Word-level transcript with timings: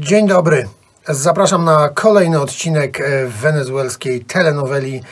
Dzień 0.00 0.26
dobry. 0.26 0.68
Zapraszam 1.08 1.64
na 1.64 1.88
kolejny 1.88 2.40
odcinek 2.40 3.00
e, 3.00 3.26
wenezuelskiej 3.26 4.24
telenoweli 4.24 5.02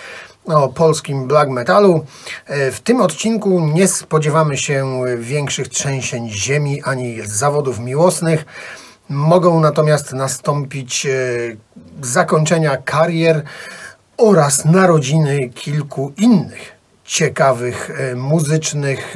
o 0.45 0.69
polskim 0.69 1.29
black 1.29 1.51
metalu. 1.51 2.05
E, 2.47 2.71
W 2.71 2.81
tym 2.81 3.01
odcinku 3.01 3.61
nie 3.61 3.89
spodziewamy 3.89 4.57
się 4.57 5.03
większych 5.19 5.69
trzęsień 5.69 6.31
ziemi 6.31 6.83
ani 6.83 7.21
zawodów 7.25 7.79
miłosnych. 7.79 8.45
Mogą 9.09 9.61
natomiast 9.61 10.13
nastąpić 10.13 11.07
e, 11.07 11.11
zakończenia 12.03 12.77
karier 12.77 13.43
oraz 14.17 14.65
narodziny 14.65 15.49
kilku 15.49 16.13
innych 16.17 16.73
ciekawych 17.05 17.91
muzycznych 18.17 19.15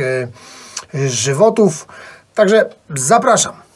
żywotów. 1.08 1.86
Także 2.34 2.70
zapraszam. 2.94 3.69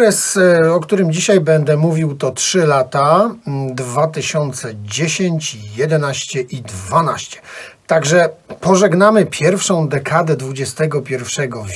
Okres, 0.00 0.36
e, 0.36 0.72
o 0.72 0.80
którym 0.80 1.12
dzisiaj 1.12 1.40
będę 1.40 1.76
mówił, 1.76 2.14
to 2.14 2.30
3 2.30 2.66
lata 2.66 3.34
mm, 3.46 3.74
2010, 3.74 5.58
11 5.76 6.40
i 6.40 6.62
12. 6.62 7.40
Także 7.86 8.28
pożegnamy 8.60 9.26
pierwszą 9.26 9.88
dekadę 9.88 10.36
XXI 10.50 10.88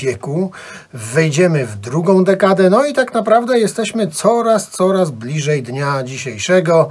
wieku, 0.02 0.50
wejdziemy 0.92 1.67
w 1.67 1.77
drugą 1.77 2.25
dekadę, 2.25 2.70
no 2.70 2.86
i 2.86 2.92
tak 2.92 3.14
naprawdę 3.14 3.58
jesteśmy 3.58 4.06
coraz, 4.06 4.70
coraz 4.70 5.11
bliżej 5.11 5.62
dnia 5.62 6.02
dzisiejszego. 6.02 6.89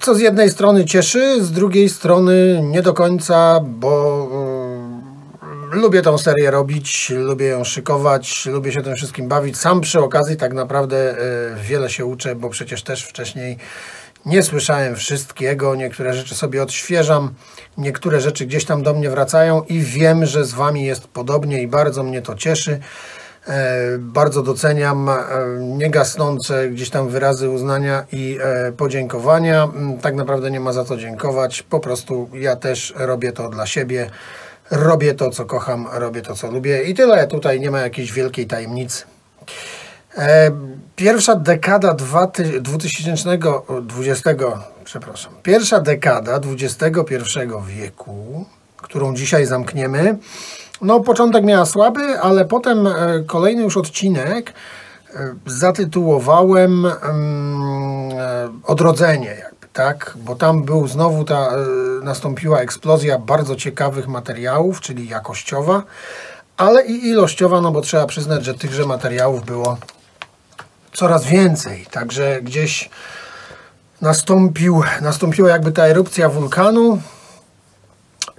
Co 0.00 0.14
z 0.14 0.20
jednej 0.20 0.50
strony 0.50 0.84
cieszy, 0.84 1.44
z 1.44 1.52
drugiej 1.52 1.88
strony 1.88 2.60
nie 2.62 2.82
do 2.82 2.94
końca, 2.94 3.60
bo 3.64 4.28
lubię 5.72 6.02
tą 6.02 6.18
serię 6.18 6.50
robić, 6.50 7.10
lubię 7.10 7.46
ją 7.46 7.64
szykować, 7.64 8.46
lubię 8.46 8.72
się 8.72 8.82
tym 8.82 8.96
wszystkim 8.96 9.28
bawić. 9.28 9.58
Sam 9.58 9.80
przy 9.80 10.00
okazji 10.00 10.36
tak 10.36 10.52
naprawdę 10.52 11.18
y, 11.18 11.54
wiele 11.62 11.90
się 11.90 12.04
uczę, 12.06 12.34
bo 12.34 12.48
przecież 12.50 12.82
też 12.82 13.04
wcześniej 13.04 13.58
nie 14.26 14.42
słyszałem 14.42 14.96
wszystkiego, 14.96 15.74
niektóre 15.74 16.14
rzeczy 16.14 16.34
sobie 16.34 16.62
odświeżam, 16.62 17.34
niektóre 17.78 18.20
rzeczy 18.20 18.46
gdzieś 18.46 18.64
tam 18.64 18.82
do 18.82 18.94
mnie 18.94 19.10
wracają 19.10 19.62
i 19.62 19.80
wiem, 19.80 20.26
że 20.26 20.44
z 20.44 20.52
Wami 20.52 20.84
jest 20.84 21.06
podobnie 21.08 21.62
i 21.62 21.68
bardzo 21.68 22.02
mnie 22.02 22.22
to 22.22 22.34
cieszy. 22.34 22.80
E, 23.48 23.98
Bardzo 23.98 24.42
doceniam 24.42 25.08
e, 25.08 25.14
niegasnące 25.60 26.68
gdzieś 26.68 26.90
tam 26.90 27.08
wyrazy 27.08 27.50
uznania 27.50 28.04
i 28.12 28.38
e, 28.42 28.72
podziękowania. 28.72 29.64
Mm, 29.64 29.98
Tak 29.98 30.14
naprawdę 30.14 30.50
nie 30.50 30.60
ma 30.60 30.72
za 30.72 30.84
co 30.84 30.96
dziękować. 30.96 31.62
Po 31.62 31.80
prostu 31.80 32.30
ja 32.34 32.56
też 32.56 32.94
robię 32.96 33.32
to 33.32 33.48
dla 33.48 33.66
siebie. 33.66 34.10
Robię 34.70 35.14
to, 35.14 35.30
co 35.30 35.44
kocham, 35.44 35.86
robię 35.92 36.22
to, 36.22 36.34
co 36.34 36.50
lubię 36.50 36.82
i 36.82 36.94
tyle. 36.94 37.26
Tutaj 37.26 37.60
nie 37.60 37.70
ma 37.70 37.80
jakiejś 37.80 38.12
wielkiej 38.12 38.46
tajemnicy. 38.46 39.04
E, 40.18 40.50
Pierwsza 40.96 41.34
dekada 41.34 41.94
dwa 41.94 42.26
ty- 42.26 42.60
2020, 42.60 43.40
przepraszam, 44.84 45.32
pierwsza 45.42 45.80
dekada 45.80 46.40
XXI 46.60 46.84
wieku, 47.66 48.44
którą 48.76 49.14
dzisiaj 49.14 49.46
zamkniemy, 49.46 50.18
no 50.82 51.00
początek 51.00 51.44
miała 51.44 51.66
słaby, 51.66 52.20
ale 52.20 52.44
potem 52.44 52.86
e, 52.86 52.92
kolejny 53.26 53.62
już 53.62 53.76
odcinek 53.76 54.52
e, 55.14 55.34
zatytułowałem 55.46 56.86
e, 56.86 56.92
Odrodzenie, 58.64 59.47
tak? 59.78 60.14
Bo 60.16 60.34
tam 60.34 60.62
był 60.62 60.88
znowu 60.88 61.24
ta, 61.24 61.34
e, 61.34 61.56
nastąpiła 62.02 62.60
eksplozja 62.60 63.18
bardzo 63.18 63.56
ciekawych 63.56 64.08
materiałów, 64.08 64.80
czyli 64.80 65.08
jakościowa, 65.08 65.82
ale 66.56 66.86
i 66.86 67.08
ilościowa, 67.08 67.60
no 67.60 67.70
bo 67.70 67.80
trzeba 67.80 68.06
przyznać, 68.06 68.44
że 68.44 68.54
tychże 68.54 68.86
materiałów 68.86 69.44
było 69.44 69.76
coraz 70.92 71.24
więcej. 71.24 71.86
Także 71.90 72.42
gdzieś 72.42 72.90
nastąpił, 74.00 74.82
nastąpiła 75.00 75.50
jakby 75.50 75.72
ta 75.72 75.86
erupcja 75.86 76.28
wulkanu. 76.28 76.98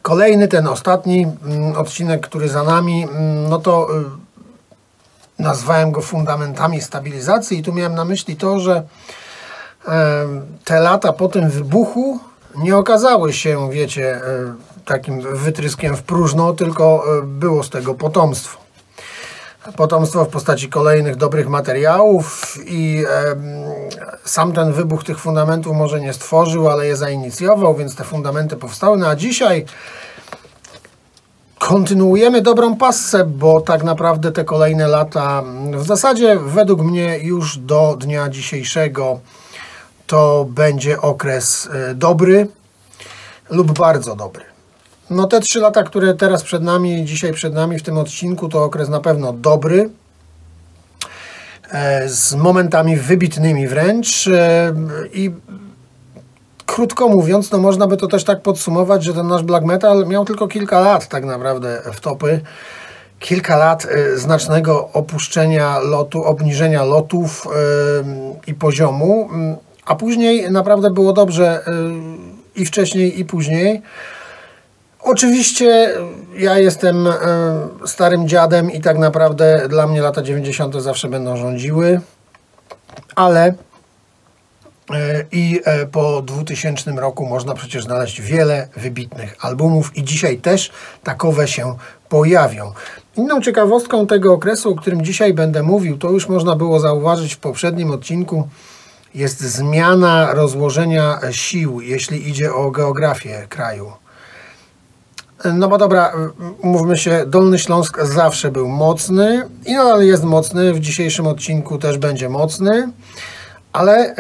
Kolejny, 0.02 0.48
ten 0.48 0.68
ostatni 0.68 1.28
mm, 1.46 1.78
odcinek, 1.78 2.22
który 2.28 2.50
za 2.50 2.64
nami, 2.64 3.04
mm, 3.04 3.50
no 3.50 3.60
to 3.60 3.88
y, 4.00 4.04
nazwałem 5.44 5.92
go 5.92 6.02
fundamentami 6.02 6.82
stabilizacji 6.82 7.60
i 7.60 7.64
tu 7.64 7.74
miałem 7.74 7.96
na 7.96 8.06
myśli 8.06 8.36
to, 8.36 8.60
że 8.60 8.84
te 10.66 10.80
lata 10.80 11.14
po 11.14 11.28
tym 11.28 11.50
wybuchu 11.50 12.20
nie 12.56 12.78
okazały 12.78 13.34
się, 13.34 13.70
wiecie, 13.72 14.16
e, 14.16 14.22
takim 14.86 15.22
wytryskiem 15.38 15.96
w 15.96 16.04
próżno, 16.04 16.54
tylko 16.54 17.04
e, 17.18 17.22
było 17.22 17.64
z 17.64 17.70
tego 17.70 17.94
potomstwo 17.94 18.60
potomstwo 19.76 20.26
w 20.26 20.30
postaci 20.30 20.70
kolejnych 20.70 21.16
dobrych 21.16 21.50
materiałów 21.50 22.58
i 22.66 23.04
sam 24.26 24.54
ten 24.54 24.74
wybuch 24.74 25.04
tych 25.04 25.20
fundamentów 25.20 25.76
może 25.76 26.02
nie 26.02 26.14
stworzył, 26.14 26.70
ale 26.70 26.86
je 26.86 26.96
zainicjował, 26.96 27.76
więc 27.76 27.96
te 27.96 28.04
fundamenty 28.04 28.56
powstały. 28.56 28.98
No 28.98 29.08
a 29.08 29.16
dzisiaj 29.16 29.66
kontynuujemy 31.60 32.42
dobrą 32.42 32.76
passę, 32.76 33.26
bo 33.26 33.62
tak 33.62 33.84
naprawdę 33.84 34.32
te 34.32 34.44
kolejne 34.44 34.88
lata, 34.88 35.44
w 35.74 35.86
zasadzie 35.86 36.40
według 36.40 36.82
mnie 36.82 37.20
już 37.20 37.58
do 37.58 37.96
dnia 38.00 38.30
dzisiejszego 38.30 39.20
to 40.10 40.46
będzie 40.50 41.02
okres 41.02 41.70
e, 41.74 41.96
dobry 41.96 42.48
lub 43.50 43.80
bardzo 43.80 44.16
dobry. 44.16 44.44
No 45.10 45.28
te 45.28 45.40
trzy 45.40 45.60
lata, 45.60 45.84
które 45.84 46.14
teraz 46.14 46.44
przed 46.44 46.64
nami, 46.64 47.06
dzisiaj 47.06 47.34
przed 47.34 47.54
nami 47.54 47.80
w 47.80 47.84
tym 47.84 47.98
odcinku, 47.98 48.50
to 48.50 48.64
okres 48.64 48.90
na 48.90 49.00
pewno 49.00 49.34
dobry, 49.34 49.90
e, 51.72 52.10
z 52.10 52.36
momentami 52.36 52.96
wybitnymi 52.96 53.68
wręcz 53.68 54.28
e, 54.28 54.74
i 55.14 55.32
krótko 56.66 57.08
mówiąc, 57.08 57.52
no 57.52 57.58
można 57.58 57.88
by 57.88 57.98
to 57.98 58.08
też 58.08 58.24
tak 58.24 58.42
podsumować, 58.42 59.04
że 59.04 59.14
ten 59.14 59.28
nasz 59.28 59.44
black 59.44 59.66
metal 59.66 60.08
miał 60.08 60.26
tylko 60.26 60.48
kilka 60.48 60.80
lat 60.80 61.08
tak 61.08 61.26
naprawdę 61.26 61.82
w 61.94 62.00
topy. 62.00 62.42
Kilka 63.20 63.58
lat 63.58 63.88
znacznego 64.16 64.90
opuszczenia 64.94 65.80
lotu, 65.80 66.24
obniżenia 66.24 66.84
lotów 66.84 67.48
i 68.48 68.54
poziomu, 68.54 69.30
a 69.90 69.96
później 69.96 70.52
naprawdę 70.52 70.92
było 70.92 71.14
dobrze 71.14 71.66
e, 71.68 71.72
i 72.56 72.66
wcześniej 72.66 73.20
i 73.20 73.26
później. 73.26 73.82
Oczywiście 75.00 75.94
ja 76.38 76.58
jestem 76.58 77.08
e, 77.08 77.14
starym 77.86 78.28
dziadem 78.28 78.72
i 78.72 78.82
tak 78.82 78.98
naprawdę 78.98 79.68
dla 79.70 79.88
mnie 79.88 80.02
lata 80.02 80.22
90. 80.22 80.76
zawsze 80.76 81.08
będą 81.08 81.38
rządziły, 81.38 82.02
ale 83.16 83.54
i 85.32 85.62
e, 85.66 85.86
po 85.86 86.22
2000 86.22 86.92
roku 86.92 87.26
można 87.26 87.54
przecież 87.54 87.84
znaleźć 87.84 88.22
wiele 88.22 88.68
wybitnych 88.78 89.36
albumów 89.40 89.98
i 89.98 90.04
dzisiaj 90.04 90.38
też 90.38 90.72
takowe 91.04 91.48
się 91.48 91.76
pojawią. 92.10 92.72
Inną 93.18 93.42
ciekawostką 93.42 94.08
tego 94.08 94.34
okresu, 94.34 94.72
o 94.72 94.76
którym 94.76 95.06
dzisiaj 95.06 95.34
będę 95.34 95.64
mówił, 95.64 95.98
to 95.98 96.10
już 96.10 96.30
można 96.30 96.56
było 96.56 96.80
zauważyć 96.80 97.36
w 97.36 97.40
poprzednim 97.40 97.92
odcinku, 97.92 98.48
jest 99.14 99.42
zmiana 99.42 100.34
rozłożenia 100.34 101.20
sił, 101.32 101.82
jeśli 101.82 102.30
idzie 102.30 102.54
o 102.54 102.72
geografię 102.72 103.46
kraju. 103.50 103.92
No 105.54 105.68
bo 105.68 105.78
dobra, 105.78 106.14
mówmy 106.64 106.98
się, 106.98 107.26
Dolny 107.28 107.60
Śląsk 107.60 108.02
zawsze 108.02 108.52
był 108.52 108.68
mocny 108.68 109.44
i 109.66 109.74
nadal 109.74 110.06
jest 110.06 110.24
mocny, 110.24 110.74
w 110.74 110.80
dzisiejszym 110.80 111.28
odcinku 111.28 111.78
też 111.78 111.98
będzie 111.98 112.30
mocny, 112.30 112.92
ale 113.74 113.94
e, 113.94 114.16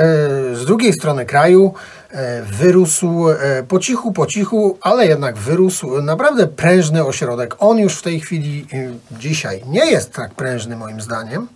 z 0.55 0.65
drugiej 0.65 0.93
strony 0.93 1.25
kraju 1.25 1.73
e, 2.11 2.41
wyrósł 2.41 3.29
e, 3.29 3.63
po 3.67 3.79
cichu, 3.79 4.11
po 4.11 4.25
cichu, 4.25 4.77
ale 4.81 5.07
jednak 5.07 5.37
wyrósł 5.37 6.01
naprawdę 6.01 6.47
prężny 6.47 7.05
ośrodek. 7.05 7.55
On 7.59 7.77
już 7.77 7.95
w 7.95 8.01
tej 8.01 8.19
chwili, 8.19 8.67
dzisiaj 9.11 9.63
nie 9.67 9.91
jest 9.91 10.13
tak 10.13 10.33
prężny 10.33 10.75
moim 10.75 11.01
zdaniem, 11.01 11.47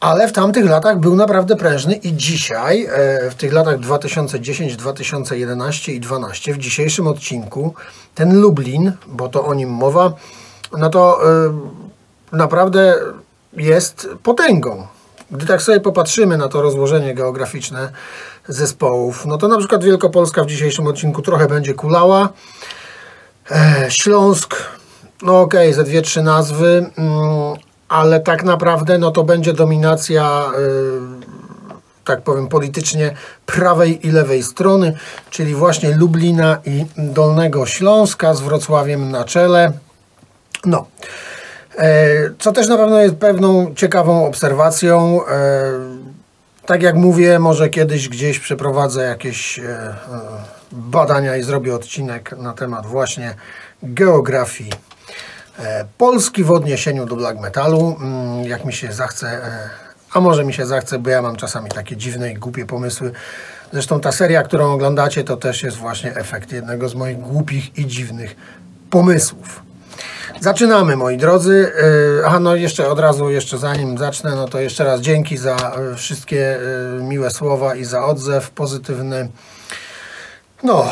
ale 0.00 0.28
w 0.28 0.32
tamtych 0.32 0.66
latach 0.66 0.98
był 0.98 1.16
naprawdę 1.16 1.56
prężny 1.56 1.94
i 1.94 2.16
dzisiaj, 2.16 2.84
e, 2.84 3.30
w 3.30 3.34
tych 3.34 3.52
latach 3.52 3.78
2010, 3.78 4.76
2011 4.76 5.92
i 5.92 6.00
2012, 6.00 6.54
w 6.54 6.58
dzisiejszym 6.58 7.06
odcinku, 7.06 7.74
ten 8.14 8.40
Lublin, 8.40 8.92
bo 9.06 9.28
to 9.28 9.44
o 9.44 9.54
nim 9.54 9.70
mowa, 9.70 10.12
no 10.78 10.90
to 10.90 11.18
e, 11.30 11.52
naprawdę 12.32 12.94
jest 13.52 14.08
potęgą. 14.22 14.86
Gdy 15.30 15.46
tak 15.46 15.62
sobie 15.62 15.80
popatrzymy 15.80 16.36
na 16.36 16.48
to 16.48 16.62
rozłożenie 16.62 17.14
geograficzne 17.14 17.92
zespołów, 18.48 19.26
no 19.26 19.38
to 19.38 19.48
na 19.48 19.58
przykład 19.58 19.84
Wielkopolska 19.84 20.44
w 20.44 20.46
dzisiejszym 20.46 20.86
odcinku 20.86 21.22
trochę 21.22 21.46
będzie 21.46 21.74
kulała. 21.74 22.28
E, 23.50 23.86
Śląsk, 23.88 24.56
no 25.22 25.40
okej, 25.40 25.68
okay, 25.68 25.74
ze 25.74 25.84
dwie, 25.84 26.02
trzy 26.02 26.22
nazwy, 26.22 26.90
mm, 26.96 27.56
ale 27.88 28.20
tak 28.20 28.44
naprawdę 28.44 28.98
no 28.98 29.10
to 29.10 29.24
będzie 29.24 29.52
dominacja, 29.52 30.50
y, 30.58 32.04
tak 32.04 32.22
powiem 32.22 32.48
politycznie, 32.48 33.14
prawej 33.46 34.06
i 34.06 34.10
lewej 34.10 34.42
strony, 34.42 34.96
czyli 35.30 35.54
właśnie 35.54 35.96
Lublina 35.96 36.58
i 36.64 36.86
Dolnego 36.96 37.66
Śląska 37.66 38.34
z 38.34 38.40
Wrocławiem 38.40 39.10
na 39.10 39.24
czele. 39.24 39.72
No, 40.64 40.86
e, 41.78 42.06
co 42.38 42.52
też 42.52 42.68
na 42.68 42.76
pewno 42.76 43.00
jest 43.00 43.16
pewną 43.16 43.74
ciekawą 43.74 44.26
obserwacją. 44.26 45.20
E, 45.26 45.62
tak 46.66 46.82
jak 46.82 46.94
mówię, 46.94 47.38
może 47.38 47.68
kiedyś 47.68 48.08
gdzieś 48.08 48.38
przeprowadzę 48.38 49.02
jakieś 49.02 49.58
e, 49.58 49.94
badania 50.72 51.36
i 51.36 51.42
zrobię 51.42 51.74
odcinek 51.74 52.34
na 52.38 52.52
temat 52.52 52.86
właśnie 52.86 53.34
geografii 53.82 54.70
Polski 55.98 56.44
w 56.44 56.50
odniesieniu 56.50 57.06
do 57.06 57.16
black 57.16 57.40
metalu. 57.40 57.96
Mm, 58.00 58.44
jak 58.44 58.64
mi 58.64 58.72
się 58.72 58.92
zachce, 58.92 59.40
a 60.12 60.20
może 60.20 60.44
mi 60.44 60.54
się 60.54 60.66
zachce, 60.66 60.98
bo 60.98 61.10
ja 61.10 61.22
mam 61.22 61.36
czasami 61.36 61.70
takie 61.70 61.96
dziwne 61.96 62.32
i 62.32 62.34
głupie 62.34 62.66
pomysły. 62.66 63.12
Zresztą 63.72 64.00
ta 64.00 64.12
seria, 64.12 64.42
którą 64.42 64.72
oglądacie, 64.72 65.24
to 65.24 65.36
też 65.36 65.62
jest 65.62 65.76
właśnie 65.76 66.16
efekt 66.16 66.52
jednego 66.52 66.88
z 66.88 66.94
moich 66.94 67.18
głupich 67.18 67.78
i 67.78 67.86
dziwnych 67.86 68.36
pomysłów. 68.90 69.62
Zaczynamy, 70.40 70.96
moi 70.96 71.16
drodzy. 71.16 71.72
E, 72.22 72.26
aha, 72.26 72.40
no 72.40 72.54
jeszcze 72.54 72.88
od 72.88 72.98
razu, 72.98 73.30
jeszcze 73.30 73.58
zanim 73.58 73.98
zacznę, 73.98 74.34
no 74.34 74.48
to 74.48 74.60
jeszcze 74.60 74.84
raz 74.84 75.00
dzięki 75.00 75.36
za 75.36 75.56
e, 75.56 75.94
wszystkie 75.94 76.56
e, 76.56 77.02
miłe 77.02 77.30
słowa 77.30 77.74
i 77.74 77.84
za 77.84 78.04
odzew 78.04 78.50
pozytywny. 78.50 79.28
No, 80.62 80.90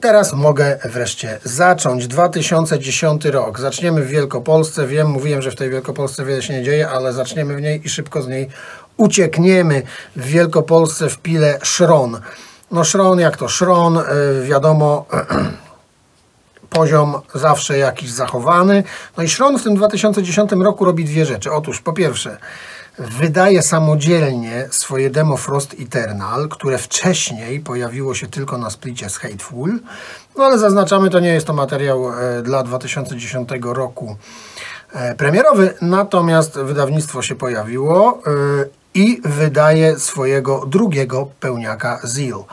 teraz 0.00 0.32
mogę 0.32 0.78
wreszcie 0.84 1.38
zacząć. 1.44 2.06
2010 2.06 3.24
rok. 3.24 3.60
Zaczniemy 3.60 4.02
w 4.02 4.08
Wielkopolsce. 4.08 4.86
Wiem, 4.86 5.06
mówiłem, 5.06 5.42
że 5.42 5.50
w 5.50 5.56
tej 5.56 5.70
Wielkopolsce 5.70 6.24
wiele 6.24 6.42
się 6.42 6.54
nie 6.54 6.62
dzieje, 6.62 6.88
ale 6.88 7.12
zaczniemy 7.12 7.56
w 7.56 7.60
niej 7.60 7.86
i 7.86 7.88
szybko 7.88 8.22
z 8.22 8.28
niej 8.28 8.48
uciekniemy. 8.96 9.82
W 10.16 10.24
Wielkopolsce 10.24 11.08
w 11.08 11.18
Pile 11.18 11.58
Szron. 11.62 12.20
No 12.70 12.84
Szron, 12.84 13.18
jak 13.18 13.36
to 13.36 13.48
Szron, 13.48 13.98
wiadomo... 14.42 15.06
poziom 16.70 17.20
zawsze 17.34 17.78
jakiś 17.78 18.10
zachowany. 18.10 18.84
No 19.16 19.22
i 19.22 19.28
Szron 19.28 19.58
w 19.58 19.62
tym 19.62 19.76
2010 19.76 20.52
roku 20.52 20.84
robi 20.84 21.04
dwie 21.04 21.26
rzeczy. 21.26 21.52
Otóż 21.52 21.80
po 21.80 21.92
pierwsze 21.92 22.38
wydaje 22.98 23.62
samodzielnie 23.62 24.68
swoje 24.70 25.10
demo 25.10 25.36
Frost 25.36 25.76
Eternal, 25.80 26.48
które 26.48 26.78
wcześniej 26.78 27.60
pojawiło 27.60 28.14
się 28.14 28.26
tylko 28.26 28.58
na 28.58 28.70
splicie 28.70 29.10
z 29.10 29.16
Hateful. 29.16 29.78
No 30.36 30.44
ale 30.44 30.58
zaznaczamy, 30.58 31.10
to 31.10 31.20
nie 31.20 31.28
jest 31.28 31.46
to 31.46 31.52
materiał 31.52 32.12
e, 32.12 32.42
dla 32.42 32.62
2010 32.62 33.48
roku 33.62 34.16
e, 34.92 35.14
premierowy, 35.14 35.74
natomiast 35.82 36.58
wydawnictwo 36.58 37.22
się 37.22 37.34
pojawiło 37.34 38.22
e, 38.26 38.30
i 38.94 39.20
wydaje 39.24 39.98
swojego 39.98 40.66
drugiego 40.66 41.28
pełniaka 41.40 42.00
Zeal. 42.02 42.44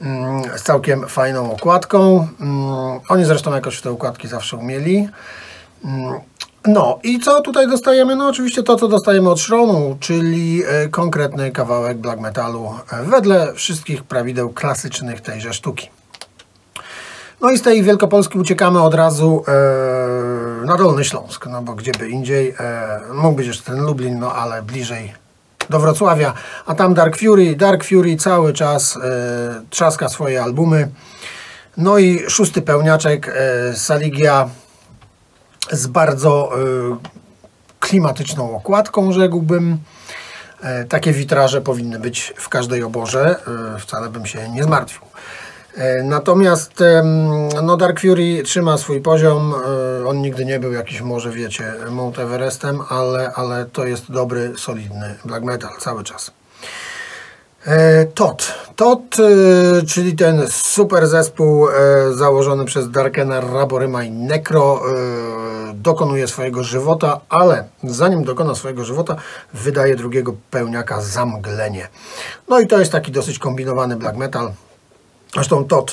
Mm, 0.00 0.58
z 0.58 0.62
całkiem 0.62 1.08
fajną 1.08 1.52
okładką. 1.52 2.28
Mm, 2.40 3.00
oni 3.08 3.24
zresztą 3.24 3.54
jakoś 3.54 3.80
te 3.80 3.92
układki 3.92 4.28
zawsze 4.28 4.56
umieli. 4.56 5.08
No 6.66 6.98
i 7.02 7.18
co 7.18 7.40
tutaj 7.40 7.68
dostajemy? 7.68 8.16
No 8.16 8.28
oczywiście 8.28 8.62
to, 8.62 8.76
co 8.76 8.88
dostajemy 8.88 9.30
od 9.30 9.40
Shronu, 9.40 9.96
czyli 10.00 10.62
e, 10.66 10.88
konkretny 10.88 11.50
kawałek 11.50 11.98
black 11.98 12.20
metalu 12.20 12.74
e, 12.92 13.02
wedle 13.02 13.54
wszystkich 13.54 14.04
prawideł 14.04 14.50
klasycznych 14.50 15.20
tejże 15.20 15.52
sztuki. 15.52 15.90
No 17.40 17.50
i 17.50 17.58
z 17.58 17.62
tej 17.62 17.82
Wielkopolski 17.82 18.38
uciekamy 18.38 18.82
od 18.82 18.94
razu 18.94 19.44
e, 19.48 20.66
na 20.66 20.76
Dolny 20.76 21.04
Śląsk, 21.04 21.46
no 21.46 21.62
bo 21.62 21.74
gdzie 21.74 21.92
by 21.98 22.08
indziej. 22.08 22.54
E, 22.60 23.00
mógł 23.14 23.36
być 23.36 23.46
jeszcze 23.46 23.64
ten 23.64 23.84
Lublin, 23.84 24.18
no 24.18 24.34
ale 24.34 24.62
bliżej 24.62 25.12
do 25.70 25.80
Wrocławia, 25.80 26.32
a 26.66 26.74
tam 26.74 26.94
Dark 26.94 27.16
Fury. 27.18 27.56
Dark 27.56 27.84
Fury 27.84 28.16
cały 28.16 28.52
czas 28.52 28.96
e, 28.96 29.00
trzaska 29.70 30.08
swoje 30.08 30.42
albumy. 30.42 30.88
No 31.76 31.98
i 31.98 32.18
szósty 32.28 32.62
pełniaczek 32.62 33.28
e, 33.28 33.76
Saligia 33.76 34.48
z 35.72 35.86
bardzo 35.86 36.50
e, 36.52 36.58
klimatyczną 37.80 38.56
okładką, 38.56 39.12
rzekłbym. 39.12 39.78
E, 40.62 40.84
takie 40.84 41.12
witraże 41.12 41.60
powinny 41.60 41.98
być 41.98 42.34
w 42.36 42.48
każdej 42.48 42.82
oborze. 42.82 43.36
E, 43.74 43.78
wcale 43.78 44.08
bym 44.08 44.26
się 44.26 44.48
nie 44.48 44.64
zmartwił. 44.64 45.00
Natomiast 46.04 46.82
no 47.62 47.76
Dark 47.76 48.00
Fury 48.00 48.42
trzyma 48.42 48.78
swój 48.78 49.00
poziom. 49.00 49.54
On 50.06 50.22
nigdy 50.22 50.44
nie 50.44 50.60
był 50.60 50.72
jakiś, 50.72 51.00
może 51.00 51.30
wiecie, 51.30 51.74
Mount 51.90 52.18
Everestem, 52.18 52.80
ale, 52.88 53.32
ale 53.34 53.64
to 53.64 53.86
jest 53.86 54.12
dobry, 54.12 54.52
solidny 54.56 55.14
black 55.24 55.44
metal 55.44 55.70
cały 55.78 56.04
czas. 56.04 56.39
E, 57.66 58.06
Tot. 58.06 58.54
Tot, 58.76 59.16
czyli 59.88 60.16
ten 60.16 60.46
super 60.50 61.06
zespół 61.06 61.66
założony 62.14 62.64
przez 62.64 62.90
Darkena, 62.90 63.40
Raboryma 63.40 64.04
i 64.04 64.10
Necro, 64.10 64.82
dokonuje 65.74 66.28
swojego 66.28 66.64
żywota, 66.64 67.20
ale 67.28 67.68
zanim 67.84 68.24
dokona 68.24 68.54
swojego 68.54 68.84
żywota, 68.84 69.16
wydaje 69.54 69.96
drugiego 69.96 70.34
pełniaka 70.50 71.00
Zamglenie. 71.00 71.88
No 72.48 72.60
i 72.60 72.66
to 72.66 72.78
jest 72.78 72.92
taki 72.92 73.12
dosyć 73.12 73.38
kombinowany 73.38 73.96
black 73.96 74.16
metal. 74.16 74.52
Zresztą 75.34 75.64
Tot 75.64 75.92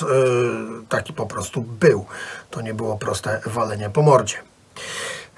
taki 0.88 1.12
po 1.12 1.26
prostu 1.26 1.62
był. 1.62 2.04
To 2.50 2.60
nie 2.60 2.74
było 2.74 2.96
proste 2.96 3.40
walenie 3.46 3.90
po 3.90 4.02
mordzie. 4.02 4.36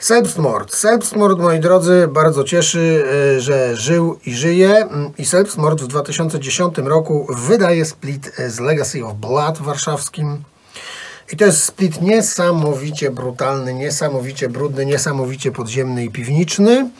Selbstmord. 0.00 0.74
Selbstmord, 0.74 1.38
moi 1.38 1.60
drodzy, 1.60 2.08
bardzo 2.08 2.44
cieszy, 2.44 3.04
y, 3.36 3.40
że 3.40 3.76
żył 3.76 4.18
i 4.26 4.34
żyje. 4.34 4.76
Mm, 4.76 5.12
I 5.18 5.26
Selbstmord 5.26 5.80
w 5.80 5.86
2010 5.86 6.78
roku 6.78 7.26
wydaje 7.48 7.84
split 7.84 8.32
z 8.48 8.60
Legacy 8.60 9.06
of 9.06 9.14
Blood 9.14 9.58
warszawskim. 9.58 10.44
I 11.32 11.36
to 11.36 11.44
jest 11.44 11.64
split 11.64 12.02
niesamowicie 12.02 13.10
brutalny, 13.10 13.74
niesamowicie 13.74 14.48
brudny, 14.48 14.86
niesamowicie 14.86 15.52
podziemny 15.52 16.04
i 16.04 16.10
piwniczny. 16.10 16.90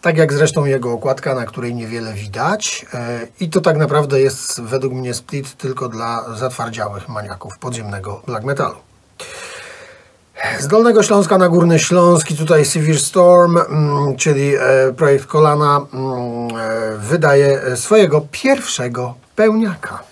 Tak 0.00 0.16
jak 0.16 0.32
zresztą 0.32 0.64
jego 0.64 0.92
okładka, 0.92 1.34
na 1.34 1.46
której 1.46 1.74
niewiele 1.74 2.12
widać. 2.12 2.86
E, 2.94 3.26
I 3.40 3.50
to 3.50 3.60
tak 3.60 3.76
naprawdę 3.76 4.20
jest 4.20 4.60
według 4.60 4.92
mnie 4.92 5.14
split 5.14 5.56
tylko 5.56 5.88
dla 5.88 6.36
zatwardziałych 6.36 7.08
maniaków 7.08 7.58
podziemnego 7.58 8.22
black 8.26 8.44
metalu. 8.44 8.76
Z 10.58 10.68
Dolnego 10.68 11.02
Śląska 11.02 11.38
na 11.38 11.48
Górny 11.48 11.78
Śląsk 11.78 12.30
i 12.30 12.36
tutaj 12.36 12.64
Severe 12.64 12.98
Storm, 12.98 13.58
mm, 13.58 14.16
czyli 14.16 14.54
e, 14.54 14.92
projekt 14.96 15.26
Kolana, 15.26 15.86
mm, 15.92 16.48
e, 16.56 16.96
wydaje 16.98 17.76
swojego 17.76 18.26
pierwszego 18.30 19.14
pełniaka. 19.36 20.02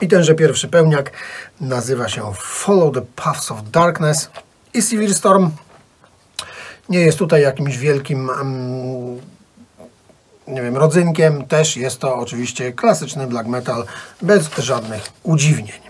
I 0.00 0.08
tenże 0.08 0.34
pierwszy 0.34 0.68
pełniak 0.68 1.12
nazywa 1.60 2.08
się 2.08 2.32
Follow 2.36 2.94
the 2.94 3.02
Paths 3.16 3.50
of 3.50 3.58
Darkness 3.70 4.30
i 4.74 4.82
Severe 4.82 5.14
Storm 5.14 5.50
nie 6.88 7.00
jest 7.00 7.18
tutaj 7.18 7.42
jakimś 7.42 7.78
wielkim 7.78 8.30
mm, 8.30 9.20
nie 10.48 10.62
wiem, 10.62 10.76
rodzynkiem. 10.76 11.46
Też 11.46 11.76
jest 11.76 11.98
to 11.98 12.14
oczywiście 12.14 12.72
klasyczny 12.72 13.26
black 13.26 13.48
metal 13.48 13.84
bez 14.22 14.50
żadnych 14.58 15.02
udziwnień. 15.22 15.81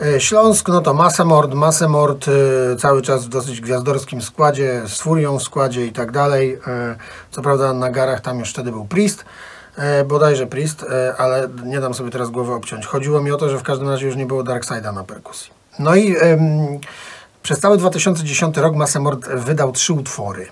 E, 0.00 0.20
Śląsk, 0.20 0.68
no 0.68 0.80
to 0.80 0.94
Masemord, 0.94 1.54
Masemord 1.54 2.26
e, 2.28 2.76
cały 2.76 3.02
czas 3.02 3.26
w 3.26 3.28
dosyć 3.28 3.60
gwiazdorskim 3.60 4.22
składzie, 4.22 4.82
z 4.86 5.00
Furią 5.00 5.38
w 5.38 5.42
składzie 5.42 5.86
i 5.86 5.92
tak 5.92 6.12
dalej. 6.12 6.58
E, 6.66 6.96
co 7.30 7.42
prawda 7.42 7.72
na 7.72 7.90
garach 7.90 8.20
tam 8.20 8.38
już 8.38 8.50
wtedy 8.50 8.70
był 8.70 8.84
Priest, 8.84 9.24
bodajże 10.06 10.46
Priest, 10.46 10.86
ale 11.18 11.48
nie 11.64 11.80
dam 11.80 11.94
sobie 11.94 12.10
teraz 12.10 12.30
głowy 12.30 12.52
obciąć. 12.52 12.86
Chodziło 12.86 13.22
mi 13.22 13.32
o 13.32 13.36
to, 13.36 13.48
że 13.48 13.58
w 13.58 13.62
każdym 13.62 13.88
razie 13.88 14.06
już 14.06 14.16
nie 14.16 14.26
było 14.26 14.44
Darkside'a 14.44 14.94
na 14.94 15.04
perkusji. 15.04 15.50
No 15.78 15.96
i 15.96 16.16
przez 17.42 17.60
cały 17.60 17.78
2010 17.78 18.56
rok 18.56 18.74
Massemord 18.74 19.28
wydał 19.28 19.72
trzy 19.72 19.92
utwory. 19.92 20.46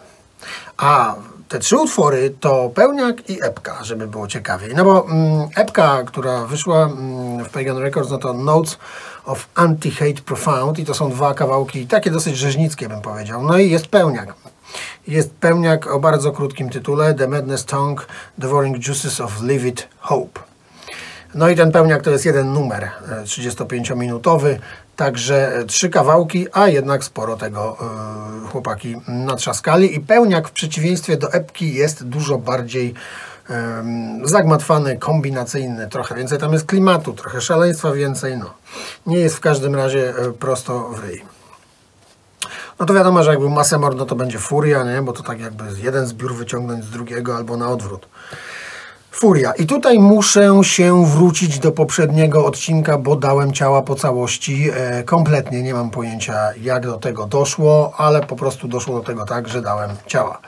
A 0.76 1.14
te 1.48 1.58
trzy 1.58 1.76
utwory 1.76 2.34
to 2.40 2.70
Pełniak 2.74 3.30
i 3.30 3.42
Epka, 3.42 3.84
żeby 3.84 4.06
było 4.06 4.26
ciekawiej. 4.26 4.74
No 4.74 4.84
bo 4.84 5.06
mm, 5.06 5.48
Epka, 5.56 6.02
która 6.02 6.44
wyszła 6.44 6.84
mm, 6.84 7.44
w 7.44 7.48
Pagan 7.48 7.78
Records, 7.78 8.10
no 8.10 8.18
to 8.18 8.32
Notes 8.32 8.78
of 9.24 9.48
Anti-Hate 9.54 10.22
Profound 10.22 10.78
i 10.78 10.84
to 10.84 10.94
są 10.94 11.10
dwa 11.10 11.34
kawałki, 11.34 11.86
takie 11.86 12.10
dosyć 12.10 12.36
rzeźnickie 12.36 12.88
bym 12.88 13.00
powiedział. 13.00 13.42
No 13.42 13.58
i 13.58 13.70
jest 13.70 13.86
Pełniak. 13.86 14.34
Jest 15.06 15.30
Pełniak 15.34 15.86
o 15.86 16.00
bardzo 16.00 16.32
krótkim 16.32 16.70
tytule 16.70 17.14
The 17.14 17.28
Madness 17.28 17.64
Tongue, 17.64 18.06
Devouring 18.38 18.86
Juices 18.86 19.20
of 19.20 19.42
Livid 19.42 19.88
Hope. 19.98 20.40
No 21.34 21.48
i 21.48 21.56
ten 21.56 21.72
pełniak 21.72 22.02
to 22.02 22.10
jest 22.10 22.24
jeden 22.24 22.52
numer 22.52 22.90
35-minutowy, 23.24 24.48
e, 24.48 24.58
także 24.96 25.56
e, 25.56 25.64
trzy 25.64 25.90
kawałki, 25.90 26.46
a 26.52 26.68
jednak 26.68 27.04
sporo 27.04 27.36
tego 27.36 27.76
e, 28.44 28.48
chłopaki 28.48 28.96
natrzaskali. 29.08 29.96
I 29.96 30.00
pełniak 30.00 30.48
w 30.48 30.52
przeciwieństwie 30.52 31.16
do 31.16 31.32
epki 31.32 31.74
jest 31.74 32.04
dużo 32.04 32.38
bardziej 32.38 32.94
zagmatwany, 34.24 34.98
kombinacyjny, 34.98 35.88
trochę 35.88 36.14
więcej 36.14 36.38
tam 36.38 36.52
jest 36.52 36.66
klimatu, 36.66 37.12
trochę 37.12 37.40
szaleństwa 37.40 37.92
więcej, 37.92 38.38
no. 38.38 38.54
Nie 39.06 39.18
jest 39.18 39.36
w 39.36 39.40
każdym 39.40 39.74
razie 39.74 40.14
e, 40.18 40.32
prosto 40.32 40.88
w 40.88 40.98
ryj. 40.98 41.24
No 42.80 42.86
to 42.86 42.94
wiadomo, 42.94 43.22
że 43.22 43.30
jakby 43.30 43.50
masę 43.50 43.78
mord, 43.78 43.98
no 43.98 44.06
to 44.06 44.16
będzie 44.16 44.38
furia, 44.38 44.84
nie? 44.84 45.02
Bo 45.02 45.12
to 45.12 45.22
tak 45.22 45.40
jakby 45.40 45.64
jeden 45.82 46.06
zbiór 46.06 46.34
wyciągnąć 46.34 46.84
z 46.84 46.90
drugiego 46.90 47.36
albo 47.36 47.56
na 47.56 47.68
odwrót. 47.68 48.06
Furia. 49.14 49.52
I 49.52 49.66
tutaj 49.66 49.98
muszę 49.98 50.60
się 50.62 51.06
wrócić 51.06 51.58
do 51.58 51.72
poprzedniego 51.72 52.46
odcinka, 52.46 52.98
bo 52.98 53.16
dałem 53.16 53.52
ciała 53.52 53.82
po 53.82 53.94
całości 53.94 54.70
e, 54.74 55.02
kompletnie. 55.02 55.62
Nie 55.62 55.74
mam 55.74 55.90
pojęcia, 55.90 56.34
jak 56.62 56.86
do 56.86 56.98
tego 56.98 57.26
doszło, 57.26 57.92
ale 57.96 58.20
po 58.20 58.36
prostu 58.36 58.68
doszło 58.68 58.98
do 58.98 59.06
tego 59.06 59.24
tak, 59.24 59.48
że 59.48 59.62
dałem 59.62 59.90
ciała. 60.06 60.38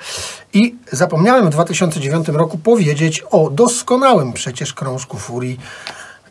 I 0.53 0.77
zapomniałem 0.93 1.47
w 1.47 1.51
2009 1.51 2.29
roku 2.29 2.59
powiedzieć 2.59 3.25
o 3.31 3.51
doskonałym 3.51 4.33
przecież 4.33 4.75
krążku 4.75 5.19
Furii 5.19 5.61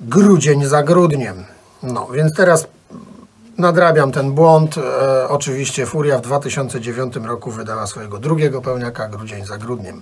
grudzień 0.01 0.65
za 0.65 0.83
grudniem. 0.83 1.45
No, 1.83 2.07
więc 2.13 2.35
teraz 2.35 2.67
nadrabiam 3.57 4.11
ten 4.11 4.31
błąd. 4.31 4.77
E, 4.77 5.29
oczywiście 5.29 5.85
Furia 5.85 6.17
w 6.17 6.21
2009 6.21 7.15
roku 7.15 7.51
wydała 7.51 7.87
swojego 7.87 8.19
drugiego 8.19 8.61
pełniaka 8.61 9.07
grudzień 9.07 9.45
za 9.45 9.57
grudniem. 9.57 10.01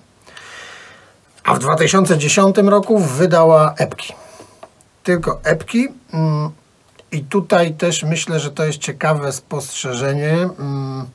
A 1.44 1.54
w 1.54 1.60
2010 1.60 2.58
roku 2.58 3.00
wydała 3.00 3.74
epki. 3.78 4.14
Tylko 5.04 5.40
epki. 5.44 5.88
Mm, 6.14 6.50
I 7.12 7.24
tutaj 7.24 7.74
też 7.74 8.04
myślę, 8.04 8.40
że 8.40 8.52
to 8.52 8.66
jest 8.66 8.78
ciekawe 8.80 9.32
spostrzeżenie. 9.32 10.50
Mm, 10.60 11.06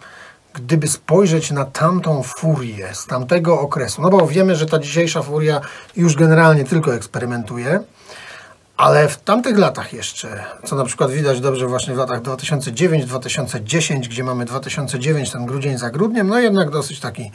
gdyby 0.55 0.89
spojrzeć 0.89 1.51
na 1.51 1.65
tamtą 1.65 2.23
furię 2.23 2.89
z 2.93 3.07
tamtego 3.07 3.61
okresu, 3.61 4.03
no 4.03 4.11
bo 4.11 4.27
wiemy, 4.27 4.57
że 4.57 4.67
ta 4.67 4.79
dzisiejsza 4.79 5.23
furia 5.23 5.61
już 5.97 6.15
generalnie 6.15 6.65
tylko 6.65 6.95
eksperymentuje, 6.95 7.81
ale 8.77 9.09
w 9.09 9.17
tamtych 9.17 9.59
latach 9.59 9.93
jeszcze, 9.93 10.45
co 10.65 10.77
na 10.77 10.85
przykład 10.85 11.11
widać 11.11 11.41
dobrze 11.41 11.67
właśnie 11.67 11.95
w 11.95 11.97
latach 11.97 12.23
2009-2010, 12.23 14.01
gdzie 14.01 14.25
mamy 14.25 14.45
2009, 14.45 15.31
ten 15.31 15.47
grudzień 15.47 15.79
za 15.79 15.91
grudniem, 15.91 16.29
no 16.29 16.39
jednak 16.39 16.71
dosyć 16.71 17.01
taki 17.01 17.31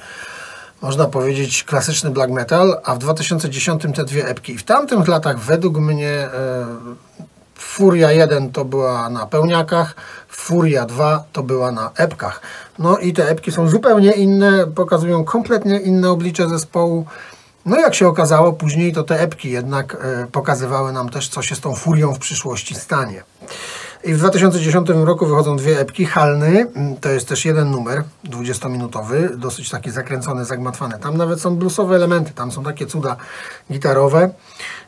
można 0.83 1.05
powiedzieć, 1.05 1.63
klasyczny 1.63 2.09
black 2.09 2.31
metal, 2.31 2.77
a 2.83 2.95
w 2.95 2.97
2010 2.97 3.83
te 3.95 4.03
dwie 4.03 4.27
epki. 4.27 4.57
W 4.57 4.63
tamtych 4.63 5.07
latach 5.07 5.39
według 5.39 5.77
mnie 5.77 6.09
e, 6.09 6.29
Furia 7.55 8.11
1 8.11 8.51
to 8.51 8.65
była 8.65 9.09
na 9.09 9.25
pełniakach, 9.25 9.95
Furia 10.29 10.85
2 10.85 11.23
to 11.33 11.43
była 11.43 11.71
na 11.71 11.91
epkach. 11.95 12.41
No 12.79 12.97
i 12.97 13.13
te 13.13 13.29
epki 13.29 13.51
są 13.51 13.67
zupełnie 13.67 14.11
inne, 14.11 14.67
pokazują 14.67 15.23
kompletnie 15.23 15.79
inne 15.79 16.09
oblicze 16.09 16.49
zespołu. 16.49 17.05
No 17.65 17.77
jak 17.77 17.95
się 17.95 18.07
okazało, 18.07 18.53
później 18.53 18.93
to 18.93 19.03
te 19.03 19.19
epki 19.19 19.51
jednak 19.51 19.97
e, 20.01 20.27
pokazywały 20.31 20.93
nam 20.93 21.09
też, 21.09 21.29
co 21.29 21.41
się 21.41 21.55
z 21.55 21.59
tą 21.59 21.75
furią 21.75 22.13
w 22.13 22.19
przyszłości 22.19 22.75
stanie. 22.75 23.23
I 24.05 24.13
w 24.13 24.17
2010 24.17 24.89
roku 24.89 25.25
wychodzą 25.25 25.55
dwie 25.55 25.79
epki. 25.79 26.05
Halny, 26.05 26.67
mm, 26.75 26.97
to 26.97 27.09
jest 27.09 27.27
też 27.27 27.45
jeden 27.45 27.71
numer, 27.71 28.03
20-minutowy, 28.25 29.35
dosyć 29.35 29.69
taki 29.69 29.91
zakręcony, 29.91 30.45
zagmatwany. 30.45 30.99
Tam 30.99 31.17
nawet 31.17 31.41
są 31.41 31.55
bluesowe 31.55 31.95
elementy, 31.95 32.31
tam 32.31 32.51
są 32.51 32.63
takie 32.63 32.85
cuda 32.85 33.15
gitarowe. 33.71 34.29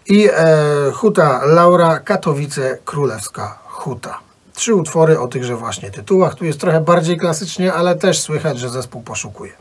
I 0.06 0.30
e, 0.34 0.92
Huta 0.94 1.46
Laura, 1.46 2.00
Katowice, 2.00 2.78
Królewska 2.86 3.60
Huta. 3.68 4.20
Trzy 4.54 4.76
utwory 4.76 5.20
o 5.20 5.28
tychże 5.28 5.56
właśnie 5.56 5.92
tytułach. 5.92 6.36
Tu 6.36 6.46
jest 6.46 6.60
trochę 6.60 6.82
bardziej 6.82 7.18
klasycznie, 7.18 7.74
ale 7.74 7.96
też 7.96 8.20
słychać, 8.20 8.60
że 8.60 8.70
zespół 8.70 9.02
poszukuje. 9.02 9.52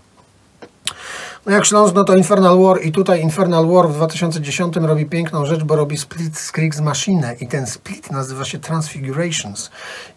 No 1.46 1.52
jak 1.52 1.64
Śląsk, 1.66 1.94
no 1.94 2.04
to 2.04 2.16
Infernal 2.16 2.62
War 2.62 2.82
i 2.82 2.92
tutaj 2.92 3.20
Infernal 3.20 3.66
War 3.66 3.88
w 3.88 3.94
2010 3.94 4.76
robi 4.76 5.06
piękną 5.06 5.46
rzecz, 5.46 5.64
bo 5.64 5.76
robi 5.76 5.96
split 5.96 6.38
z 6.74 6.80
Machine 6.80 7.34
i 7.40 7.48
ten 7.48 7.66
split 7.66 8.10
nazywa 8.10 8.44
się 8.44 8.58
Transfigurations 8.58 9.70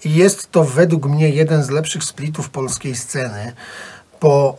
i 0.06 0.16
jest 0.16 0.52
to 0.52 0.64
według 0.64 1.06
mnie 1.06 1.30
jeden 1.30 1.64
z 1.64 1.70
lepszych 1.70 2.04
splitów 2.04 2.50
polskiej 2.50 2.96
sceny 2.96 3.54
po 4.20 4.58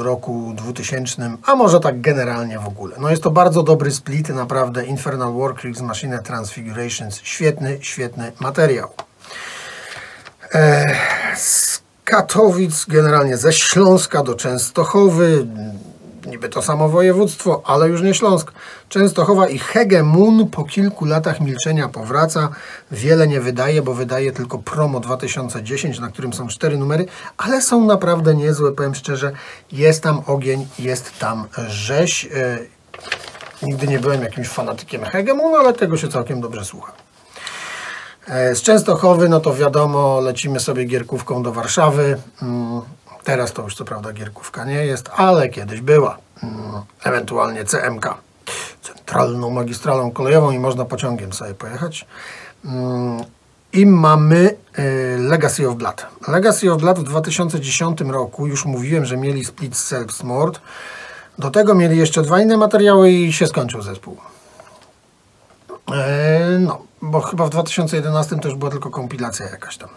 y, 0.00 0.02
roku 0.02 0.52
2000, 0.56 1.36
a 1.46 1.54
może 1.54 1.80
tak 1.80 2.00
generalnie 2.00 2.58
w 2.58 2.68
ogóle. 2.68 2.96
No 3.00 3.10
jest 3.10 3.22
to 3.22 3.30
bardzo 3.30 3.62
dobry 3.62 3.90
split, 3.90 4.28
naprawdę 4.28 4.86
Infernal 4.86 5.32
War, 5.32 5.54
Kriegs 5.54 5.80
Machine, 5.80 6.22
Transfigurations, 6.22 7.20
świetny, 7.22 7.78
świetny 7.80 8.32
materiał. 8.40 8.88
E, 10.54 10.86
Katowic, 12.08 12.84
generalnie 12.84 13.36
ze 13.36 13.52
Śląska 13.52 14.22
do 14.22 14.34
Częstochowy, 14.34 15.46
niby 16.26 16.48
to 16.48 16.62
samo 16.62 16.88
województwo, 16.88 17.62
ale 17.64 17.88
już 17.88 18.02
nie 18.02 18.14
Śląsk. 18.14 18.52
Częstochowa 18.88 19.48
i 19.48 19.58
Hegemun 19.58 20.48
po 20.50 20.64
kilku 20.64 21.04
latach 21.04 21.40
milczenia 21.40 21.88
powraca. 21.88 22.48
Wiele 22.90 23.28
nie 23.28 23.40
wydaje, 23.40 23.82
bo 23.82 23.94
wydaje 23.94 24.32
tylko 24.32 24.58
promo 24.58 25.00
2010, 25.00 26.00
na 26.00 26.08
którym 26.08 26.32
są 26.32 26.48
cztery 26.48 26.78
numery, 26.78 27.06
ale 27.36 27.62
są 27.62 27.86
naprawdę 27.86 28.34
niezłe, 28.34 28.72
powiem 28.72 28.94
szczerze. 28.94 29.32
Jest 29.72 30.02
tam 30.02 30.22
ogień, 30.26 30.66
jest 30.78 31.18
tam 31.18 31.44
rzeź. 31.68 32.28
E, 32.34 32.58
nigdy 33.62 33.86
nie 33.86 33.98
byłem 33.98 34.22
jakimś 34.22 34.48
fanatykiem 34.48 35.04
Hegemun, 35.04 35.54
ale 35.54 35.72
tego 35.72 35.96
się 35.96 36.08
całkiem 36.08 36.40
dobrze 36.40 36.64
słucha. 36.64 37.07
E, 38.28 38.54
z 38.54 38.62
Częstochowy, 38.62 39.28
no 39.28 39.40
to 39.40 39.54
wiadomo, 39.54 40.20
lecimy 40.20 40.60
sobie 40.60 40.84
gierkówką 40.84 41.42
do 41.42 41.52
Warszawy. 41.52 42.18
Mm, 42.42 42.80
teraz 43.24 43.52
to 43.52 43.62
już 43.62 43.74
co 43.74 43.84
prawda 43.84 44.12
gierkówka 44.12 44.64
nie 44.64 44.86
jest, 44.86 45.10
ale 45.16 45.48
kiedyś 45.48 45.80
była. 45.80 46.18
Mm, 46.42 46.56
ewentualnie 47.04 47.64
CMK, 47.64 48.14
centralną 48.82 49.50
magistralą 49.50 50.10
kolejową 50.10 50.50
i 50.50 50.58
można 50.58 50.84
pociągiem 50.84 51.32
sobie 51.32 51.54
pojechać. 51.54 52.06
Mm, 52.64 53.24
I 53.72 53.86
mamy 53.86 54.56
e, 54.74 54.82
Legacy 55.18 55.68
of 55.68 55.76
Blood. 55.76 56.06
Legacy 56.28 56.72
of 56.72 56.80
Blood 56.80 56.98
w 56.98 57.02
2010 57.02 58.00
roku, 58.00 58.46
już 58.46 58.64
mówiłem, 58.64 59.04
że 59.04 59.16
mieli 59.16 59.44
split 59.44 59.74
Self-Smord. 59.74 60.58
Do 61.38 61.50
tego 61.50 61.74
mieli 61.74 61.98
jeszcze 61.98 62.22
dwa 62.22 62.40
inne 62.40 62.56
materiały 62.56 63.10
i 63.10 63.32
się 63.32 63.46
skończył 63.46 63.82
zespół. 63.82 64.16
E, 65.92 66.58
no, 66.58 66.82
bo 67.02 67.20
chyba 67.20 67.46
w 67.46 67.50
2011 67.50 68.36
to 68.36 68.48
już 68.48 68.58
była 68.58 68.70
tylko 68.70 68.90
kompilacja 68.90 69.46
jakaś 69.46 69.76
tam. 69.76 69.88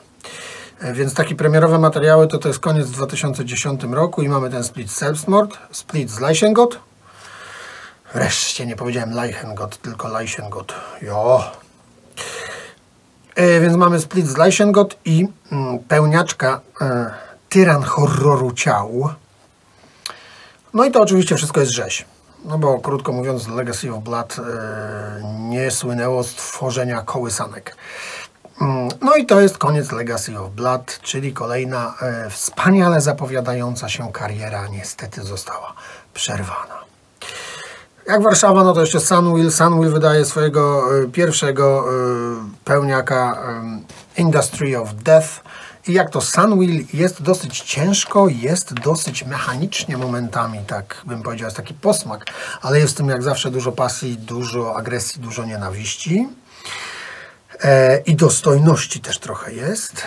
E, 0.82 0.94
więc 0.94 1.14
takie 1.14 1.36
premierowe 1.36 1.80
materiały 1.80 2.28
to 2.28 2.38
to 2.38 2.48
jest 2.48 2.60
koniec 2.60 2.92
2010 2.92 3.84
roku 3.84 4.22
i 4.22 4.30
mamy 4.30 4.50
ten 4.50 4.64
split 4.64 4.92
Selbstmord, 4.92 5.58
split 5.72 6.10
z 6.10 6.20
Leichengot. 6.20 6.80
Wreszcie 8.14 8.66
nie 8.66 8.76
powiedziałem 8.76 9.12
Leichengot, 9.12 9.78
tylko 9.78 10.08
Leichengot. 10.08 10.74
Jo. 11.02 11.44
E, 13.36 13.60
więc 13.60 13.76
mamy 13.76 14.00
split 14.00 14.28
z 14.28 14.38
Leichengot 14.38 14.98
i 15.06 15.28
mm, 15.52 15.80
pełniaczka 15.80 16.62
e, 16.82 17.12
Tyran 17.50 17.84
horroru 17.84 18.52
ciał. 18.52 19.10
No 20.74 20.86
i 20.86 20.92
to 20.92 21.02
oczywiście 21.02 21.36
wszystko 21.36 21.60
jest 21.60 21.72
rzeź. 21.72 22.06
No 22.46 22.58
bo 22.58 22.80
krótko 22.80 23.12
mówiąc, 23.12 23.48
Legacy 23.48 23.94
of 23.94 24.04
Blood 24.04 24.36
e, 24.40 25.22
nie 25.40 25.72
słynęło 25.72 26.24
z 26.24 26.36
tworzenia 26.36 27.02
kołysanek. 27.02 27.76
Mm, 28.62 28.90
no 29.02 29.16
i 29.16 29.26
to 29.26 29.42
jest 29.42 29.58
koniec 29.58 29.92
Legacy 29.92 30.40
of 30.40 30.50
Blood, 30.50 31.00
czyli 31.02 31.34
kolejna 31.34 31.94
e, 32.02 32.30
wspaniale 32.30 33.02
zapowiadająca 33.02 33.90
się 33.90 34.12
kariera 34.12 34.68
niestety 34.68 35.22
została 35.24 35.74
przerwana. 36.14 36.82
Jak 38.08 38.24
Warszawa, 38.24 38.64
no 38.64 38.74
to 38.74 38.82
jeszcze 38.82 39.00
Sunwheel. 39.00 39.52
Sunwheel 39.52 39.92
wydaje 39.94 40.26
swojego 40.26 40.84
e, 41.04 41.08
pierwszego 41.08 41.86
pełniaka 42.66 43.38
Industry 44.18 44.80
of 44.80 44.94
Death 44.94 45.42
i 45.88 45.94
jak 45.94 46.10
to 46.10 46.22
Sunwheel 46.22 46.86
jest 46.94 47.22
dosyć 47.22 47.60
ciężko, 47.60 48.28
jest 48.30 48.74
dosyć 48.74 49.24
mechanicznie 49.26 49.98
momentami, 49.98 50.60
tak 50.68 51.02
bym 51.06 51.24
powiedział, 51.24 51.46
jest 51.46 51.58
taki 51.58 51.74
posmak, 51.74 52.26
ale 52.62 52.80
jest 52.80 52.94
w 52.94 52.98
tym 52.98 53.10
jak 53.10 53.24
zawsze 53.24 53.52
dużo 53.52 53.72
pasji, 53.72 54.18
dużo 54.18 54.76
agresji, 54.76 55.22
dużo 55.22 55.46
nienawiści. 55.46 56.28
E, 57.64 57.98
I 57.98 58.16
dostojności 58.16 59.00
też 59.00 59.20
trochę 59.20 59.54
jest. 59.54 60.04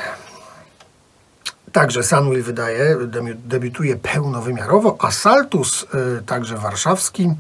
Także 1.75 2.03
Sunwheel 2.03 2.43
wydaje, 2.43 2.97
debiutuje 3.35 3.97
pełnowymiarowo, 3.97 4.97
a 4.99 5.11
Saltus, 5.11 5.83
y, 5.83 6.23
także 6.27 6.57
warszawski, 6.57 7.31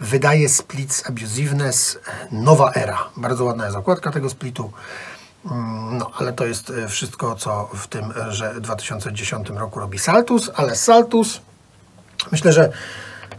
wydaje 0.00 0.48
Splits 0.48 1.06
Abusiveness 1.06 1.98
Nowa 2.32 2.72
Era. 2.72 2.98
Bardzo 3.16 3.44
ładna 3.44 3.64
jest 3.64 3.76
okładka 3.76 4.10
tego 4.12 4.30
splitu. 4.30 4.72
No, 5.92 6.10
ale 6.18 6.32
to 6.32 6.46
jest 6.46 6.70
e, 6.70 6.88
wszystko, 6.88 7.34
co 7.34 7.70
w 7.74 7.86
tym 7.86 8.12
że 8.28 8.60
2010 8.60 9.50
roku 9.50 9.80
robi 9.80 9.98
Saltus, 9.98 10.50
ale 10.54 10.76
Saltus 10.76 11.40
myślę, 12.32 12.52
że 12.52 12.72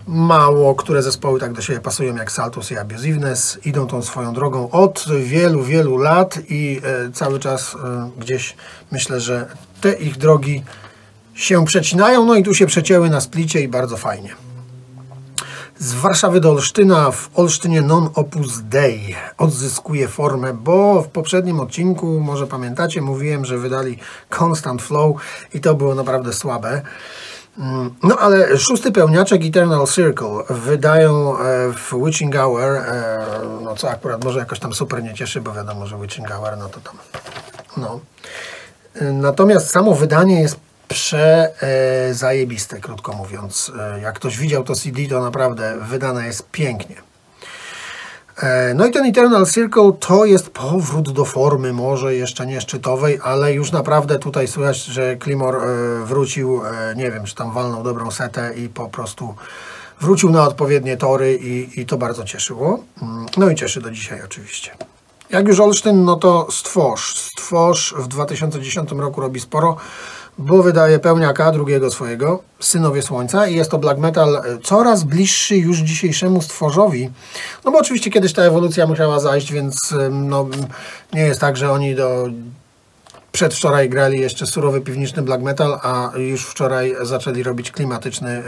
mało 0.08 0.76
które 0.76 1.04
zespoły 1.04 1.40
tak 1.40 1.54
do 1.54 1.62
siebie 1.62 1.80
pasują 1.80 2.16
jak 2.16 2.32
Saltus 2.32 2.72
i 2.72 2.78
Abusiveness. 2.78 3.60
Idą 3.66 3.88
tą 3.88 4.02
swoją 4.02 4.34
drogą 4.34 4.70
od 4.70 5.06
wielu, 5.24 5.64
wielu 5.64 5.98
lat 5.98 6.40
i 6.50 6.82
e, 6.84 7.12
cały 7.12 7.40
czas 7.40 7.76
e, 7.76 8.10
gdzieś 8.18 8.56
myślę, 8.92 9.22
że 9.22 9.48
te 9.82 9.94
ich 9.94 10.18
drogi 10.18 10.64
się 11.34 11.66
przecinają. 11.66 12.26
No 12.26 12.36
i 12.36 12.44
tu 12.44 12.54
się 12.54 12.66
przecięły 12.66 13.10
na 13.10 13.22
splicie 13.22 13.62
i 13.62 13.68
bardzo 13.68 13.98
fajnie. 13.98 14.47
Z 15.80 15.94
Warszawy 15.94 16.40
do 16.40 16.50
Olsztyna 16.52 17.12
w 17.12 17.30
Olsztynie 17.36 17.82
Non 17.82 18.10
Opus 18.16 18.62
Dei 18.62 19.16
odzyskuje 19.38 20.08
formę, 20.08 20.54
bo 20.54 21.02
w 21.02 21.08
poprzednim 21.08 21.60
odcinku, 21.60 22.20
może 22.20 22.48
pamiętacie, 22.48 23.02
mówiłem, 23.02 23.46
że 23.46 23.58
wydali 23.58 24.00
Constant 24.40 24.82
Flow 24.82 25.16
i 25.54 25.62
to 25.62 25.76
było 25.76 25.96
naprawdę 25.96 26.34
słabe. 26.34 26.82
Mm, 27.60 27.96
No 28.04 28.18
ale 28.18 28.58
szósty 28.58 28.92
pełniaczek 28.92 29.46
Eternal 29.46 29.88
Circle 29.88 30.44
wydają 30.50 31.38
e, 31.40 31.74
w 31.74 31.94
Witching 32.06 32.36
Hour, 32.36 32.64
e, 32.64 33.26
no 33.64 33.76
co 33.76 33.90
akurat 33.90 34.24
może 34.24 34.40
jakoś 34.40 34.60
tam 34.60 34.74
super 34.74 35.04
nie 35.04 35.14
cieszy, 35.14 35.42
bo 35.42 35.54
wiadomo, 35.54 35.88
że 35.88 35.98
Witching 36.02 36.32
Hour, 36.32 36.58
no 36.58 36.70
to 36.70 36.80
tam, 36.80 36.96
no. 37.78 38.00
Natomiast 39.12 39.70
samo 39.70 39.96
wydanie 39.96 40.42
jest 40.42 40.67
prze 40.88 41.52
e, 42.72 42.80
krótko 42.82 43.14
mówiąc. 43.14 43.72
E, 43.80 44.02
jak 44.02 44.16
ktoś 44.16 44.38
widział 44.38 44.64
to 44.64 44.76
CD, 44.76 45.08
to 45.10 45.22
naprawdę 45.22 45.78
wydane 45.82 46.26
jest 46.26 46.52
pięknie. 46.52 46.96
E, 48.38 48.74
No 48.74 48.86
i 48.86 48.92
ten 48.92 49.06
Eternal 49.06 49.46
Circle 49.46 49.92
to 50.00 50.26
jest 50.26 50.50
powrót 50.50 51.12
do 51.12 51.26
formy, 51.26 51.74
może 51.74 52.16
jeszcze 52.16 52.46
nie 52.46 52.62
szczytowej, 52.62 53.20
ale 53.24 53.54
już 53.54 53.72
naprawdę 53.72 54.20
tutaj 54.20 54.48
słychać, 54.48 54.84
że 54.84 55.16
Klimor 55.16 55.62
wrócił, 56.04 56.62
nie 56.96 57.12
wiem, 57.12 57.24
czy 57.26 57.36
tam 57.36 57.52
walnął 57.52 57.84
dobrą 57.84 58.12
setę 58.12 58.54
i 58.56 58.70
po 58.70 58.90
prostu 58.90 59.36
wrócił 60.02 60.30
na 60.30 60.44
odpowiednie 60.44 60.98
tory 60.98 61.36
i, 61.36 61.82
i 61.82 61.86
to 61.86 61.98
bardzo 61.98 62.24
cieszyło. 62.24 62.80
Mm, 63.02 63.26
No 63.38 63.50
i 63.50 63.56
cieszy 63.56 63.82
do 63.82 63.92
dzisiaj 63.92 64.22
oczywiście. 64.26 64.72
Jak 65.30 65.48
już 65.48 65.60
Olsztyn, 65.60 66.06
no 66.06 66.16
to 66.16 66.48
Stworz. 66.52 67.18
Stworz 67.18 67.94
w 67.98 68.08
2010 68.08 68.92
roku 68.92 69.22
robi 69.22 69.40
sporo, 69.40 69.78
bo 70.38 70.64
wydaje 70.64 71.00
pełniaka 71.00 71.52
drugiego 71.52 71.92
swojego, 71.92 72.44
Synowie 72.60 73.02
Słońca 73.02 73.48
i 73.48 73.56
jest 73.56 73.72
to 73.72 73.78
black 73.78 74.00
metal 74.00 74.36
e, 74.36 74.42
coraz 74.64 75.04
bliższy 75.04 75.58
już 75.58 75.78
dzisiejszemu 75.78 76.42
Stworzowi. 76.42 77.10
No 77.66 77.72
bo 77.72 77.80
oczywiście 77.80 78.12
kiedyś 78.12 78.34
ta 78.34 78.42
ewolucja 78.42 78.88
musiała 78.88 79.20
zajść, 79.20 79.52
więc 79.52 79.94
no, 80.12 80.48
nie 81.14 81.22
jest 81.22 81.42
tak, 81.42 81.58
że 81.58 81.72
oni 81.72 81.96
do 81.96 82.30
przedwczoraj 83.32 83.90
grali 83.90 84.20
jeszcze 84.20 84.46
surowy 84.46 84.82
piwniczny 84.82 85.22
black 85.22 85.44
metal, 85.44 85.80
a 85.84 86.12
już 86.18 86.46
wczoraj 86.46 86.96
zaczęli 87.02 87.44
robić 87.44 87.72
klimatyczny, 87.72 88.44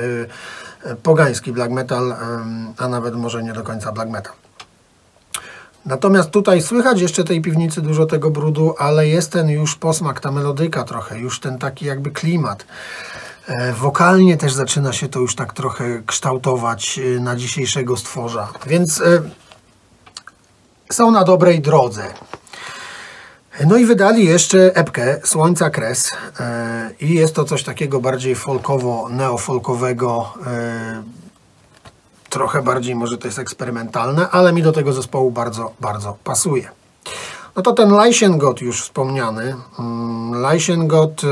y, 0.86 0.90
y, 0.92 0.96
pogański 0.96 1.52
black 1.52 1.72
metal, 1.72 2.12
ym, 2.12 2.74
a 2.78 2.88
nawet 2.88 3.16
może 3.16 3.44
nie 3.44 3.54
do 3.54 3.64
końca 3.64 3.92
black 3.92 4.10
metal. 4.10 4.34
Natomiast 5.86 6.32
tutaj 6.32 6.62
słychać 6.62 7.02
jeszcze 7.02 7.24
tej 7.24 7.42
piwnicy 7.42 7.82
dużo 7.82 8.06
tego 8.06 8.32
brudu, 8.32 8.76
ale 8.78 9.08
jest 9.08 9.32
ten 9.32 9.50
już 9.50 9.76
posmak, 9.76 10.20
ta 10.20 10.32
melodyka 10.32 10.84
trochę, 10.84 11.20
już 11.20 11.40
ten 11.40 11.58
taki 11.58 11.86
jakby 11.86 12.12
klimat. 12.12 12.66
E, 13.48 13.74
Wokalnie 13.74 14.38
też 14.38 14.54
zaczyna 14.54 14.94
się 14.94 15.10
to 15.10 15.20
już 15.20 15.36
tak 15.36 15.54
trochę 15.54 16.02
kształtować 16.06 17.00
e, 17.00 17.20
na 17.20 17.36
dzisiejszego 17.36 17.98
stworza. 17.98 18.48
Więc 18.68 19.02
e, 19.02 19.22
są 20.92 21.12
na 21.12 21.24
dobrej 21.24 21.62
drodze. 21.62 22.04
No 23.68 23.78
i 23.78 23.86
wydali 23.86 24.26
jeszcze 24.26 24.76
epkę 24.76 25.20
Słońca 25.24 25.70
Kres 25.70 26.12
i 27.00 27.14
jest 27.14 27.36
to 27.36 27.46
coś 27.46 27.64
takiego 27.64 28.00
bardziej 28.00 28.36
folkowo-neofolkowego, 28.36 30.34
e, 30.48 31.04
trochę 32.30 32.62
bardziej 32.62 32.96
może 32.96 33.18
to 33.18 33.28
jest 33.28 33.40
eksperymentalne, 33.40 34.30
ale 34.30 34.54
mi 34.54 34.64
do 34.64 34.72
tego 34.72 34.94
zespołu 34.94 35.32
bardzo, 35.32 35.72
bardzo 35.80 36.18
pasuje. 36.24 36.70
No 37.56 37.62
to 37.62 37.74
ten 37.74 37.92
Leichengot 37.92 38.62
już 38.62 38.82
wspomniany. 38.82 39.56
Mm, 39.80 40.42
Leichengot 40.42 41.24
y, 41.24 41.28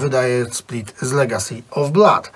wydaje 0.00 0.46
split 0.50 0.94
z 1.00 1.12
Legacy 1.12 1.62
of 1.70 1.90
Blood. 1.90 2.30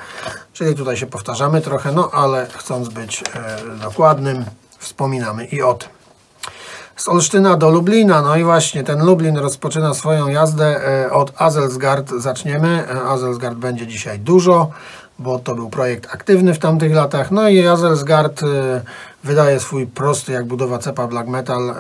Czyli 0.52 0.74
tutaj 0.74 0.96
się 0.96 1.06
powtarzamy 1.06 1.60
trochę, 1.60 1.92
no 1.92 2.10
ale 2.10 2.46
chcąc 2.46 2.88
być 2.88 3.22
e, 3.22 3.76
dokładnym, 3.82 4.44
wspominamy 4.78 5.44
i 5.44 5.62
o 5.62 5.74
tym. 5.74 5.88
Z 6.96 7.08
Olsztyna 7.08 7.56
do 7.56 7.70
Lublina, 7.70 8.22
no 8.22 8.36
i 8.36 8.44
właśnie 8.44 8.84
ten 8.84 9.04
Lublin 9.04 9.36
rozpoczyna 9.36 9.94
swoją 9.94 10.28
jazdę 10.28 10.88
e, 11.04 11.12
od 11.12 11.32
Azelsgard. 11.36 12.10
Zaczniemy. 12.10 12.88
Azelsgard 13.08 13.56
będzie 13.56 13.86
dzisiaj 13.86 14.18
dużo, 14.18 14.70
bo 15.20 15.38
to 15.38 15.54
był 15.54 15.70
projekt 15.70 16.14
aktywny 16.14 16.54
w 16.54 16.58
tamtych 16.58 16.92
latach. 16.92 17.30
No 17.30 17.48
i 17.48 17.66
Azelsgard 17.66 18.42
e, 18.42 18.46
wydaje 19.24 19.60
swój 19.60 19.86
prosty 19.86 20.32
jak 20.32 20.44
budowa 20.44 20.78
cepa 20.78 21.06
black 21.06 21.28
metal 21.28 21.70
e, 21.70 21.74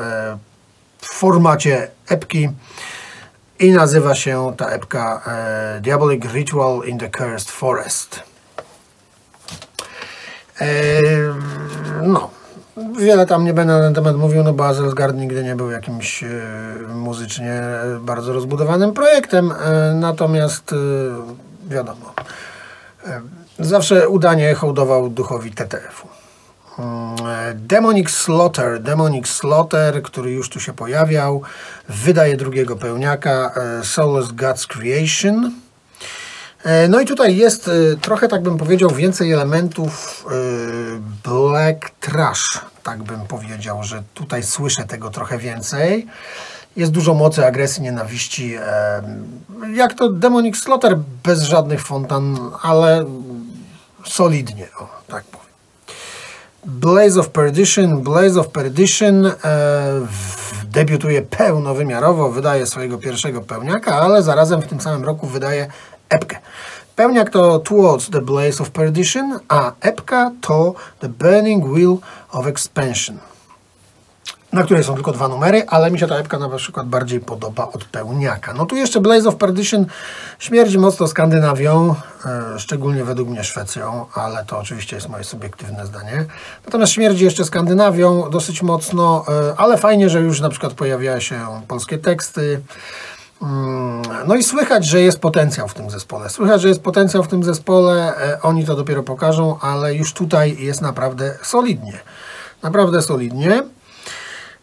w 0.98 1.06
formacie 1.06 1.90
epki 2.08 2.48
i 3.58 3.72
nazywa 3.72 4.14
się 4.14 4.52
ta 4.56 4.68
epka 4.68 5.22
e, 5.26 5.80
Diabolic 5.80 6.24
Ritual 6.32 6.80
in 6.86 6.98
the 6.98 7.10
Cursed 7.10 7.50
Forest. 7.50 8.20
No, 12.02 12.30
wiele 12.98 13.26
tam 13.26 13.44
nie 13.44 13.54
będę 13.54 13.72
na 13.72 13.80
ten 13.80 13.94
temat 13.94 14.16
mówił, 14.16 14.42
no 14.42 14.52
bo 14.52 14.66
Azelsgard 14.66 15.16
nigdy 15.16 15.44
nie 15.44 15.56
był 15.56 15.70
jakimś 15.70 16.24
muzycznie 16.94 17.62
bardzo 18.00 18.32
rozbudowanym 18.32 18.92
projektem, 18.92 19.52
natomiast 19.94 20.74
wiadomo, 21.68 22.14
zawsze 23.58 24.08
udanie 24.08 24.54
hołdował 24.54 25.08
duchowi 25.08 25.52
TTF-u. 25.52 26.08
Mm, 26.78 27.16
Demonic 27.54 28.10
Slaughter, 28.10 28.82
Demonic 28.82 29.28
Slaughter, 29.28 30.02
który 30.02 30.30
już 30.30 30.48
tu 30.48 30.60
się 30.60 30.72
pojawiał, 30.72 31.42
wydaje 31.88 32.36
drugiego 32.36 32.76
pełniaka 32.76 33.52
e, 33.80 33.84
Soulless 33.84 34.28
God's 34.28 34.66
Creation. 34.66 35.52
E, 36.64 36.88
No 36.88 37.00
i 37.00 37.06
tutaj 37.06 37.36
jest 37.36 37.68
e, 37.68 37.96
trochę, 37.96 38.28
tak 38.28 38.42
bym 38.42 38.58
powiedział, 38.58 38.90
więcej 38.90 39.32
elementów 39.32 40.24
e, 40.26 40.30
black 41.24 41.90
trash, 42.00 42.60
tak 42.82 43.02
bym 43.02 43.26
powiedział, 43.26 43.84
że 43.84 44.02
tutaj 44.14 44.42
słyszę 44.42 44.84
tego 44.84 45.10
trochę 45.10 45.38
więcej. 45.38 46.06
Jest 46.76 46.92
dużo 46.92 47.14
mocy, 47.14 47.46
agresji, 47.46 47.82
nienawiści. 47.82 48.54
Jak 49.74 49.94
to 49.94 50.08
Demonic 50.08 50.56
Slaughter 50.56 50.98
bez 51.24 51.42
żadnych 51.42 51.82
fontan, 51.82 52.38
ale 52.62 53.04
solidnie, 54.06 54.68
o, 54.78 54.88
tak 55.06 55.24
powiem. 55.24 55.50
Blaze 56.64 57.20
of 57.20 57.28
Perdition. 57.28 58.00
Blaze 58.00 58.40
of 58.40 58.48
Perdition 58.48 59.26
e, 59.26 59.32
debiutuje 60.64 61.22
pełnowymiarowo, 61.22 62.30
wydaje 62.30 62.66
swojego 62.66 62.98
pierwszego 62.98 63.40
pełniaka, 63.40 63.94
ale 63.94 64.22
zarazem 64.22 64.62
w 64.62 64.66
tym 64.66 64.80
samym 64.80 65.04
roku 65.04 65.26
wydaje 65.26 65.66
epkę. 66.08 66.36
Pełniak 66.96 67.30
to 67.30 67.58
Towards 67.58 68.10
the 68.10 68.20
Blaze 68.20 68.62
of 68.62 68.70
Perdition, 68.70 69.38
a 69.48 69.72
epka 69.80 70.30
to 70.40 70.74
The 71.00 71.08
Burning 71.08 71.64
Wheel 71.64 71.96
of 72.30 72.46
Expansion 72.46 73.29
na 74.52 74.62
której 74.62 74.84
są 74.84 74.94
tylko 74.94 75.12
dwa 75.12 75.28
numery, 75.28 75.64
ale 75.66 75.90
mi 75.90 75.98
się 75.98 76.06
ta 76.06 76.16
epka 76.16 76.38
na 76.38 76.48
przykład 76.48 76.88
bardziej 76.88 77.20
podoba 77.20 77.68
od 77.72 77.84
pełniaka. 77.84 78.54
No 78.54 78.66
tu 78.66 78.76
jeszcze 78.76 79.00
Blaze 79.00 79.28
of 79.28 79.36
Perdition 79.36 79.86
śmierdzi 80.38 80.78
mocno 80.78 81.08
Skandynawią, 81.08 81.94
e, 82.26 82.58
szczególnie 82.58 83.04
według 83.04 83.28
mnie 83.28 83.44
Szwecją, 83.44 84.06
ale 84.14 84.44
to 84.44 84.58
oczywiście 84.58 84.96
jest 84.96 85.08
moje 85.08 85.24
subiektywne 85.24 85.86
zdanie. 85.86 86.24
Natomiast 86.64 86.92
śmierdzi 86.92 87.24
jeszcze 87.24 87.44
Skandynawią 87.44 88.30
dosyć 88.30 88.62
mocno, 88.62 89.24
e, 89.28 89.54
ale 89.56 89.78
fajnie, 89.78 90.10
że 90.10 90.20
już 90.20 90.40
na 90.40 90.48
przykład 90.48 90.72
pojawiają 90.72 91.20
się 91.20 91.46
polskie 91.68 91.98
teksty. 91.98 92.60
Mm, 93.42 94.02
No 94.26 94.34
i 94.34 94.42
słychać, 94.42 94.84
że 94.86 95.00
jest 95.00 95.18
potencjał 95.18 95.68
w 95.68 95.74
tym 95.74 95.90
zespole. 95.90 96.30
Słychać, 96.30 96.60
że 96.60 96.68
jest 96.68 96.82
potencjał 96.82 97.22
w 97.22 97.28
tym 97.28 97.44
zespole, 97.44 98.16
e, 98.16 98.42
oni 98.42 98.66
to 98.66 98.76
dopiero 98.76 99.02
pokażą, 99.02 99.58
ale 99.60 99.94
już 99.94 100.12
tutaj 100.12 100.56
jest 100.58 100.80
naprawdę 100.80 101.38
solidnie. 101.42 102.00
Naprawdę 102.62 103.02
solidnie. 103.02 103.62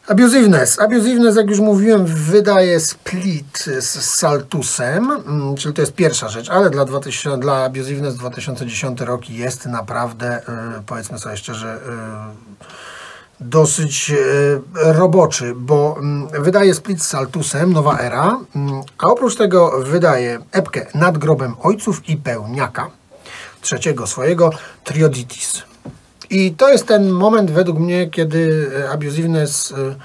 Abusiveness. 0.07 0.79
Abusiveness, 0.79 1.35
jak 1.35 1.49
już 1.49 1.59
mówiłem, 1.59 2.05
wydaje 2.05 2.79
split 2.79 3.65
z 3.79 3.85
Saltusem, 3.85 5.11
mm, 5.11 5.55
czyli 5.55 5.73
to 5.73 5.81
jest 5.81 5.93
pierwsza 5.93 6.29
rzecz, 6.29 6.49
ale 6.49 6.69
dla, 6.69 6.85
2000, 6.85 7.37
dla 7.37 7.63
Abusiveness 7.63 8.15
2010 8.15 9.01
rok 9.01 9.29
jest 9.29 9.65
naprawdę, 9.65 10.39
y, 10.39 10.43
powiedzmy 10.85 11.19
sobie 11.19 11.37
szczerze, 11.37 11.75
y, 11.75 13.43
dosyć 13.43 14.11
y, 14.11 14.59
roboczy, 14.75 15.53
bo 15.55 15.95
mm, 15.99 16.27
wydaje 16.43 16.73
split 16.73 17.03
z 17.03 17.07
Saltusem, 17.07 17.73
nowa 17.73 17.99
era, 17.99 18.39
mm, 18.55 18.81
a 18.97 19.07
oprócz 19.07 19.35
tego 19.35 19.83
wydaje 19.83 20.39
epkę 20.51 20.85
nad 20.93 21.17
grobem 21.17 21.55
ojców 21.61 22.09
i 22.09 22.17
pełniaka, 22.17 22.89
trzeciego 23.61 24.07
swojego, 24.07 24.49
Trioditis. 24.83 25.63
I 26.29 26.51
to 26.51 26.69
jest 26.69 26.87
ten 26.87 27.09
moment 27.09 27.51
według 27.51 27.79
mnie, 27.79 28.09
kiedy 28.09 28.71
e, 28.85 28.89
abusiveness 28.89 29.71
e, 29.71 29.95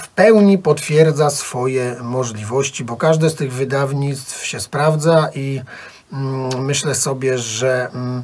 w 0.00 0.08
pełni 0.08 0.58
potwierdza 0.58 1.30
swoje 1.30 1.96
możliwości, 2.02 2.84
bo 2.84 2.96
każde 2.96 3.30
z 3.30 3.34
tych 3.34 3.52
wydawnictw 3.52 4.46
się 4.46 4.60
sprawdza 4.60 5.28
i 5.34 5.60
mm, 6.12 6.64
myślę 6.64 6.94
sobie, 6.94 7.38
że 7.38 7.88
mm, 7.94 8.22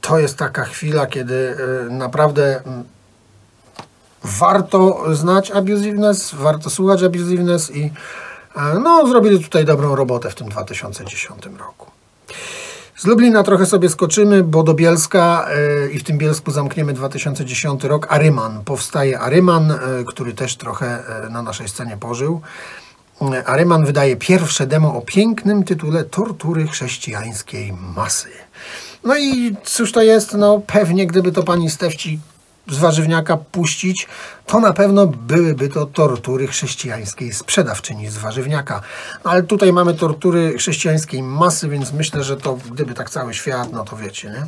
to 0.00 0.18
jest 0.18 0.36
taka 0.36 0.64
chwila, 0.64 1.06
kiedy 1.06 1.56
e, 1.88 1.90
naprawdę 1.90 2.62
mm, 2.64 2.84
warto 4.24 5.04
znać 5.14 5.50
abusiveness, 5.50 6.34
warto 6.34 6.70
słuchać 6.70 7.02
abusiveness 7.02 7.70
i 7.76 7.92
no, 8.82 9.06
zrobili 9.08 9.44
tutaj 9.44 9.64
dobrą 9.64 9.94
robotę 9.94 10.30
w 10.30 10.34
tym 10.34 10.48
2010 10.48 11.46
roku. 11.58 11.90
Z 13.00 13.04
Lublina 13.04 13.42
trochę 13.42 13.66
sobie 13.66 13.88
skoczymy, 13.88 14.44
bo 14.44 14.62
do 14.62 14.74
Bielska 14.74 15.46
e, 15.48 15.90
i 15.90 15.98
w 15.98 16.04
tym 16.04 16.18
Bielsku 16.18 16.50
zamkniemy 16.50 16.92
2010 16.92 17.84
rok. 17.84 18.06
Aryman. 18.10 18.64
Powstaje 18.64 19.20
Aryman, 19.20 19.70
e, 19.70 19.76
który 20.06 20.32
też 20.32 20.56
trochę 20.56 20.86
e, 21.26 21.30
na 21.30 21.42
naszej 21.42 21.68
scenie 21.68 21.96
pożył. 21.96 22.40
Aryman 23.46 23.84
wydaje 23.84 24.16
pierwsze 24.16 24.66
demo 24.66 24.94
o 24.94 25.00
pięknym 25.00 25.64
tytule 25.64 26.04
Tortury 26.04 26.66
chrześcijańskiej 26.66 27.72
masy. 27.96 28.28
No 29.04 29.16
i 29.16 29.56
cóż 29.64 29.92
to 29.92 30.02
jest? 30.02 30.34
No 30.34 30.60
pewnie 30.66 31.06
gdyby 31.06 31.32
to 31.32 31.42
pani 31.42 31.70
Stefci 31.70 32.18
z 32.70 32.78
warzywniaka 32.78 33.36
puścić, 33.36 34.08
to 34.46 34.60
na 34.60 34.72
pewno 34.72 35.06
byłyby 35.06 35.68
to 35.68 35.86
tortury 35.86 36.46
chrześcijańskiej 36.46 37.32
sprzedawczyni 37.32 38.08
z 38.08 38.18
warzywniaka. 38.18 38.80
No, 39.24 39.30
ale 39.30 39.42
tutaj 39.42 39.72
mamy 39.72 39.94
tortury 39.94 40.58
chrześcijańskiej 40.58 41.22
masy, 41.22 41.68
więc 41.68 41.92
myślę, 41.92 42.24
że 42.24 42.36
to 42.36 42.58
gdyby 42.72 42.94
tak 42.94 43.10
cały 43.10 43.34
świat, 43.34 43.72
no 43.72 43.84
to 43.84 43.96
wiecie, 43.96 44.30
nie? 44.30 44.46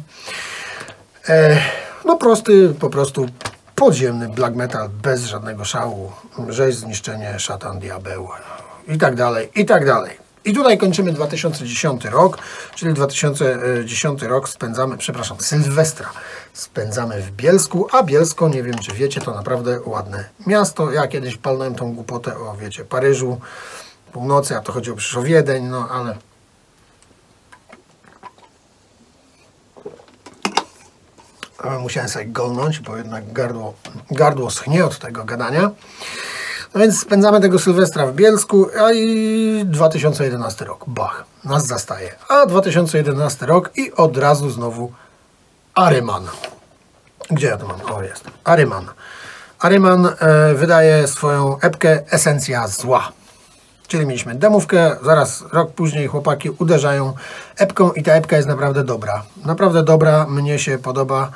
E, 1.34 1.58
no 2.04 2.16
prosty, 2.16 2.74
po 2.80 2.90
prostu 2.90 3.26
podziemny 3.74 4.28
black 4.28 4.56
metal 4.56 4.88
bez 4.88 5.24
żadnego 5.24 5.64
szału, 5.64 6.12
rzeź, 6.48 6.76
zniszczenie, 6.76 7.38
szatan, 7.38 7.78
diabeł 7.78 8.28
i 8.88 8.98
tak 8.98 9.14
dalej, 9.14 9.48
i 9.54 9.64
tak 9.64 9.86
dalej. 9.86 10.21
I 10.44 10.52
tutaj 10.52 10.78
kończymy 10.78 11.12
2010 11.12 12.04
rok, 12.04 12.38
czyli 12.74 12.94
2010 12.94 14.22
rok 14.22 14.48
spędzamy, 14.48 14.98
przepraszam, 14.98 15.40
Sylwestra 15.40 16.10
spędzamy 16.52 17.22
w 17.22 17.30
Bielsku, 17.30 17.86
a 17.92 18.02
Bielsko, 18.02 18.48
nie 18.48 18.62
wiem 18.62 18.78
czy 18.78 18.92
wiecie, 18.92 19.20
to 19.20 19.34
naprawdę 19.34 19.80
ładne 19.84 20.24
miasto. 20.46 20.92
Ja 20.92 21.08
kiedyś 21.08 21.36
palnąłem 21.36 21.74
tą 21.74 21.94
głupotę 21.94 22.38
o, 22.38 22.56
wiecie, 22.56 22.84
Paryżu, 22.84 23.40
północy, 24.12 24.56
a 24.56 24.60
to 24.60 24.72
chodziło 24.72 24.96
przecież 24.96 25.16
o 25.16 25.22
Wiedeń, 25.22 25.64
no 25.64 25.88
ale... 25.88 26.16
ale 31.58 31.78
Musiałem 31.78 32.08
sobie 32.08 32.26
golnąć, 32.26 32.80
bo 32.80 32.96
jednak 32.96 33.32
gardło, 33.32 33.74
gardło 34.10 34.50
schnie 34.50 34.84
od 34.84 34.98
tego 34.98 35.24
gadania. 35.24 35.70
No 36.74 36.80
więc 36.80 37.00
spędzamy 37.00 37.40
tego 37.40 37.58
Sylwestra 37.58 38.06
w 38.06 38.14
Bielsku, 38.14 38.66
a 38.84 38.92
i 38.92 39.62
2011 39.66 40.64
rok. 40.64 40.84
Bach, 40.86 41.24
nas 41.44 41.66
zastaje. 41.66 42.14
A 42.28 42.46
2011 42.46 43.46
rok 43.46 43.70
i 43.76 43.92
od 43.92 44.16
razu 44.16 44.50
znowu 44.50 44.92
Aryman. 45.74 46.26
Gdzie 47.30 47.46
ja 47.46 47.56
to 47.56 47.66
mam? 47.66 47.80
O, 47.94 48.02
jest. 48.02 48.24
Aryman. 48.44 48.86
Aryman 49.58 50.06
e, 50.06 50.54
wydaje 50.54 51.08
swoją 51.08 51.58
epkę 51.60 52.02
Esencja 52.10 52.68
Zła. 52.68 53.12
Czyli 53.88 54.06
mieliśmy 54.06 54.34
demówkę, 54.34 54.96
zaraz 55.04 55.44
rok 55.52 55.72
później 55.72 56.06
chłopaki 56.06 56.50
uderzają 56.50 57.12
epką 57.56 57.92
i 57.92 58.02
ta 58.02 58.12
epka 58.12 58.36
jest 58.36 58.48
naprawdę 58.48 58.84
dobra. 58.84 59.22
Naprawdę 59.44 59.82
dobra, 59.82 60.26
mnie 60.26 60.58
się 60.58 60.78
podoba. 60.78 61.30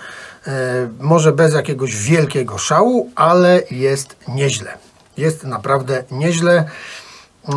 E, 0.47 0.53
może 1.01 1.33
bez 1.33 1.55
jakiegoś 1.55 1.97
wielkiego 1.97 2.59
szału, 2.59 3.11
ale 3.15 3.63
jest 3.71 4.17
nieźle. 4.29 4.86
Jest 5.17 5.45
naprawdę 5.45 6.05
nieźle. 6.11 6.65
E, 7.49 7.55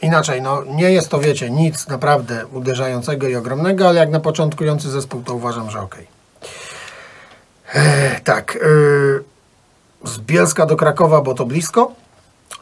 inaczej, 0.00 0.42
no 0.42 0.64
nie 0.64 0.92
jest 0.92 1.08
to, 1.08 1.18
wiecie, 1.18 1.50
nic 1.50 1.88
naprawdę 1.88 2.46
uderzającego 2.46 3.28
i 3.28 3.36
ogromnego, 3.36 3.88
ale 3.88 4.00
jak 4.00 4.10
na 4.10 4.20
początkujący 4.20 4.90
zespół, 4.90 5.22
to 5.22 5.34
uważam, 5.34 5.70
że 5.70 5.80
ok. 5.80 5.96
E, 7.74 8.20
tak, 8.20 8.56
e, 8.56 8.58
z 10.08 10.18
Bielska 10.18 10.66
do 10.66 10.76
Krakowa, 10.76 11.20
bo 11.20 11.34
to 11.34 11.46
blisko. 11.46 11.92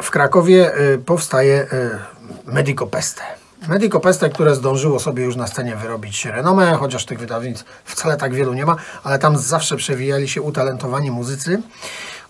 W 0.03 0.11
Krakowie 0.11 0.75
e, 0.75 0.99
powstaje 0.99 1.67
e, 1.73 1.99
Medico 2.45 2.87
Peste. 2.87 3.23
Medico 3.69 4.01
Peste, 4.01 4.31
które 4.31 4.55
zdążyło 4.55 5.01
sobie 5.01 5.25
już 5.25 5.37
na 5.37 5.47
scenie 5.47 5.77
wyrobić 5.77 6.25
renomę, 6.25 6.75
chociaż 6.75 7.05
tych 7.05 7.19
wydawnictw 7.19 7.65
wcale 7.85 8.17
tak 8.17 8.35
wielu 8.35 8.55
nie 8.55 8.67
ma, 8.67 8.77
ale 9.05 9.19
tam 9.19 9.39
zawsze 9.39 9.77
przewijali 9.77 10.29
się 10.29 10.43
utalentowani 10.43 11.11
muzycy, 11.11 11.63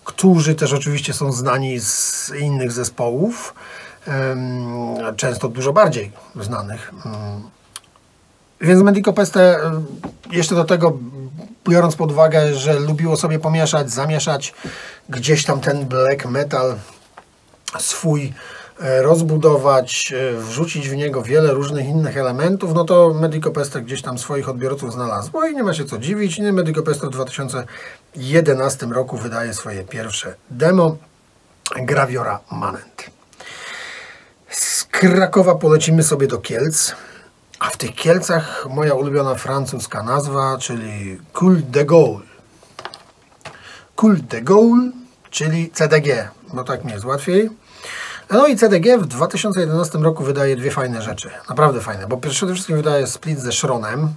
którzy 0.05 0.55
też 0.55 0.73
oczywiście 0.73 1.13
są 1.13 1.31
znani 1.31 1.79
z 1.79 2.31
innych 2.39 2.71
zespołów, 2.71 3.53
często 5.17 5.49
dużo 5.49 5.73
bardziej 5.73 6.11
znanych. 6.35 6.93
Mm. 7.05 7.41
Więc 8.61 8.81
Medico 8.81 9.13
Peste 9.13 9.59
jeszcze 10.31 10.55
do 10.55 10.63
tego, 10.63 10.97
biorąc 11.69 11.95
pod 11.95 12.11
uwagę, 12.11 12.55
że 12.55 12.79
lubiło 12.79 13.17
sobie 13.17 13.39
pomieszać, 13.39 13.91
zamieszać 13.91 14.53
gdzieś 15.09 15.45
tam 15.45 15.61
ten 15.61 15.85
black 15.85 16.25
metal 16.25 16.75
swój 17.79 18.33
e, 18.79 19.01
rozbudować, 19.01 20.13
e, 20.13 20.37
wrzucić 20.41 20.89
w 20.89 20.95
niego 20.95 21.21
wiele 21.21 21.53
różnych 21.53 21.85
innych 21.85 22.17
elementów, 22.17 22.73
no 22.73 22.83
to 22.83 23.13
Medico 23.13 23.51
Peste 23.51 23.81
gdzieś 23.81 24.01
tam 24.01 24.17
swoich 24.17 24.49
odbiorców 24.49 24.93
znalazło 24.93 25.45
i 25.45 25.55
nie 25.55 25.63
ma 25.63 25.73
się 25.73 25.85
co 25.85 25.97
dziwić. 25.97 26.39
Medico 26.39 26.81
Peste 26.81 27.07
w 27.07 27.09
2011 28.15 28.85
roku 28.85 29.17
wydaje 29.17 29.53
swoje 29.53 29.83
pierwsze 29.83 30.35
demo 30.49 30.97
Graviora 31.75 32.39
Manent. 32.51 33.11
Z 34.49 34.83
Krakowa 34.83 35.55
polecimy 35.55 36.03
sobie 36.03 36.27
do 36.27 36.37
Kielc, 36.37 36.95
a 37.59 37.69
w 37.69 37.77
tych 37.77 37.95
Kielcach 37.95 38.67
moja 38.69 38.93
ulubiona 38.93 39.35
francuska 39.35 40.03
nazwa, 40.03 40.57
czyli 40.57 41.19
Cool 41.33 41.61
de 41.69 41.85
Gaulle. 41.85 42.25
Cool 43.95 44.17
de 44.21 44.41
Gaulle, 44.41 44.91
czyli 45.29 45.71
CDG, 45.71 46.29
bo 46.53 46.63
tak 46.63 46.83
mi 46.83 46.91
jest 46.91 47.05
łatwiej. 47.05 47.49
No 48.31 48.47
i 48.47 48.57
CDG 48.57 48.97
w 48.97 49.05
2011 49.05 49.97
roku 49.97 50.23
wydaje 50.23 50.55
dwie 50.55 50.71
fajne 50.71 51.01
rzeczy, 51.01 51.29
naprawdę 51.49 51.81
fajne, 51.81 52.07
bo 52.07 52.17
przede 52.17 52.53
wszystkim 52.53 52.77
wydaje 52.77 53.07
split 53.07 53.39
ze 53.39 53.51
Szronem, 53.51 54.03
e, 54.03 54.09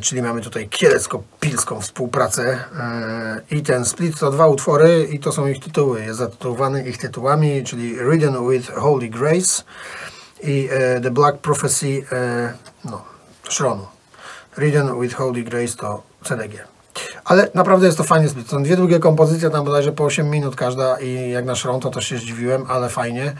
czyli 0.00 0.22
mamy 0.22 0.40
tutaj 0.40 0.68
kielecko-pilską 0.68 1.80
współpracę 1.80 2.58
e, 2.78 3.40
i 3.50 3.62
ten 3.62 3.84
split 3.84 4.18
to 4.18 4.30
dwa 4.30 4.46
utwory 4.46 5.08
i 5.10 5.20
to 5.20 5.32
są 5.32 5.46
ich 5.46 5.64
tytuły, 5.64 6.04
jest 6.04 6.18
zatytułowany 6.18 6.84
ich 6.88 6.98
tytułami, 6.98 7.64
czyli 7.64 7.98
Ridden 8.10 8.50
with 8.50 8.72
Holy 8.72 9.08
Grace 9.08 9.62
i 10.42 10.68
e, 10.72 11.00
The 11.00 11.10
Black 11.10 11.38
Prophecy, 11.38 12.02
e, 12.12 12.52
no, 12.84 13.02
Szronu. 13.48 13.86
Ridden 14.58 15.00
with 15.00 15.14
Holy 15.14 15.42
Grace 15.42 15.76
to 15.76 16.02
CDG. 16.24 16.58
Ale 17.24 17.48
naprawdę 17.54 17.86
jest 17.86 17.98
to 17.98 18.04
fajnie 18.04 18.28
split. 18.28 18.48
Są 18.48 18.62
dwie 18.62 18.76
długie 18.76 18.98
kompozycje, 18.98 19.50
tam 19.50 19.64
bodajże 19.64 19.92
po 19.92 20.04
8 20.04 20.30
minut 20.30 20.56
każda 20.56 21.00
i 21.00 21.30
jak 21.30 21.44
na 21.44 21.54
Szron 21.54 21.80
to 21.80 21.90
też 21.90 22.08
się 22.08 22.18
zdziwiłem, 22.18 22.64
ale 22.68 22.88
fajnie. 22.88 23.34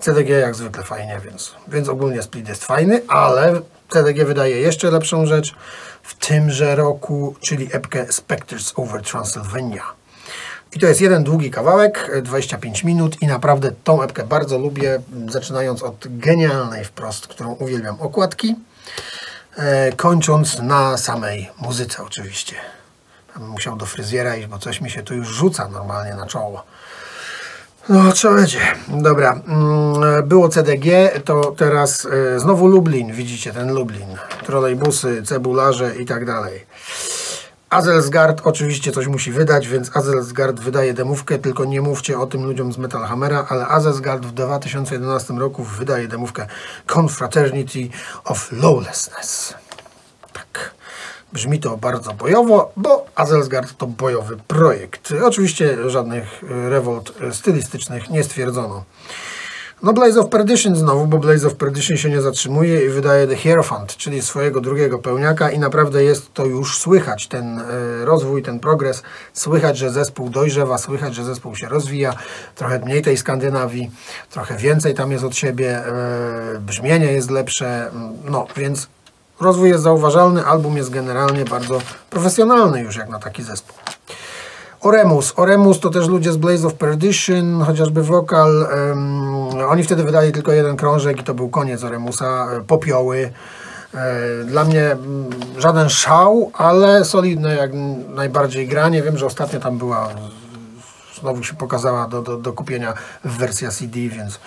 CDG 0.00 0.28
jak 0.28 0.54
zwykle 0.54 0.82
fajnie, 0.82 1.20
więc, 1.24 1.54
więc 1.68 1.88
ogólnie 1.88 2.22
split 2.22 2.48
jest 2.48 2.64
fajny, 2.64 3.02
ale 3.08 3.60
CDG 3.92 4.24
wydaje 4.24 4.60
jeszcze 4.60 4.90
lepszą 4.90 5.26
rzecz 5.26 5.54
w 6.02 6.14
tymże 6.14 6.76
roku, 6.76 7.36
czyli 7.40 7.68
epkę 7.72 8.12
Spectres 8.12 8.72
over 8.76 9.02
Transylvania. 9.02 9.82
I 10.76 10.78
to 10.78 10.86
jest 10.86 11.00
jeden 11.00 11.24
długi 11.24 11.50
kawałek, 11.50 12.10
e, 12.12 12.22
25 12.22 12.84
minut 12.84 13.22
i 13.22 13.26
naprawdę 13.26 13.72
tą 13.84 14.02
epkę 14.02 14.24
bardzo 14.24 14.58
lubię, 14.58 15.00
zaczynając 15.28 15.82
od 15.82 16.06
genialnej 16.08 16.84
wprost, 16.84 17.26
którą 17.26 17.52
uwielbiam 17.52 18.00
okładki, 18.00 18.56
e, 19.56 19.92
kończąc 19.92 20.58
na 20.58 20.96
samej 20.96 21.50
muzyce 21.58 22.02
oczywiście. 22.02 22.56
Musiał 23.40 23.76
do 23.76 23.86
fryzjera 23.86 24.36
iść, 24.36 24.46
bo 24.46 24.58
coś 24.58 24.80
mi 24.80 24.90
się 24.90 25.02
tu 25.02 25.14
już 25.14 25.28
rzuca 25.28 25.68
normalnie 25.68 26.14
na 26.14 26.26
czoło. 26.26 26.64
No, 27.88 28.12
co 28.12 28.34
będzie? 28.34 28.60
Dobra, 28.88 29.40
mm, 29.48 30.28
było 30.28 30.48
CDG, 30.48 31.10
to 31.24 31.54
teraz 31.56 32.06
e, 32.06 32.40
znowu 32.40 32.66
Lublin, 32.66 33.12
widzicie 33.12 33.52
ten 33.52 33.74
Lublin. 33.74 34.16
Trolejbusy, 34.46 35.22
cebularze 35.22 35.96
i 35.96 36.06
tak 36.06 36.24
dalej. 36.24 36.66
Azelsgard 37.70 38.40
oczywiście 38.44 38.92
coś 38.92 39.06
musi 39.06 39.32
wydać, 39.32 39.68
więc 39.68 39.96
Azelsgard 39.96 40.60
wydaje 40.60 40.94
demówkę, 40.94 41.38
tylko 41.38 41.64
nie 41.64 41.80
mówcie 41.82 42.18
o 42.18 42.26
tym 42.26 42.44
ludziom 42.44 42.72
z 42.72 42.78
Metal 42.78 43.04
Hammera, 43.04 43.46
ale 43.48 43.68
Azelsgard 43.68 44.26
w 44.26 44.32
2011 44.32 45.34
roku 45.34 45.64
wydaje 45.64 46.08
demówkę 46.08 46.46
Confraternity 46.86 47.88
of 48.24 48.52
Lawlessness. 48.52 49.54
Brzmi 51.36 51.60
to 51.60 51.76
bardzo 51.76 52.12
bojowo, 52.12 52.72
bo 52.76 53.06
Azelsgard 53.14 53.76
to 53.78 53.86
bojowy 53.86 54.36
projekt. 54.48 55.14
Oczywiście 55.24 55.90
żadnych 55.90 56.44
e, 56.44 56.70
rewolt 56.70 57.12
e, 57.20 57.32
stylistycznych 57.34 58.10
nie 58.10 58.24
stwierdzono. 58.24 58.84
No 59.82 59.92
Blaze 59.92 60.20
of 60.20 60.28
Perdition 60.28 60.76
znowu, 60.76 61.06
bo 61.06 61.18
Blaze 61.18 61.46
of 61.46 61.54
Perdition 61.54 61.96
się 61.96 62.10
nie 62.10 62.20
zatrzymuje 62.20 62.86
i 62.86 62.88
wydaje 62.88 63.26
The 63.26 63.36
Hierophant, 63.36 63.96
czyli 63.96 64.22
swojego 64.22 64.60
drugiego 64.60 64.98
pełniaka 64.98 65.50
i 65.50 65.58
naprawdę 65.58 66.04
jest 66.04 66.34
to 66.34 66.46
już 66.46 66.78
słychać, 66.78 67.26
ten 67.26 67.58
e, 67.58 67.64
rozwój, 68.04 68.42
ten 68.42 68.60
progres, 68.60 69.02
słychać, 69.32 69.78
że 69.78 69.90
zespół 69.90 70.30
dojrzewa, 70.30 70.78
słychać, 70.78 71.14
że 71.14 71.24
zespół 71.24 71.56
się 71.56 71.68
rozwija, 71.68 72.14
trochę 72.54 72.78
mniej 72.78 73.02
tej 73.02 73.16
Skandynawii, 73.16 73.90
trochę 74.30 74.56
więcej 74.56 74.94
tam 74.94 75.12
jest 75.12 75.24
od 75.24 75.36
siebie, 75.36 75.82
brzmienie 76.60 77.12
jest 77.12 77.30
lepsze, 77.30 77.90
no 78.24 78.46
więc 78.56 78.88
rozwój 79.40 79.68
jest 79.68 79.82
zauważalny, 79.82 80.46
album 80.46 80.76
jest 80.76 80.90
generalnie 80.90 81.44
bardzo 81.44 81.78
profesjonalny 82.10 82.80
już 82.80 82.96
jak 82.96 83.08
na 83.08 83.18
taki 83.18 83.42
zespół. 83.42 83.76
Oremus. 84.80 85.32
Oremus 85.36 85.80
to 85.80 85.90
też 85.90 86.08
ludzie 86.08 86.32
z 86.32 86.36
Blaze 86.36 86.66
of 86.66 86.74
Perdition, 86.74 87.62
chociażby 87.62 88.02
wokal. 88.02 88.66
em, 88.70 89.36
Oni 89.68 89.82
wtedy 89.84 90.04
wydali 90.04 90.32
tylko 90.32 90.52
jeden 90.52 90.76
krążek 90.76 91.20
i 91.20 91.24
to 91.24 91.34
był 91.34 91.48
koniec 91.48 91.84
Oremusa, 91.84 92.48
popioły. 92.66 93.32
Dla 94.44 94.64
mnie 94.64 94.96
żaden 95.58 95.88
szał, 95.88 96.50
ale 96.54 97.04
solidne 97.04 97.56
jak 97.56 97.70
najbardziej 98.08 98.68
granie. 98.68 99.02
Wiem, 99.02 99.18
że 99.18 99.26
ostatnio 99.26 99.60
tam 99.60 99.78
była, 99.78 100.08
znowu 101.20 101.44
się 101.44 101.54
pokazała 101.54 102.08
do, 102.08 102.22
do, 102.22 102.36
do 102.36 102.52
kupienia 102.52 102.94
wersja 103.24 103.70
CD, 103.70 103.98
więc 103.98 104.40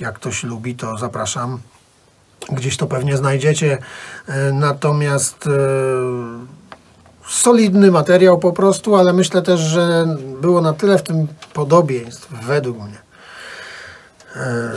jak 0.00 0.14
ktoś 0.14 0.44
lubi, 0.44 0.74
to 0.74 0.96
zapraszam. 0.96 1.60
Gdzieś 2.52 2.76
to 2.76 2.86
pewnie 2.86 3.16
znajdziecie. 3.16 3.78
Natomiast 4.52 5.48
solidny 7.28 7.90
materiał 7.90 8.38
po 8.38 8.52
prostu, 8.52 8.96
ale 8.96 9.12
myślę 9.12 9.42
też, 9.42 9.60
że 9.60 10.06
było 10.40 10.60
na 10.60 10.72
tyle 10.72 10.98
w 10.98 11.02
tym 11.02 11.26
podobieństw, 11.52 12.28
według 12.42 12.78
mnie. 12.78 12.98
E, 14.36 14.70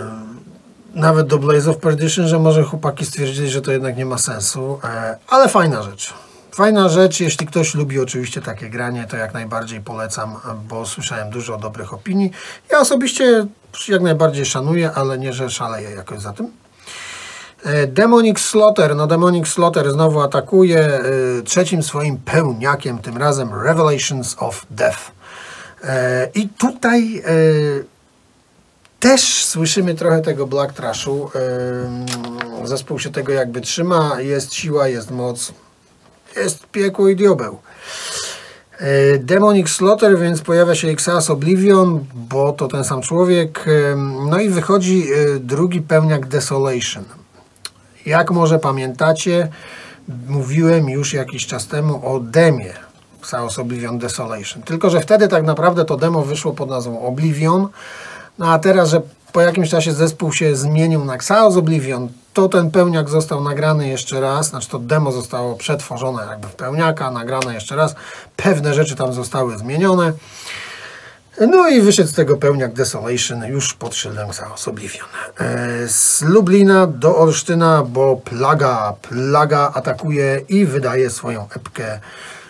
nawet 0.96 1.28
do 1.28 1.38
Blaze 1.38 1.72
of 1.72 1.78
Perdition, 1.78 2.28
że 2.28 2.40
może 2.40 2.64
chłopaki 2.64 3.06
stwierdzili, 3.06 3.50
że 3.50 3.62
to 3.62 3.72
jednak 3.72 3.98
nie 3.98 4.06
ma 4.06 4.18
sensu, 4.18 4.80
e, 4.84 5.18
ale 5.28 5.50
fajna 5.50 5.84
rzecz. 5.84 6.14
Fajna 6.52 6.90
rzecz, 6.90 7.20
jeśli 7.20 7.48
ktoś 7.48 7.76
lubi 7.76 8.00
oczywiście 8.00 8.42
takie 8.42 8.70
granie, 8.70 9.08
to 9.10 9.18
jak 9.18 9.34
najbardziej 9.34 9.82
polecam, 9.82 10.36
bo 10.70 10.86
słyszałem 10.86 11.30
dużo 11.30 11.58
dobrych 11.58 11.94
opinii. 11.94 12.32
Ja 12.72 12.80
osobiście 12.80 13.48
jak 13.88 14.02
najbardziej 14.02 14.46
szanuję, 14.46 14.92
ale 14.92 15.18
nie, 15.18 15.34
że 15.34 15.50
szaleję 15.50 15.90
jakoś 15.90 16.20
za 16.20 16.34
tym. 16.34 16.52
E, 17.64 17.88
Demonic 17.88 18.40
Slaughter, 18.40 18.96
no 18.96 19.08
Demonic 19.08 19.48
Slaughter 19.48 19.92
znowu 19.92 20.22
atakuje 20.22 20.80
e, 20.80 21.02
trzecim 21.44 21.84
swoim 21.84 22.18
pełniakiem, 22.18 22.98
tym 22.98 23.18
razem 23.18 23.50
Revelations 23.64 24.36
of 24.40 24.66
Death. 24.70 25.12
E, 25.84 26.30
I 26.36 26.50
tutaj 26.50 27.24
też 29.00 29.46
słyszymy 29.46 29.96
trochę 29.96 30.22
tego 30.22 30.48
Black 30.48 30.74
Trashu. 30.74 31.30
Zespół 32.64 33.00
się 33.00 33.12
tego 33.12 33.32
jakby 33.32 33.62
trzyma, 33.62 34.22
jest 34.22 34.54
siła, 34.54 34.88
jest 34.88 35.12
moc, 35.12 35.54
jest 36.36 36.66
piekło 36.68 37.10
i 37.10 37.16
diabeł. 37.16 37.60
Demonic 39.20 39.70
Slaughter, 39.70 40.20
więc 40.20 40.42
pojawia 40.42 40.76
się 40.76 40.88
Exas 40.88 41.30
Oblivion, 41.30 42.06
bo 42.14 42.54
to 42.54 42.68
ten 42.68 42.84
sam 42.84 43.02
człowiek. 43.02 43.66
No 44.30 44.40
i 44.40 44.50
wychodzi 44.50 45.06
drugi 45.40 45.82
pełniak 45.82 46.28
Desolation. 46.28 47.04
Jak 48.06 48.32
może 48.32 48.60
pamiętacie, 48.60 49.48
mówiłem 50.28 50.90
już 50.90 51.14
jakiś 51.14 51.48
czas 51.48 51.68
temu 51.68 52.14
o 52.16 52.20
demie 52.20 52.74
Chaos 53.22 53.60
Oblivion 53.60 54.00
Desolation. 54.00 54.64
Tylko, 54.64 54.90
że 54.90 55.02
wtedy 55.02 55.28
tak 55.28 55.44
naprawdę 55.44 55.86
to 55.86 55.98
demo 55.98 56.22
wyszło 56.22 56.54
pod 56.54 56.70
nazwą 56.70 57.02
Oblivion, 57.02 57.68
no 58.40 58.52
a 58.52 58.60
teraz, 58.60 58.90
że 58.90 59.02
po 59.32 59.42
jakimś 59.42 59.70
czasie 59.70 59.94
zespół 59.94 60.34
się 60.34 60.56
zmienił 60.56 61.06
na 61.06 61.18
Chaos 61.18 61.58
Oblivion, 61.58 62.08
to 62.34 62.50
ten 62.50 62.72
pełniak 62.72 63.10
został 63.10 63.44
nagrany 63.44 63.88
jeszcze 63.88 64.22
raz, 64.22 64.48
znaczy 64.48 64.70
to 64.70 64.80
demo 64.80 65.12
zostało 65.12 65.56
przetworzone 65.56 66.26
jakby 66.30 66.48
w 66.48 66.56
pełniaka, 66.56 67.12
nagrane 67.12 67.54
jeszcze 67.54 67.76
raz, 67.76 67.96
pewne 68.36 68.74
rzeczy 68.74 68.96
tam 68.96 69.14
zostały 69.14 69.58
zmienione. 69.58 70.14
No 71.40 71.70
i 71.70 71.82
wyszedł 71.82 72.10
z 72.10 72.14
tego 72.14 72.38
pełniak 72.38 72.74
Desolation 72.74 73.46
już 73.46 73.74
pod 73.74 73.96
szyldem 73.96 74.30
Chaos 74.32 74.68
Oblivion. 74.68 75.08
E, 75.40 75.88
z 75.88 76.22
Lublina 76.22 76.88
do 76.88 77.18
Olsztyna, 77.18 77.84
bo 77.84 78.16
Plaga, 78.16 78.94
Plaga 79.02 79.72
atakuje 79.74 80.42
i 80.50 80.66
wydaje 80.66 81.10
swoją 81.10 81.48
epkę, 81.56 82.00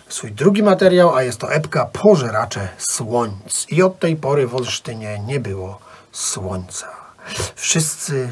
swój 0.10 0.32
drugi 0.32 0.63
materiał, 0.63 1.15
a 1.15 1.24
jest 1.24 1.39
to 1.39 1.54
epka 1.54 1.86
Pożeracze 1.86 2.70
Słońc. 2.78 3.65
I 3.70 3.84
od 3.84 4.00
tej 4.00 4.15
pory 4.15 4.48
w 4.48 4.56
Olsztynie 4.56 5.20
nie 5.20 5.39
było 5.39 5.80
słońca. 6.12 6.88
Wszyscy 7.56 8.30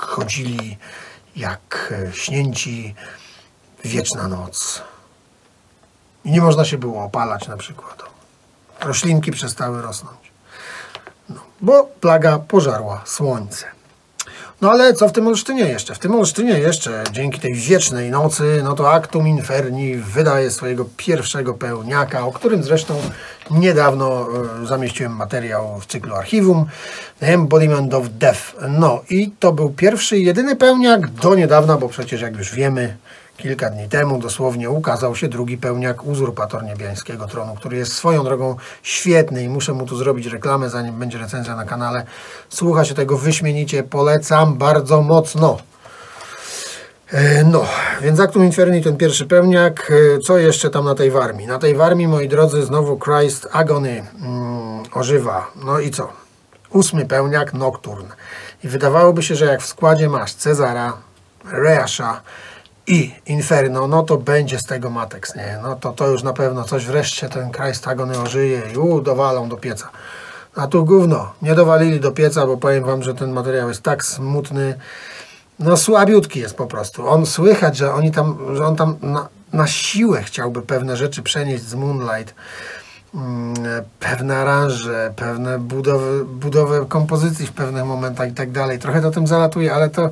chodzili 0.00 0.78
jak 1.36 1.94
śnięci 2.12 2.94
wieczna 3.84 4.28
noc. 4.28 4.82
I 6.24 6.30
nie 6.30 6.40
można 6.40 6.64
się 6.64 6.78
było 6.78 7.04
opalać 7.04 7.48
na 7.48 7.56
przykład 7.56 8.13
roślinki 8.84 9.30
przestały 9.30 9.82
rosnąć. 9.82 10.32
No, 11.28 11.40
bo 11.60 11.84
plaga 12.00 12.38
pożarła 12.38 13.02
słońce. 13.04 13.74
No 14.60 14.70
ale 14.70 14.94
co 14.94 15.08
w 15.08 15.12
tym 15.12 15.26
Olsztynie 15.26 15.64
jeszcze? 15.64 15.94
W 15.94 15.98
tym 15.98 16.14
Olsztynie 16.14 16.58
jeszcze, 16.58 17.04
dzięki 17.12 17.40
tej 17.40 17.54
wiecznej 17.54 18.10
nocy, 18.10 18.60
no 18.64 18.74
to 18.74 18.92
Actum 18.92 19.28
Inferni 19.28 19.96
wydaje 19.96 20.50
swojego 20.50 20.86
pierwszego 20.96 21.54
pełniaka, 21.54 22.26
o 22.26 22.32
którym 22.32 22.62
zresztą 22.62 22.94
niedawno 23.50 24.26
e, 24.62 24.66
zamieściłem 24.66 25.16
materiał 25.16 25.80
w 25.80 25.86
cyklu 25.86 26.14
archiwum, 26.14 26.66
Embodiment 27.20 27.94
of 27.94 28.06
Death. 28.08 28.54
No 28.68 29.02
i 29.10 29.30
to 29.38 29.52
był 29.52 29.70
pierwszy 29.70 30.18
i 30.18 30.24
jedyny 30.24 30.56
pełniak 30.56 31.10
do 31.10 31.34
niedawna, 31.34 31.76
bo 31.76 31.88
przecież 31.88 32.20
jak 32.20 32.36
już 32.36 32.54
wiemy, 32.54 32.96
Kilka 33.36 33.70
dni 33.70 33.88
temu 33.88 34.18
dosłownie 34.18 34.70
ukazał 34.70 35.16
się 35.16 35.28
drugi 35.28 35.58
pełniak 35.58 36.04
uzurpator 36.04 36.64
niebiańskiego 36.64 37.26
tronu, 37.26 37.54
który 37.54 37.76
jest 37.76 37.92
swoją 37.92 38.24
drogą 38.24 38.56
świetny 38.82 39.42
i 39.42 39.48
muszę 39.48 39.72
mu 39.72 39.86
tu 39.86 39.96
zrobić 39.96 40.26
reklamę, 40.26 40.70
zanim 40.70 40.98
będzie 40.98 41.18
recenzja 41.18 41.56
na 41.56 41.64
kanale. 41.64 42.06
Słucha 42.48 42.84
się 42.84 42.94
tego 42.94 43.18
wyśmienicie, 43.18 43.82
polecam 43.82 44.58
bardzo 44.58 45.02
mocno. 45.02 45.58
E, 47.12 47.44
no, 47.44 47.64
więc 48.02 48.20
Actum 48.20 48.44
Inferni 48.44 48.82
ten 48.82 48.96
pierwszy 48.96 49.26
pełniak. 49.26 49.92
E, 50.16 50.18
co 50.18 50.38
jeszcze 50.38 50.70
tam 50.70 50.84
na 50.84 50.94
tej 50.94 51.10
warmii? 51.10 51.46
Na 51.46 51.58
tej 51.58 51.74
warmii, 51.74 52.08
moi 52.08 52.28
drodzy, 52.28 52.64
znowu 52.64 52.98
Christ 52.98 53.48
Agony 53.52 54.02
mm, 54.20 54.82
ożywa. 54.92 55.46
No 55.64 55.80
i 55.80 55.90
co? 55.90 56.08
Ósmy 56.70 57.06
pełniak, 57.06 57.54
Nocturne. 57.54 58.14
I 58.64 58.68
wydawałoby 58.68 59.22
się, 59.22 59.34
że 59.34 59.44
jak 59.44 59.62
w 59.62 59.66
składzie 59.66 60.08
masz 60.08 60.34
Cezara, 60.34 60.92
Reasha, 61.52 62.20
i 62.86 63.14
Inferno, 63.26 63.88
no 63.88 64.02
to 64.02 64.16
będzie 64.16 64.58
z 64.58 64.64
tego 64.64 64.90
Matex, 64.90 65.34
nie? 65.34 65.58
No 65.62 65.76
to, 65.76 65.92
to 65.92 66.08
już 66.08 66.22
na 66.22 66.32
pewno 66.32 66.64
coś 66.64 66.86
wreszcie 66.86 67.28
ten 67.28 67.50
kraj 67.50 67.74
stagony 67.74 68.18
ożyje 68.18 68.62
i 68.74 68.76
u, 68.76 69.00
dowalą 69.00 69.48
do 69.48 69.56
pieca. 69.56 69.90
A 70.56 70.66
tu 70.66 70.84
gówno, 70.84 71.32
nie 71.42 71.54
dowalili 71.54 72.00
do 72.00 72.12
pieca, 72.12 72.46
bo 72.46 72.56
powiem 72.56 72.84
wam, 72.84 73.02
że 73.02 73.14
ten 73.14 73.32
materiał 73.32 73.68
jest 73.68 73.82
tak 73.82 74.04
smutny, 74.04 74.78
no 75.58 75.76
słabiutki 75.76 76.40
jest 76.40 76.56
po 76.56 76.66
prostu. 76.66 77.08
On 77.08 77.26
słychać, 77.26 77.76
że 77.76 77.94
oni 77.94 78.10
tam, 78.10 78.38
że 78.54 78.66
on 78.66 78.76
tam 78.76 78.96
na, 79.02 79.28
na 79.52 79.66
siłę 79.66 80.22
chciałby 80.22 80.62
pewne 80.62 80.96
rzeczy 80.96 81.22
przenieść 81.22 81.64
z 81.64 81.74
Moonlight, 81.74 82.34
mm, 83.14 83.54
pewne 84.00 84.36
aranże, 84.36 85.12
pewne 85.16 85.58
budowy, 85.58 86.24
budowę 86.24 86.86
kompozycji 86.88 87.46
w 87.46 87.52
pewnych 87.52 87.84
momentach 87.84 88.28
i 88.28 88.32
tak 88.32 88.50
dalej. 88.50 88.78
Trochę 88.78 89.00
to 89.00 89.10
tym 89.10 89.26
zalatuje, 89.26 89.74
ale 89.74 89.90
to 89.90 90.10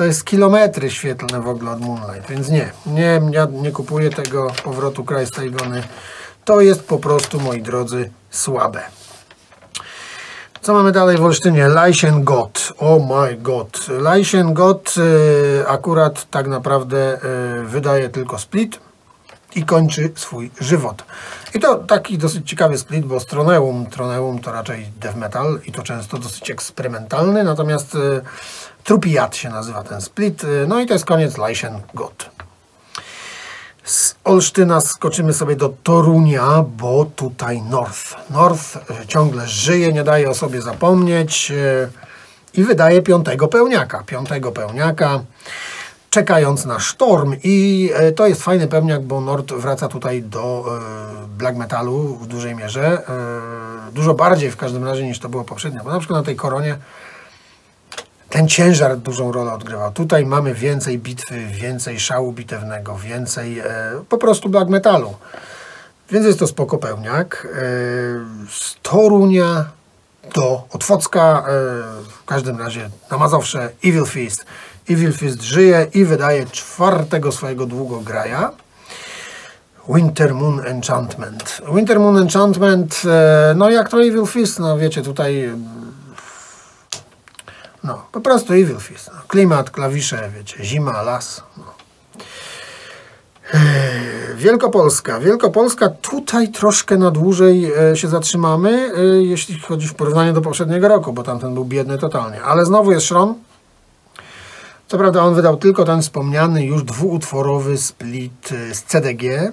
to 0.00 0.04
jest 0.04 0.24
kilometry 0.24 0.90
świetlne 0.90 1.40
w 1.40 1.48
ogóle 1.48 1.70
od 1.70 1.80
Moonlight, 1.80 2.30
więc 2.30 2.48
nie, 2.48 2.72
nie, 2.86 3.20
ja 3.30 3.46
nie 3.52 3.70
kupuję 3.70 4.10
tego 4.10 4.46
powrotu 4.64 5.04
Christa 5.04 5.44
Igony. 5.44 5.82
To 6.44 6.60
jest 6.60 6.84
po 6.84 6.98
prostu, 6.98 7.40
moi 7.40 7.62
drodzy, 7.62 8.10
słabe. 8.30 8.82
Co 10.60 10.74
mamy 10.74 10.92
dalej 10.92 11.16
w 11.16 11.24
Olsztynie? 11.24 11.68
Leischen 11.68 12.24
Gott. 12.24 12.72
Oh 12.78 13.06
my 13.06 13.36
god. 13.36 13.88
Leischen 13.88 14.54
Gott 14.54 14.94
y, 14.96 15.68
akurat 15.68 16.30
tak 16.30 16.48
naprawdę 16.48 17.18
y, 17.60 17.64
wydaje 17.64 18.08
tylko 18.08 18.38
split 18.38 18.80
i 19.54 19.64
kończy 19.64 20.12
swój 20.14 20.50
żywot. 20.60 21.04
I 21.54 21.60
to 21.60 21.76
taki 21.76 22.18
dosyć 22.18 22.48
ciekawy 22.48 22.78
split, 22.78 23.06
bo 23.06 23.20
Stroneum, 23.20 23.86
Troneum 23.86 24.38
to 24.38 24.52
raczej 24.52 24.86
death 25.00 25.16
metal 25.16 25.60
i 25.66 25.72
to 25.72 25.82
często 25.82 26.18
dosyć 26.18 26.50
eksperymentalny, 26.50 27.44
natomiast 27.44 27.94
y, 27.94 28.20
Trupijat 28.90 29.36
się 29.36 29.50
nazywa 29.50 29.82
ten 29.82 30.00
split. 30.00 30.42
No 30.68 30.80
i 30.80 30.86
to 30.86 30.92
jest 30.92 31.04
koniec 31.04 31.38
Leisen 31.38 31.80
God. 31.94 32.30
Z 33.84 34.14
Olsztyna 34.24 34.80
skoczymy 34.80 35.32
sobie 35.32 35.56
do 35.56 35.68
Torunia, 35.82 36.64
bo 36.76 37.06
tutaj 37.16 37.62
North. 37.62 38.30
North 38.30 38.76
e, 38.76 39.06
ciągle 39.06 39.48
żyje, 39.48 39.92
nie 39.92 40.04
daje 40.04 40.30
o 40.30 40.34
sobie 40.34 40.62
zapomnieć 40.62 41.50
e, 41.50 41.88
i 42.54 42.64
wydaje 42.64 43.02
piątego 43.02 43.48
pełniaka. 43.48 44.02
Piątego 44.06 44.52
pełniaka, 44.52 45.20
czekając 46.10 46.64
na 46.64 46.80
sztorm. 46.80 47.36
I 47.42 47.90
to 48.16 48.26
jest 48.26 48.42
fajny 48.42 48.68
pełniak, 48.68 49.02
bo 49.02 49.20
Nord 49.20 49.52
wraca 49.52 49.88
tutaj 49.88 50.22
do 50.22 50.64
black 51.38 51.56
metalu 51.56 52.16
w 52.16 52.26
dużej 52.26 52.54
mierze. 52.54 53.02
Dużo 53.92 54.14
bardziej 54.14 54.50
w 54.50 54.56
każdym 54.56 54.84
razie 54.84 55.04
niż 55.04 55.18
to 55.18 55.28
było 55.28 55.44
poprzednio, 55.44 55.84
bo 55.84 55.90
na 55.90 55.98
przykład 55.98 56.20
na 56.20 56.26
tej 56.26 56.36
koronie 56.36 56.78
ten 58.30 58.48
ciężar 58.48 58.96
dużą 58.96 59.32
rolę 59.32 59.52
odgrywał. 59.52 59.92
Tutaj 59.92 60.26
mamy 60.26 60.54
więcej 60.54 60.98
bitwy, 60.98 61.46
więcej 61.46 62.00
szału 62.00 62.32
bitewnego, 62.32 62.98
więcej 62.98 63.58
e, 63.58 63.64
po 64.08 64.18
prostu 64.18 64.48
black 64.48 64.70
metalu. 64.70 65.14
Więc 66.10 66.26
jest 66.26 66.38
to 66.38 66.46
spoko 66.46 66.78
pełniak. 66.78 67.46
E, 67.46 67.58
z 68.50 68.76
Torunia 68.82 69.64
do 70.34 70.64
Otwocka, 70.72 71.38
e, 71.38 71.52
w 72.10 72.24
każdym 72.26 72.58
razie 72.58 72.90
na 73.10 73.18
Mazowsze 73.18 73.70
Evil 73.84 74.06
Fist. 74.06 74.46
Evil 74.90 75.12
Fist 75.12 75.42
żyje 75.42 75.86
i 75.94 76.04
wydaje 76.04 76.46
czwartego 76.46 77.32
swojego 77.32 77.66
długograja. 77.66 78.52
Winter 79.88 80.34
Moon 80.34 80.66
Enchantment. 80.66 81.62
Winter 81.74 82.00
Moon 82.00 82.18
Enchantment, 82.18 83.02
e, 83.06 83.54
no 83.56 83.70
jak 83.70 83.88
to 83.88 84.02
Evil 84.02 84.26
Fist, 84.26 84.58
no 84.58 84.78
wiecie, 84.78 85.02
tutaj 85.02 85.50
No, 87.84 88.02
po 88.12 88.20
prostu 88.20 88.52
Evil 88.52 88.80
Fist. 88.80 89.10
No, 89.14 89.20
klimat, 89.28 89.70
klawisze, 89.70 90.30
wiecie, 90.36 90.64
zima, 90.64 91.02
las. 91.02 91.42
No. 91.56 91.64
Eee, 93.54 94.36
Wielkopolska. 94.36 95.20
Wielkopolska 95.20 95.88
tutaj 95.88 96.48
troszkę 96.48 96.98
na 96.98 97.10
dłużej 97.10 97.72
e, 97.72 97.96
się 97.96 98.08
zatrzymamy, 98.08 98.92
e, 98.96 99.02
jeśli 99.22 99.60
chodzi 99.60 99.88
w 99.88 99.94
porównaniu 99.94 100.32
do 100.32 100.40
poprzedniego 100.40 100.88
roku, 100.88 101.12
bo 101.12 101.22
tamten 101.22 101.54
był 101.54 101.64
biedny 101.64 101.98
totalnie. 101.98 102.42
Ale 102.42 102.66
znowu 102.66 102.92
jest 102.92 103.06
Szron. 103.06 103.34
Co 104.88 104.98
prawda 104.98 105.22
on 105.22 105.34
wydał 105.34 105.56
tylko 105.56 105.84
ten 105.84 106.02
wspomniany 106.02 106.64
już 106.64 106.82
dwuutworowy 106.84 107.78
split 107.78 108.52
e, 108.52 108.74
z 108.74 108.82
CDG, 108.82 109.24
mm, 109.24 109.52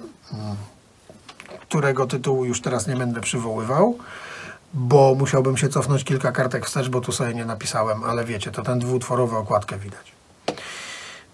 którego 1.60 2.06
tytułu 2.06 2.44
już 2.44 2.60
teraz 2.60 2.86
nie 2.86 2.96
będę 2.96 3.20
przywoływał, 3.20 3.98
bo 4.74 5.14
musiałbym 5.14 5.56
się 5.56 5.68
cofnąć 5.68 6.04
kilka 6.04 6.32
kartek 6.32 6.66
wstecz, 6.66 6.88
bo 6.88 7.00
tu 7.00 7.12
sobie 7.12 7.34
nie 7.34 7.44
napisałem, 7.44 8.04
ale 8.04 8.24
wiecie, 8.24 8.50
to 8.50 8.62
ten 8.62 8.78
dwuutworowy 8.78 9.36
okładkę 9.36 9.78
widać. 9.78 10.18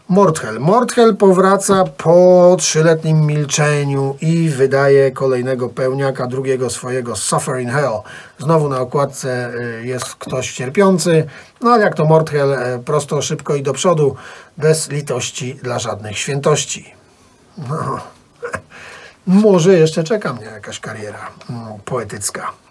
Mordhel. 0.09 0.61
Mordhel 0.61 1.16
powraca 1.16 1.85
po 1.85 2.57
trzyletnim 2.59 3.27
milczeniu 3.27 4.16
i 4.20 4.49
wydaje 4.49 5.11
kolejnego 5.11 5.68
pełniaka, 5.68 6.27
drugiego 6.27 6.70
swojego 6.70 7.16
Suffer 7.16 7.61
in 7.61 7.70
Hell. 7.70 8.01
Znowu 8.38 8.68
na 8.68 8.81
okładce 8.81 9.55
y, 9.55 9.87
jest 9.87 10.05
ktoś 10.05 10.53
cierpiący, 10.53 11.27
no 11.61 11.70
ale 11.70 11.85
jak 11.85 11.94
to 11.94 12.05
Mordhel, 12.05 12.53
y, 12.53 12.83
prosto, 12.85 13.23
szybko 13.23 13.55
i 13.55 13.62
do 13.62 13.73
przodu, 13.73 14.16
bez 14.59 14.90
litości 14.90 15.55
dla 15.62 15.79
żadnych 15.79 16.18
świętości. 16.18 16.94
No. 17.59 18.01
Może 19.27 19.75
jeszcze 19.75 20.05
czeka 20.05 20.33
mnie 20.33 20.47
jakaś 20.47 20.81
kariera 20.81 21.31
mm, 21.51 21.79
poetycka. 21.85 22.63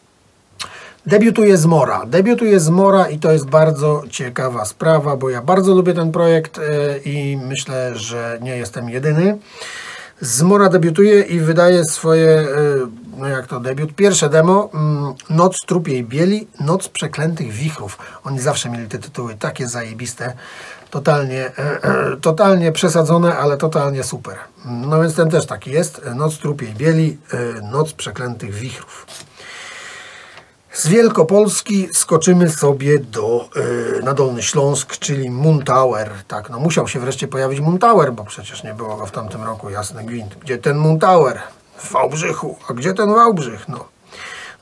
Debiutuje 1.05 1.57
Zmora. 1.57 2.05
Debiutuje 2.05 2.59
Zmora 2.59 3.07
i 3.09 3.19
to 3.19 3.31
jest 3.31 3.45
bardzo 3.45 4.03
ciekawa 4.09 4.65
sprawa, 4.65 5.17
bo 5.17 5.29
ja 5.29 5.41
bardzo 5.41 5.75
lubię 5.75 5.93
ten 5.93 6.11
projekt 6.11 6.59
e, 6.59 6.97
i 6.97 7.37
myślę, 7.37 7.91
że 7.95 8.39
nie 8.41 8.57
jestem 8.57 8.89
jedyny. 8.89 9.37
Zmora 10.21 10.69
debiutuje 10.69 11.21
i 11.21 11.39
wydaje 11.39 11.83
swoje, 11.83 12.29
e, 12.29 12.45
no 13.17 13.27
jak 13.27 13.47
to 13.47 13.59
debiut, 13.59 13.95
pierwsze 13.95 14.29
demo 14.29 14.69
mm, 14.73 15.13
Noc 15.29 15.59
trupiej 15.65 16.03
bieli, 16.03 16.47
Noc 16.59 16.89
przeklętych 16.89 17.51
wichrów. 17.51 17.97
Oni 18.23 18.39
zawsze 18.39 18.69
mieli 18.69 18.87
te 18.87 18.99
tytuły 18.99 19.35
takie 19.35 19.67
zajebiste, 19.67 20.33
totalnie, 20.89 21.51
e, 21.57 22.17
totalnie 22.21 22.71
przesadzone, 22.71 23.37
ale 23.37 23.57
totalnie 23.57 24.03
super. 24.03 24.35
No 24.65 25.01
więc 25.01 25.15
ten 25.15 25.29
też 25.29 25.45
taki 25.45 25.71
jest. 25.71 26.01
Noc 26.15 26.37
trupiej 26.37 26.73
bieli, 26.73 27.17
Noc 27.71 27.93
przeklętych 27.93 28.53
wichrów. 28.53 29.05
Z 30.73 30.87
Wielkopolski 30.87 31.89
skoczymy 31.93 32.49
sobie 32.49 32.99
do, 32.99 33.49
yy, 33.55 34.01
na 34.03 34.13
Dolny 34.13 34.43
Śląsk, 34.43 34.97
czyli 34.97 35.29
Muntower. 35.29 36.11
Tak, 36.27 36.49
no 36.49 36.59
musiał 36.59 36.87
się 36.87 36.99
wreszcie 36.99 37.27
pojawić 37.27 37.59
Muntower, 37.59 38.13
bo 38.13 38.23
przecież 38.23 38.63
nie 38.63 38.73
było 38.73 38.95
go 38.95 39.05
w 39.05 39.11
tamtym 39.11 39.43
roku, 39.43 39.69
jasny 39.69 40.03
gwint. 40.03 40.35
Gdzie 40.35 40.57
ten 40.57 40.77
Muntower? 40.77 41.39
W 41.77 41.91
Wałbrzychu. 41.91 42.57
A 42.69 42.73
gdzie 42.73 42.93
ten 42.93 43.13
Wałbrzych? 43.13 43.67
No. 43.67 43.85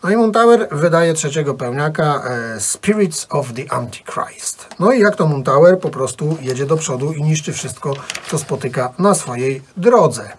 No 0.04 0.10
i 0.10 0.15
Muntower 0.15 0.67
wydaje 0.71 1.13
trzeciego 1.13 1.54
pełniaka 1.54 2.24
e, 2.24 2.60
Spirits 2.60 3.28
of 3.30 3.54
the 3.54 3.74
Antichrist. 3.74 4.67
No 4.80 4.91
i 4.91 5.00
jak 5.00 5.15
to 5.15 5.28
Muntower 5.28 5.80
po 5.80 5.89
prostu 5.89 6.38
jedzie 6.41 6.65
do 6.65 6.78
przodu 6.78 7.13
i 7.13 7.24
niszczy 7.24 7.54
wszystko, 7.54 7.93
co 8.30 8.38
spotyka 8.38 8.93
na 9.00 9.15
swojej 9.15 9.62
drodze. 9.78 10.30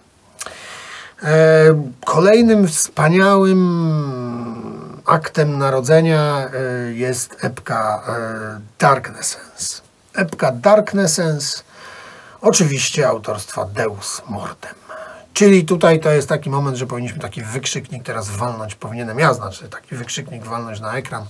E, 1.23 1.91
kolejnym 2.05 2.69
wspaniałym 2.69 4.62
aktem 5.07 5.59
narodzenia 5.59 6.49
e, 6.55 6.93
jest 6.93 7.45
epka 7.45 8.03
e, 8.09 8.61
Darknessence. 8.79 9.83
Epka 10.15 10.53
Darknessence, 10.53 11.63
oczywiście 12.41 13.09
autorstwa 13.09 13.65
Deus 13.65 14.23
Mortem. 14.29 14.75
Czyli 15.33 15.65
tutaj 15.65 16.01
to 16.01 16.11
jest 16.11 16.29
taki 16.29 16.51
moment, 16.51 16.77
że 16.77 16.87
powinniśmy 16.87 17.19
taki 17.19 17.43
wykrzyknik 17.43 18.03
teraz 18.05 18.31
walnąć, 18.31 18.75
powinienem 18.75 19.19
ja 19.19 19.35
znaczy 19.35 19.69
taki 19.69 19.95
wykrzyknik 19.95 20.45
walnąć 20.45 20.81
na 20.81 20.95
ekran, 20.97 21.25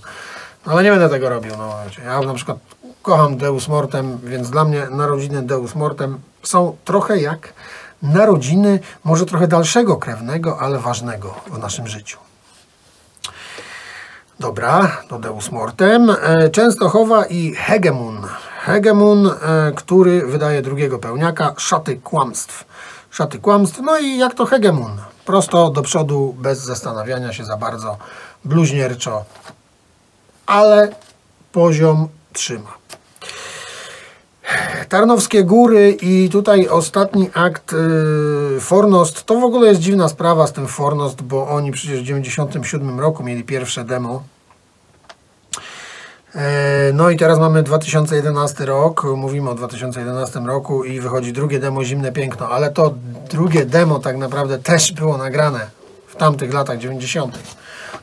no, 0.65 0.71
ale 0.71 0.83
nie 0.83 0.91
będę 0.91 1.09
tego 1.09 1.29
robił. 1.29 1.57
No, 1.57 1.75
ja 2.05 2.21
na 2.21 2.33
przykład 2.33 2.57
kocham 3.01 3.37
Deus 3.37 3.67
Mortem, 3.67 4.19
więc 4.23 4.49
dla 4.49 4.63
mnie 4.65 4.87
narodziny 4.91 5.41
Deus 5.41 5.75
Mortem 5.75 6.21
są 6.43 6.77
trochę 6.85 7.19
jak 7.19 7.53
narodziny 8.03 8.79
może 9.03 9.25
trochę 9.25 9.47
dalszego 9.47 9.97
krewnego, 9.97 10.59
ale 10.59 10.79
ważnego 10.79 11.35
w 11.47 11.59
naszym 11.59 11.87
życiu. 11.87 12.22
Dobra, 14.43 14.97
to 15.07 15.19
Deus 15.19 15.51
Mortem. 15.51 16.09
E, 16.09 16.49
Częstochowa 16.49 17.25
i 17.25 17.53
Hegemon. 17.55 18.27
Hegemon, 18.65 19.27
e, 19.27 19.71
który 19.75 20.27
wydaje 20.27 20.61
drugiego 20.61 20.99
pełniaka, 20.99 21.53
Szaty 21.57 21.97
Kłamstw. 21.97 22.65
Szaty 23.11 23.39
Kłamstw, 23.39 23.79
no 23.81 23.97
i 23.97 24.17
jak 24.17 24.33
to 24.33 24.45
Hegemon? 24.45 24.97
Prosto 25.25 25.69
do 25.69 25.81
przodu, 25.81 26.35
bez 26.37 26.59
zastanawiania 26.59 27.33
się 27.33 27.45
za 27.45 27.57
bardzo, 27.57 27.97
bluźnierczo, 28.45 29.23
ale 30.45 30.95
poziom 31.51 32.07
trzyma. 32.33 32.73
Tarnowskie 34.89 35.43
Góry 35.43 35.97
i 36.01 36.29
tutaj 36.29 36.67
ostatni 36.67 37.29
akt 37.33 37.71
yy, 38.53 38.59
Fornost. 38.59 39.23
To 39.23 39.39
w 39.39 39.43
ogóle 39.43 39.67
jest 39.67 39.81
dziwna 39.81 40.09
sprawa 40.09 40.47
z 40.47 40.53
tym 40.53 40.67
Fornost, 40.67 41.21
bo 41.21 41.47
oni 41.47 41.71
przecież 41.71 41.99
w 41.99 42.03
1997 42.03 42.99
roku 42.99 43.23
mieli 43.23 43.43
pierwsze 43.43 43.83
demo. 43.83 44.23
E, 46.35 46.91
no 46.93 47.09
i 47.09 47.17
teraz 47.17 47.39
mamy 47.39 47.63
2011 47.63 48.65
rok, 48.65 49.03
mówimy 49.03 49.49
o 49.49 49.55
2011 49.55 50.39
roku 50.39 50.83
i 50.83 50.99
wychodzi 50.99 51.33
drugie 51.33 51.59
demo 51.59 51.83
Zimne 51.83 52.11
Piękno, 52.11 52.49
ale 52.49 52.71
to 52.71 52.93
drugie 53.31 53.65
demo 53.65 53.99
tak 53.99 54.17
naprawdę 54.17 54.59
też 54.59 54.91
było 54.91 55.17
nagrane 55.17 55.67
w 56.07 56.15
tamtych 56.15 56.53
latach 56.53 56.77
90. 56.77 57.39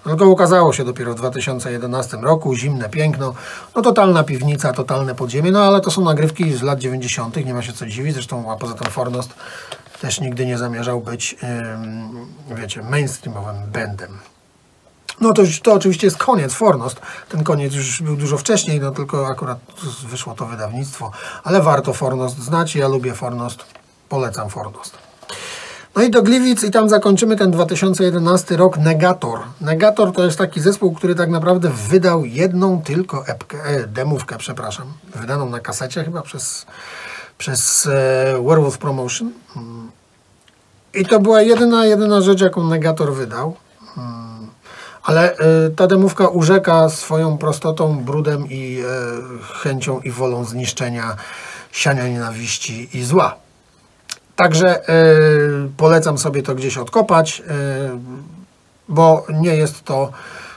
No 0.06 0.16
to 0.16 0.28
ukazało 0.28 0.72
się 0.72 0.84
dopiero 0.84 1.12
w 1.14 1.16
2011 1.16 2.16
roku, 2.16 2.54
Zimne 2.54 2.88
Piękno, 2.88 3.34
no 3.76 3.82
totalna 3.82 4.24
piwnica, 4.24 4.72
totalne 4.72 5.14
podziemie, 5.14 5.52
no 5.52 5.64
ale 5.64 5.80
to 5.80 5.90
są 5.90 6.04
nagrywki 6.04 6.52
z 6.52 6.62
lat 6.62 6.78
90., 6.78 7.46
nie 7.46 7.54
ma 7.54 7.62
się 7.62 7.72
co 7.72 7.86
dziwić, 7.86 8.14
zresztą 8.14 8.52
a 8.52 8.56
poza 8.56 8.74
tym 8.74 8.90
Fornost 8.90 9.34
też 10.00 10.20
nigdy 10.20 10.46
nie 10.46 10.58
zamierzał 10.58 11.00
być, 11.00 11.36
yy, 12.50 12.56
wiecie, 12.56 12.82
mainstreamowym 12.82 13.56
bandem. 13.72 14.29
No 15.20 15.32
to, 15.32 15.42
to 15.62 15.72
oczywiście 15.72 16.06
jest 16.06 16.16
koniec, 16.16 16.54
Fornost. 16.54 17.00
Ten 17.28 17.44
koniec 17.44 17.74
już 17.74 18.02
był 18.02 18.16
dużo 18.16 18.38
wcześniej, 18.38 18.80
no 18.80 18.90
tylko 18.90 19.26
akurat 19.26 19.58
wyszło 20.08 20.34
to 20.34 20.46
wydawnictwo, 20.46 21.10
ale 21.44 21.62
warto 21.62 21.92
Fornost 21.92 22.38
znać, 22.38 22.76
ja 22.76 22.88
lubię 22.88 23.14
Fornost, 23.14 23.64
polecam 24.08 24.50
Fornost. 24.50 24.98
No 25.96 26.02
i 26.02 26.10
do 26.10 26.22
Gliwic 26.22 26.62
i 26.62 26.70
tam 26.70 26.88
zakończymy 26.88 27.36
ten 27.36 27.50
2011 27.50 28.56
rok 28.56 28.78
Negator. 28.78 29.38
Negator 29.60 30.12
to 30.12 30.24
jest 30.24 30.38
taki 30.38 30.60
zespół, 30.60 30.94
który 30.94 31.14
tak 31.14 31.30
naprawdę 31.30 31.70
wydał 31.88 32.24
jedną 32.24 32.82
tylko 32.82 33.26
epkę, 33.26 33.64
e, 33.64 33.86
demówkę, 33.86 34.38
przepraszam, 34.38 34.86
wydaną 35.14 35.50
na 35.50 35.60
kasecie 35.60 36.04
chyba 36.04 36.22
przez, 36.22 36.66
przez 37.38 37.86
e, 37.86 37.90
Werewolf 38.46 38.78
Promotion. 38.78 39.32
Mm. 39.56 39.90
I 40.94 41.06
to 41.06 41.20
była 41.20 41.42
jedyna, 41.42 41.86
jedyna 41.86 42.20
rzecz, 42.20 42.40
jaką 42.40 42.64
Negator 42.64 43.14
wydał. 43.14 43.56
Ale 45.02 45.34
y, 45.34 45.36
ta 45.76 45.86
demówka 45.86 46.28
urzeka 46.28 46.88
swoją 46.88 47.38
prostotą, 47.38 48.04
brudem 48.04 48.46
i 48.50 48.78
y, 48.80 48.84
chęcią 49.62 50.00
i 50.00 50.10
wolą 50.10 50.44
zniszczenia, 50.44 51.16
siania 51.72 52.08
nienawiści 52.08 52.88
i 52.94 53.04
zła. 53.04 53.36
Także 54.36 54.88
y, 54.88 55.70
polecam 55.76 56.18
sobie 56.18 56.42
to 56.42 56.54
gdzieś 56.54 56.78
odkopać, 56.78 57.42
bo 58.88 59.26
nie 59.40 59.56
jest 59.56 59.84
to, 59.84 60.10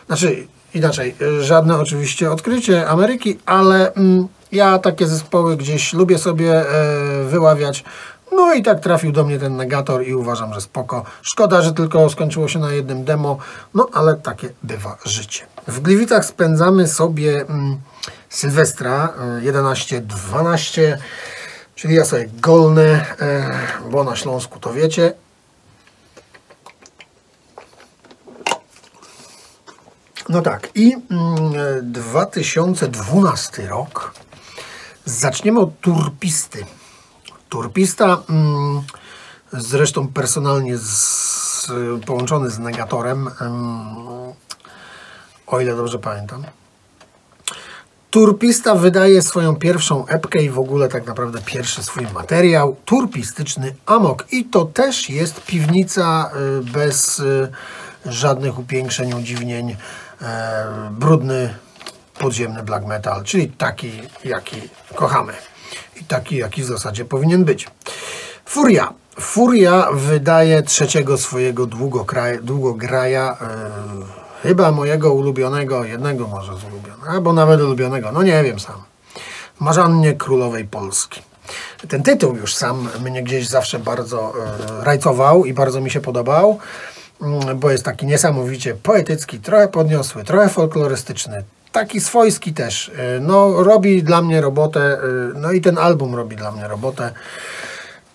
znaczy 0.07 0.47
inaczej, 0.73 1.15
żadne 1.39 1.77
oczywiście 1.77 2.31
odkrycie 2.31 2.87
Ameryki, 2.87 3.39
ale 3.45 3.93
mm, 3.93 4.27
ja 4.51 4.79
takie 4.79 5.07
zespoły 5.07 5.57
gdzieś 5.57 5.93
lubię 5.93 6.17
sobie 6.17 6.65
wyławiać, 7.25 7.83
no 8.35 8.53
i 8.53 8.63
tak 8.63 8.79
trafił 8.79 9.11
do 9.11 9.23
mnie 9.23 9.39
ten 9.39 9.57
negator 9.57 10.07
i 10.07 10.15
uważam, 10.15 10.53
że 10.53 10.61
spoko. 10.61 11.03
Szkoda, 11.21 11.61
że 11.61 11.73
tylko 11.73 12.09
skończyło 12.09 12.47
się 12.47 12.59
na 12.59 12.71
jednym 12.71 13.03
demo, 13.03 13.37
no 13.73 13.89
ale 13.93 14.15
takie 14.15 14.49
bywa 14.63 14.97
życie. 15.05 15.45
W 15.67 15.79
Gliwicach 15.79 16.25
spędzamy 16.25 16.87
sobie 16.87 17.41
mm, 17.41 17.77
Sylwestra 18.29 19.13
11-12, 19.41 20.81
e, 20.81 20.97
czyli 21.75 21.95
ja 21.95 22.05
sobie 22.05 22.29
golnę, 22.41 23.05
e, 23.19 23.51
bo 23.91 24.03
na 24.03 24.15
Śląsku 24.15 24.59
to 24.59 24.73
wiecie. 24.73 25.13
No 30.29 30.41
tak, 30.41 30.69
i 30.75 30.95
mm, 31.11 31.91
2012 31.91 33.67
rok. 33.67 34.13
Zaczniemy 35.05 35.59
od 35.59 35.79
turpisty. 35.79 36.65
Turpista, 37.53 38.23
mm, 38.29 38.81
zresztą 39.51 40.07
personalnie 40.07 40.77
z, 40.77 41.71
połączony 42.05 42.49
z 42.49 42.59
negatorem, 42.59 43.29
o 45.47 45.61
ile 45.61 45.75
dobrze 45.75 45.99
pamiętam. 45.99 46.43
Turpista 48.09 48.75
wydaje 48.75 49.21
swoją 49.21 49.55
pierwszą 49.55 50.07
epkę 50.07 50.43
i 50.43 50.49
w 50.49 50.59
ogóle 50.59 50.89
tak 50.89 51.05
naprawdę 51.07 51.39
pierwszy 51.45 51.83
swój 51.83 52.07
materiał, 52.13 52.75
turpistyczny 52.85 53.75
Amok. 53.85 54.25
I 54.31 54.45
to 54.45 54.65
też 54.65 55.09
jest 55.09 55.45
piwnica 55.45 56.31
y, 56.59 56.71
bez 56.71 57.19
y, 57.19 57.51
żadnych 58.05 58.59
upiększeń, 58.59 59.13
udziwnień, 59.13 59.75
e, 60.21 60.89
brudny, 60.91 61.55
podziemny 62.19 62.63
black 62.63 62.85
metal, 62.85 63.23
czyli 63.23 63.49
taki, 63.49 63.91
jaki 64.23 64.61
kochamy 64.95 65.33
i 66.01 66.03
taki, 66.05 66.37
jaki 66.37 66.61
w 66.61 66.65
zasadzie 66.65 67.05
powinien 67.05 67.45
być. 67.45 67.67
Furia. 68.45 68.93
Furia 69.19 69.87
wydaje 69.93 70.63
trzeciego 70.63 71.17
swojego 71.17 71.65
długograja, 71.65 72.41
długograja 72.41 73.37
yy, 73.41 74.05
chyba 74.43 74.71
mojego 74.71 75.13
ulubionego, 75.13 75.83
jednego 75.83 76.27
może 76.27 76.57
z 76.57 76.63
ulubionych, 76.63 77.09
albo 77.09 77.33
nawet 77.33 77.61
ulubionego, 77.61 78.11
no 78.11 78.23
nie 78.23 78.43
wiem 78.43 78.59
sam. 78.59 78.83
Marzannie 79.59 80.13
Królowej 80.13 80.65
Polski. 80.65 81.21
Ten 81.87 82.03
tytuł 82.03 82.35
już 82.35 82.55
sam 82.55 82.89
mnie 83.03 83.23
gdzieś 83.23 83.47
zawsze 83.47 83.79
bardzo 83.79 84.33
yy, 84.77 84.83
rajcował 84.83 85.45
i 85.45 85.53
bardzo 85.53 85.81
mi 85.81 85.91
się 85.91 86.01
podobał, 86.01 86.59
yy, 87.21 87.55
bo 87.55 87.71
jest 87.71 87.85
taki 87.85 88.05
niesamowicie 88.05 88.75
poetycki, 88.75 89.39
trochę 89.39 89.67
podniosły, 89.67 90.23
trochę 90.23 90.49
folklorystyczny, 90.49 91.43
taki 91.73 92.01
swojski 92.01 92.53
też. 92.53 92.87
Y, 92.87 93.19
no, 93.21 93.63
robi 93.63 94.03
dla 94.03 94.21
mnie 94.21 94.41
robotę, 94.41 94.97
y, 95.03 95.39
no 95.39 95.51
i 95.51 95.61
ten 95.61 95.77
album 95.77 96.15
robi 96.15 96.35
dla 96.35 96.51
mnie 96.51 96.67
robotę. 96.67 97.11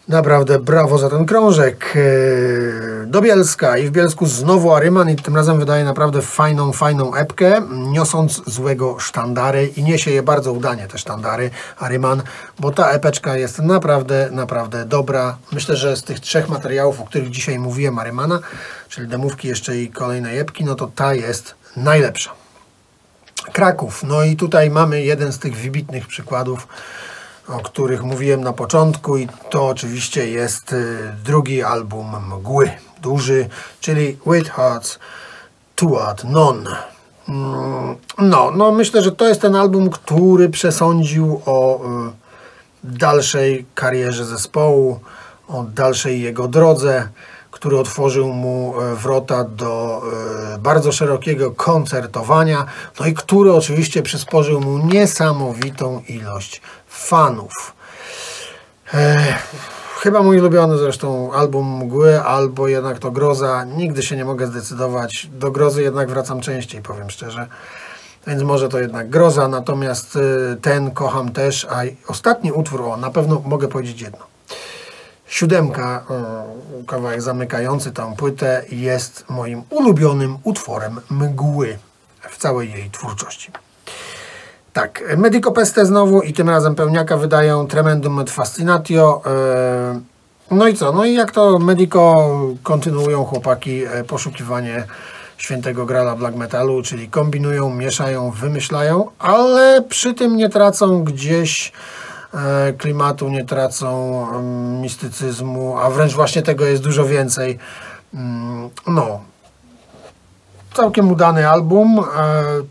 Naprawdę 0.08 0.58
brawo 0.58 0.98
za 0.98 1.10
ten 1.10 1.26
krążek. 1.26 1.96
Y, 1.96 3.04
do 3.06 3.20
Bielska 3.20 3.78
i 3.78 3.86
w 3.86 3.90
Bielsku 3.90 4.26
znowu 4.26 4.74
Aryman 4.74 5.10
i 5.10 5.16
tym 5.16 5.36
razem 5.36 5.58
wydaje 5.58 5.84
naprawdę 5.84 6.22
fajną, 6.22 6.72
fajną 6.72 7.14
epkę, 7.14 7.62
niosąc 7.70 8.42
złego 8.46 8.98
sztandary 8.98 9.66
i 9.76 9.82
niesie 9.82 10.10
je 10.10 10.22
bardzo 10.22 10.52
udanie 10.52 10.86
te 10.86 10.98
sztandary 10.98 11.50
Aryman, 11.78 12.22
bo 12.58 12.70
ta 12.70 12.90
epeczka 12.90 13.36
jest 13.36 13.58
naprawdę, 13.58 14.28
naprawdę 14.32 14.84
dobra. 14.84 15.36
Myślę, 15.52 15.76
że 15.76 15.96
z 15.96 16.02
tych 16.02 16.20
trzech 16.20 16.48
materiałów, 16.48 17.00
o 17.00 17.04
których 17.04 17.30
dzisiaj 17.30 17.58
mówiłem 17.58 17.98
Arymana, 17.98 18.40
czyli 18.88 19.08
demówki 19.08 19.48
jeszcze 19.48 19.76
i 19.76 19.88
kolejne 19.88 20.30
epki, 20.30 20.64
no 20.64 20.74
to 20.74 20.90
ta 20.94 21.14
jest 21.14 21.54
najlepsza. 21.76 22.47
Kraków. 23.52 24.02
No 24.02 24.22
i 24.22 24.36
tutaj 24.36 24.70
mamy 24.70 25.02
jeden 25.02 25.32
z 25.32 25.38
tych 25.38 25.56
wybitnych 25.56 26.06
przykładów, 26.06 26.68
o 27.48 27.60
których 27.60 28.02
mówiłem 28.02 28.40
na 28.40 28.52
początku 28.52 29.16
i 29.16 29.28
to 29.50 29.68
oczywiście 29.68 30.30
jest 30.30 30.72
y, 30.72 30.96
drugi 31.24 31.62
album 31.62 32.06
Mgły, 32.28 32.70
duży, 33.02 33.48
czyli 33.80 34.18
With 34.26 34.50
Hearts 34.50 34.98
to 35.74 36.08
Ad 36.08 36.24
Non. 36.24 36.68
Mm, 37.28 37.96
no, 38.18 38.50
no 38.50 38.72
myślę, 38.72 39.02
że 39.02 39.12
to 39.12 39.28
jest 39.28 39.40
ten 39.40 39.56
album, 39.56 39.90
który 39.90 40.48
przesądził 40.48 41.42
o 41.46 41.80
y, 41.84 42.10
dalszej 42.84 43.66
karierze 43.74 44.24
zespołu, 44.24 45.00
o 45.48 45.62
dalszej 45.62 46.22
jego 46.22 46.48
drodze 46.48 47.08
który 47.58 47.78
otworzył 47.78 48.28
mu 48.28 48.74
e, 48.80 48.94
wrota 48.94 49.44
do 49.44 50.02
e, 50.54 50.58
bardzo 50.58 50.92
szerokiego 50.92 51.50
koncertowania, 51.50 52.66
no 53.00 53.06
i 53.06 53.14
który 53.14 53.52
oczywiście 53.52 54.02
przysporzył 54.02 54.60
mu 54.60 54.78
niesamowitą 54.78 56.02
ilość 56.08 56.62
fanów. 56.88 57.52
E, 58.94 59.16
chyba 60.00 60.22
mój 60.22 60.38
ulubiony 60.38 60.78
zresztą 60.78 61.32
album 61.32 61.76
Mgły, 61.76 62.22
albo 62.22 62.68
jednak 62.68 62.98
to 62.98 63.10
Groza. 63.10 63.64
Nigdy 63.64 64.02
się 64.02 64.16
nie 64.16 64.24
mogę 64.24 64.46
zdecydować. 64.46 65.28
Do 65.32 65.50
Grozy 65.50 65.82
jednak 65.82 66.10
wracam 66.10 66.40
częściej, 66.40 66.82
powiem 66.82 67.10
szczerze. 67.10 67.46
Więc 68.26 68.42
może 68.42 68.68
to 68.68 68.78
jednak 68.78 69.10
Groza, 69.10 69.48
natomiast 69.48 70.18
ten 70.62 70.90
kocham 70.90 71.32
też, 71.32 71.66
a 71.70 71.80
ostatni 72.08 72.52
utwór, 72.52 72.82
o, 72.82 72.96
na 72.96 73.10
pewno 73.10 73.42
mogę 73.44 73.68
powiedzieć 73.68 74.00
jedno. 74.00 74.37
Siódemka, 75.28 76.04
kawałek 76.86 77.22
zamykający 77.22 77.90
tą 77.92 78.16
płytę, 78.16 78.64
jest 78.70 79.24
moim 79.28 79.62
ulubionym 79.70 80.38
utworem 80.42 81.00
mgły 81.10 81.78
w 82.30 82.38
całej 82.38 82.72
jej 82.72 82.90
twórczości. 82.90 83.50
Tak, 84.72 85.16
Medico 85.16 85.52
Peste 85.52 85.86
znowu 85.86 86.22
i 86.22 86.32
tym 86.32 86.48
razem 86.48 86.74
pełniaka 86.74 87.16
wydają 87.16 87.66
Tremendum 87.66 88.18
et 88.20 88.30
Fascinatio. 88.30 89.22
E, 89.26 90.00
no 90.50 90.68
i 90.68 90.74
co? 90.74 90.92
No 90.92 91.04
i 91.04 91.14
jak 91.14 91.30
to 91.30 91.58
Medico 91.58 92.30
kontynuują 92.62 93.24
chłopaki 93.24 93.84
e, 93.84 94.04
poszukiwanie 94.04 94.84
świętego 95.36 95.86
grala 95.86 96.16
black 96.16 96.36
metalu, 96.36 96.82
czyli 96.82 97.08
kombinują, 97.08 97.74
mieszają, 97.74 98.30
wymyślają, 98.30 99.10
ale 99.18 99.82
przy 99.88 100.14
tym 100.14 100.36
nie 100.36 100.48
tracą 100.48 101.04
gdzieś 101.04 101.72
klimatu, 102.78 103.28
nie 103.28 103.44
tracą 103.44 104.22
mm, 104.30 104.80
mistycyzmu, 104.80 105.78
a 105.78 105.90
wręcz 105.90 106.12
właśnie 106.12 106.42
tego 106.42 106.64
jest 106.64 106.82
dużo 106.82 107.04
więcej. 107.04 107.58
Mm, 108.14 108.70
no, 108.86 109.20
całkiem 110.74 111.12
udany 111.12 111.48
album. 111.48 111.98
E, 111.98 112.04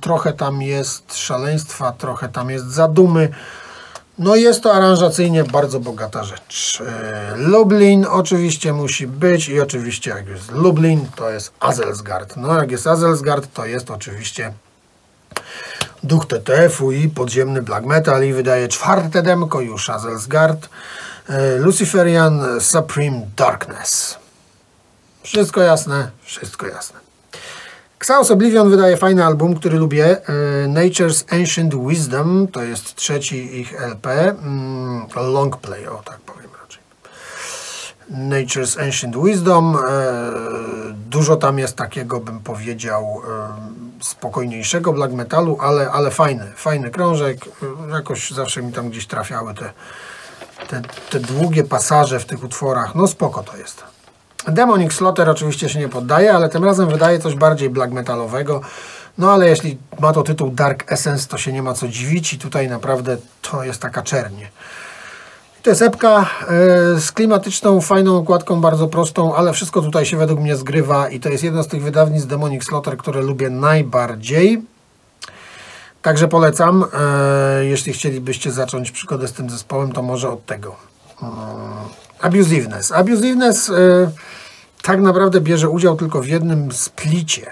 trochę 0.01 0.33
tam 0.33 0.61
jest 0.61 1.17
szaleństwa, 1.17 1.91
trochę 1.91 2.29
tam 2.29 2.49
jest 2.49 2.65
zadumy. 2.65 3.29
No 4.17 4.35
jest 4.35 4.63
to 4.63 4.73
aranżacyjnie 4.73 5.43
bardzo 5.43 5.79
bogata 5.79 6.23
rzecz. 6.23 6.83
E, 6.87 7.33
Lublin 7.37 8.05
oczywiście 8.09 8.73
musi 8.73 9.07
być 9.07 9.49
i 9.49 9.61
oczywiście 9.61 10.11
jak 10.11 10.27
jest 10.27 10.51
Lublin, 10.51 11.05
to 11.15 11.29
jest 11.29 11.53
Azelsgard. 11.59 12.37
No 12.37 12.55
jak 12.55 12.71
jest 12.71 12.87
Azelsgard, 12.87 13.53
to 13.53 13.65
jest 13.65 13.91
oczywiście 13.91 14.53
duch 16.03 16.25
TTF-u 16.25 16.91
i 16.91 17.09
podziemny 17.09 17.61
black 17.61 17.85
metal 17.85 18.23
i 18.23 18.33
wydaje 18.33 18.67
czwarte 18.67 19.21
demko 19.21 19.61
już 19.61 19.89
Azelsgard 19.89 20.69
e, 21.29 21.55
Luciferian 21.57 22.61
Supreme 22.61 23.21
Darkness. 23.35 24.17
Wszystko 25.23 25.61
jasne, 25.61 26.11
wszystko 26.23 26.67
jasne. 26.67 26.99
Xaos 27.99 28.31
Oblivion 28.31 28.69
wydaje 28.69 28.97
fajny 28.97 29.25
album, 29.25 29.55
który 29.55 29.77
lubię. 29.77 30.05
E, 30.05 30.67
Nature's 30.67 31.39
Ancient 31.39 31.75
Wisdom 31.87 32.47
to 32.47 32.63
jest 32.63 32.95
trzeci 32.95 33.59
ich 33.59 33.81
LP. 33.81 34.29
Mm, 34.29 35.07
long 35.15 35.57
play, 35.57 35.87
o 35.87 36.01
tak 36.05 36.19
powiem. 36.19 36.56
Nature's 38.11 38.81
Ancient 38.85 39.15
Wisdom. 39.23 39.75
E, 39.75 39.79
dużo 41.09 41.35
tam 41.35 41.59
jest 41.59 41.75
takiego, 41.75 42.19
bym 42.19 42.39
powiedział, 42.39 43.21
spokojniejszego 44.01 44.93
black 44.93 45.13
metalu, 45.13 45.57
ale, 45.61 45.91
ale 45.91 46.11
fajny, 46.11 46.51
fajny 46.55 46.91
krążek. 46.91 47.37
Jakoś 47.91 48.31
zawsze 48.31 48.61
mi 48.61 48.73
tam 48.73 48.89
gdzieś 48.89 49.07
trafiały 49.07 49.53
te, 49.53 49.71
te, 50.67 50.81
te 51.09 51.19
długie 51.19 51.63
pasaże 51.63 52.19
w 52.19 52.25
tych 52.25 52.43
utworach. 52.43 52.95
No 52.95 53.07
spoko 53.07 53.43
to 53.43 53.57
jest. 53.57 53.83
Demonic 54.47 54.93
Slaughter 54.93 55.29
oczywiście 55.29 55.69
się 55.69 55.79
nie 55.79 55.89
poddaje, 55.89 56.33
ale 56.33 56.49
tym 56.49 56.63
razem 56.63 56.89
wydaje 56.89 57.19
coś 57.19 57.35
bardziej 57.35 57.69
black 57.69 57.93
metalowego. 57.93 58.61
No 59.17 59.31
ale 59.31 59.49
jeśli 59.49 59.77
ma 59.99 60.13
to 60.13 60.23
tytuł 60.23 60.49
Dark 60.49 60.91
Essence, 60.91 61.27
to 61.27 61.37
się 61.37 61.53
nie 61.53 61.63
ma 61.63 61.73
co 61.73 61.87
dziwić 61.87 62.33
i 62.33 62.39
tutaj 62.39 62.69
naprawdę 62.69 63.17
to 63.41 63.63
jest 63.63 63.81
taka 63.81 64.01
czernie. 64.01 64.49
To 65.67 65.71
jest 65.71 65.81
epka 65.81 66.29
e, 66.41 66.99
z 66.99 67.11
klimatyczną, 67.11 67.81
fajną 67.81 68.17
okładką, 68.17 68.61
bardzo 68.61 68.87
prostą, 68.87 69.35
ale 69.35 69.53
wszystko 69.53 69.81
tutaj 69.81 70.05
się 70.05 70.17
według 70.17 70.39
mnie 70.39 70.55
zgrywa 70.55 71.09
i 71.09 71.19
to 71.19 71.29
jest 71.29 71.43
jedno 71.43 71.63
z 71.63 71.67
tych 71.67 71.83
wydawnictw 71.83 72.27
Demonic 72.27 72.63
Slaughter, 72.63 72.97
które 72.97 73.21
lubię 73.21 73.49
najbardziej. 73.49 74.61
Także 76.01 76.27
polecam. 76.27 76.85
E, 76.93 77.65
jeśli 77.65 77.93
chcielibyście 77.93 78.51
zacząć 78.51 78.91
przygodę 78.91 79.27
z 79.27 79.33
tym 79.33 79.49
zespołem, 79.49 79.91
to 79.91 80.01
może 80.01 80.29
od 80.29 80.45
tego. 80.45 80.75
Mm, 81.21 81.33
Abusiveness. 82.21 82.91
Abusiveness 82.91 83.69
e, 83.69 83.73
tak 84.81 85.01
naprawdę 85.01 85.41
bierze 85.41 85.69
udział 85.69 85.95
tylko 85.95 86.21
w 86.21 86.27
jednym 86.27 86.71
splicie 86.71 87.51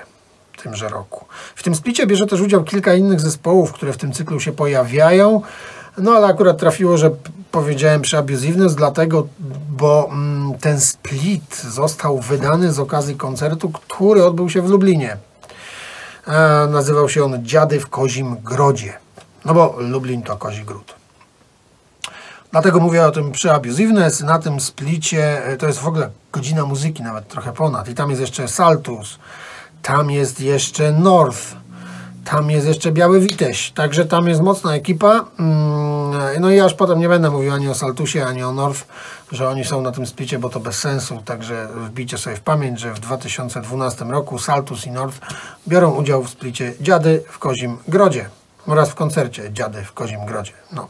tymże 0.63 0.89
roku. 0.89 1.26
W 1.55 1.63
tym 1.63 1.76
splicie 1.76 2.07
bierze 2.07 2.26
też 2.26 2.41
udział 2.41 2.63
kilka 2.63 2.93
innych 2.93 3.22
zespołów, 3.22 3.74
które 3.74 3.93
w 3.93 3.97
tym 3.97 4.11
cyklu 4.11 4.39
się 4.39 4.51
pojawiają. 4.51 5.41
No 5.97 6.11
ale 6.11 6.27
akurat 6.27 6.57
trafiło, 6.57 6.97
że 6.97 7.11
powiedziałem 7.51 8.01
przy 8.01 8.17
Abusiveness, 8.17 8.75
dlatego, 8.75 9.27
bo 9.69 10.09
mm, 10.11 10.53
ten 10.59 10.81
split 10.81 11.61
został 11.61 12.19
wydany 12.19 12.73
z 12.73 12.79
okazji 12.79 13.15
koncertu, 13.15 13.69
który 13.69 14.25
odbył 14.25 14.49
się 14.49 14.61
w 14.61 14.69
Lublinie. 14.69 15.17
E, 16.27 16.67
nazywał 16.67 17.09
się 17.09 17.23
on 17.23 17.45
Dziady 17.45 17.79
w 17.79 17.89
Kozim 17.89 18.35
Grodzie. 18.43 18.93
No 19.45 19.53
bo 19.53 19.75
Lublin 19.79 20.21
to 20.21 20.37
Kozi 20.37 20.63
Gród. 20.63 20.95
Dlatego 22.51 22.79
mówię 22.79 23.05
o 23.05 23.11
tym 23.11 23.31
przy 23.31 23.51
Abusiveness. 23.51 24.21
Na 24.21 24.39
tym 24.39 24.59
splicie 24.59 25.45
e, 25.45 25.57
to 25.57 25.67
jest 25.67 25.79
w 25.79 25.87
ogóle 25.87 26.09
godzina 26.31 26.65
muzyki, 26.65 27.03
nawet 27.03 27.27
trochę 27.27 27.53
ponad. 27.53 27.89
I 27.89 27.95
tam 27.95 28.09
jest 28.09 28.21
jeszcze 28.21 28.47
Saltus, 28.47 29.19
tam 29.81 30.11
jest 30.11 30.41
jeszcze 30.41 30.91
North, 30.91 31.55
tam 32.26 32.51
jest 32.51 32.67
jeszcze 32.67 32.91
Biały 32.91 33.19
Witeś, 33.19 33.71
także 33.71 34.05
tam 34.05 34.28
jest 34.28 34.41
mocna 34.41 34.76
ekipa. 34.76 35.26
Mm, 35.39 36.41
no 36.41 36.51
i 36.51 36.57
już 36.57 36.73
potem 36.73 36.99
nie 36.99 37.09
będę 37.09 37.30
mówił 37.30 37.53
ani 37.53 37.69
o 37.69 37.76
Saltusie, 37.76 38.26
ani 38.26 38.43
o 38.43 38.51
North, 38.51 38.88
że 39.32 39.49
oni 39.49 39.65
są 39.65 39.82
na 39.82 39.91
tym 39.91 40.05
spicie, 40.05 40.39
bo 40.39 40.49
to 40.49 40.59
bez 40.59 40.80
sensu. 40.80 41.21
Także 41.26 41.67
wbijcie 41.76 42.17
sobie 42.17 42.36
w 42.36 42.41
pamięć, 42.41 42.80
że 42.80 42.93
w 42.93 42.99
2012 42.99 44.05
roku 44.05 44.39
Saltus 44.39 44.86
i 44.86 44.91
North 44.91 45.19
biorą 45.67 45.91
udział 45.91 46.23
w 46.23 46.30
splicie 46.30 46.73
Dziady 46.82 47.23
w 47.30 47.39
Kozim 47.39 47.78
Grodzie. 47.88 48.30
Oraz 48.67 48.89
w 48.89 48.95
koncercie 48.95 49.53
Dziady 49.53 49.84
w 49.84 49.93
Kozim 49.93 50.26
Grodzie. 50.26 50.53
No. 50.71 50.88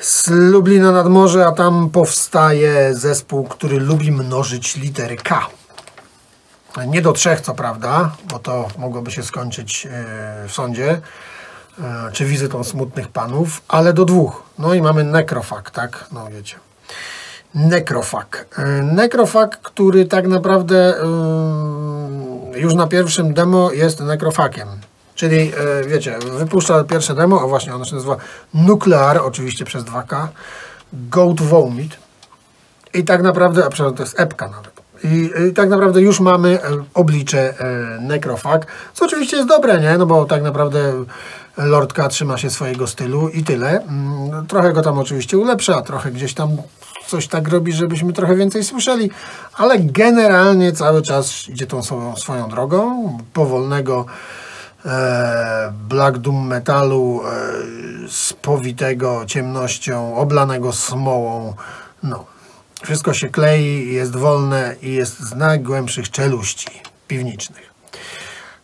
Z 0.00 0.28
Lublina 0.30 0.92
nad 0.92 1.08
morze, 1.08 1.46
a 1.46 1.52
tam 1.52 1.90
powstaje 1.90 2.94
zespół, 2.94 3.44
który 3.44 3.80
lubi 3.80 4.12
mnożyć 4.12 4.76
litery 4.76 5.16
K. 5.16 5.46
Nie 6.84 7.02
do 7.02 7.12
trzech, 7.12 7.40
co 7.40 7.54
prawda, 7.54 8.12
bo 8.30 8.38
to 8.38 8.68
mogłoby 8.78 9.10
się 9.10 9.22
skończyć 9.22 9.86
e, 9.86 9.90
w 10.48 10.52
sądzie, 10.52 11.00
e, 11.80 12.12
czy 12.12 12.24
wizytą 12.24 12.64
smutnych 12.64 13.08
panów, 13.08 13.62
ale 13.68 13.92
do 13.92 14.04
dwóch. 14.04 14.42
No 14.58 14.74
i 14.74 14.82
mamy 14.82 15.04
nekrofag, 15.04 15.70
tak? 15.70 16.04
No 16.12 16.28
wiecie. 16.30 16.56
Nekrofag. 17.54 18.46
E, 18.58 18.82
Nekrofag, 18.82 19.60
który 19.60 20.04
tak 20.04 20.26
naprawdę 20.26 20.94
już 22.54 22.74
na 22.74 22.86
pierwszym 22.86 23.34
demo 23.34 23.72
jest 23.72 24.00
nekrofakiem. 24.00 24.68
Czyli, 25.14 25.52
wiecie, 25.86 26.18
wypuszcza 26.38 26.84
pierwsze 26.84 27.14
demo, 27.14 27.40
a 27.42 27.46
właśnie 27.46 27.74
ono 27.74 27.84
się 27.84 27.94
nazywa 27.94 28.16
Nuclear, 28.54 29.18
oczywiście 29.18 29.64
przez 29.64 29.84
2K, 29.84 30.26
Goat 30.92 31.40
Vomit. 31.40 31.96
I 32.94 33.04
tak 33.04 33.22
naprawdę, 33.22 33.64
a 33.64 33.68
przepraszam, 33.68 33.96
to 33.96 34.02
jest 34.02 34.20
epka 34.20 34.48
nawet. 34.48 34.75
I, 35.04 35.30
I 35.48 35.52
tak 35.52 35.68
naprawdę 35.68 36.00
już 36.02 36.20
mamy 36.20 36.62
e, 36.62 36.84
oblicze 36.94 37.54
e, 37.60 38.00
Necrofag, 38.00 38.66
co 38.94 39.04
oczywiście 39.04 39.36
jest 39.36 39.48
dobre, 39.48 39.80
nie? 39.80 39.98
No 39.98 40.06
bo 40.06 40.24
tak 40.24 40.42
naprawdę 40.42 41.04
Lordka 41.56 42.08
trzyma 42.08 42.38
się 42.38 42.50
swojego 42.50 42.86
stylu 42.86 43.28
i 43.28 43.44
tyle. 43.44 43.82
Mm, 43.82 44.46
Trochę 44.46 44.72
go 44.72 44.82
tam 44.82 44.98
oczywiście 44.98 45.38
ulepsza, 45.38 45.82
trochę 45.82 46.10
gdzieś 46.10 46.34
tam 46.34 46.56
coś 47.06 47.28
tak 47.28 47.48
robi, 47.48 47.72
żebyśmy 47.72 48.12
trochę 48.12 48.36
więcej 48.36 48.64
słyszeli, 48.64 49.10
ale 49.54 49.78
generalnie 49.78 50.72
cały 50.72 51.02
czas 51.02 51.48
idzie 51.48 51.66
tą 51.66 51.82
swoją, 51.82 52.16
swoją 52.16 52.48
drogą, 52.48 53.18
powolnego 53.32 54.06
e, 54.84 55.72
black 55.88 56.18
doom 56.18 56.46
metalu 56.46 57.20
e, 57.24 58.08
spowitego 58.08 59.22
ciemnością, 59.26 60.16
oblanego 60.16 60.72
smołą, 60.72 61.54
no. 62.02 62.35
Wszystko 62.84 63.14
się 63.14 63.28
klei, 63.28 63.92
jest 63.94 64.16
wolne 64.16 64.74
i 64.82 64.92
jest 64.92 65.20
z 65.20 65.34
najgłębszych 65.34 66.10
czeluści 66.10 66.68
piwniczych. 67.08 67.56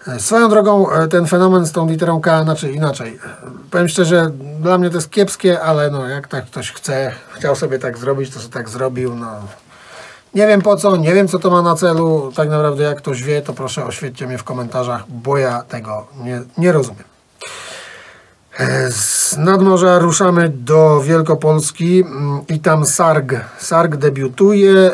E, 0.08 0.20
Swoją 0.20 0.48
drogą 0.48 0.90
e, 0.90 1.08
ten 1.08 1.26
fenomen 1.26 1.66
z 1.66 1.72
tą 1.72 1.88
literą 1.88 2.20
K, 2.20 2.42
znaczy 2.42 2.72
inaczej. 2.72 3.18
e, 3.26 3.50
Powiem 3.70 3.88
szczerze, 3.88 4.30
dla 4.60 4.78
mnie 4.78 4.90
to 4.90 4.96
jest 4.96 5.10
kiepskie, 5.10 5.60
ale 5.60 5.90
no 5.90 6.08
jak 6.08 6.28
tak 6.28 6.46
ktoś 6.46 6.72
chce, 6.72 7.12
chciał 7.32 7.56
sobie 7.56 7.78
tak 7.78 7.98
zrobić, 7.98 8.34
to 8.34 8.40
sobie 8.40 8.52
tak 8.52 8.68
zrobił. 8.68 9.14
No. 9.14 9.26
Nie 10.34 10.46
wiem 10.46 10.62
po 10.62 10.76
co, 10.76 10.96
nie 10.96 11.14
wiem 11.14 11.28
co 11.28 11.38
to 11.38 11.50
ma 11.50 11.62
na 11.62 11.74
celu. 11.74 12.32
Tak 12.36 12.48
naprawdę 12.48 12.84
jak 12.84 12.98
ktoś 12.98 13.22
wie, 13.22 13.42
to 13.42 13.52
proszę 13.52 13.84
oświećcie 13.84 14.26
mnie 14.26 14.38
w 14.38 14.44
komentarzach, 14.44 15.04
bo 15.08 15.38
ja 15.38 15.62
tego 15.62 16.06
nie, 16.24 16.42
nie 16.58 16.72
rozumiem. 16.72 17.04
E, 18.58 18.90
Z 18.92 19.36
nadmorza 19.38 19.98
ruszamy 19.98 20.48
do 20.48 21.00
Wielkopolski 21.00 22.00
mm, 22.00 22.40
i 22.48 22.60
tam 22.60 22.86
Sarg. 22.86 23.34
Sarg 23.58 23.96
debiutuje, 23.96 24.72
e, 24.72 24.92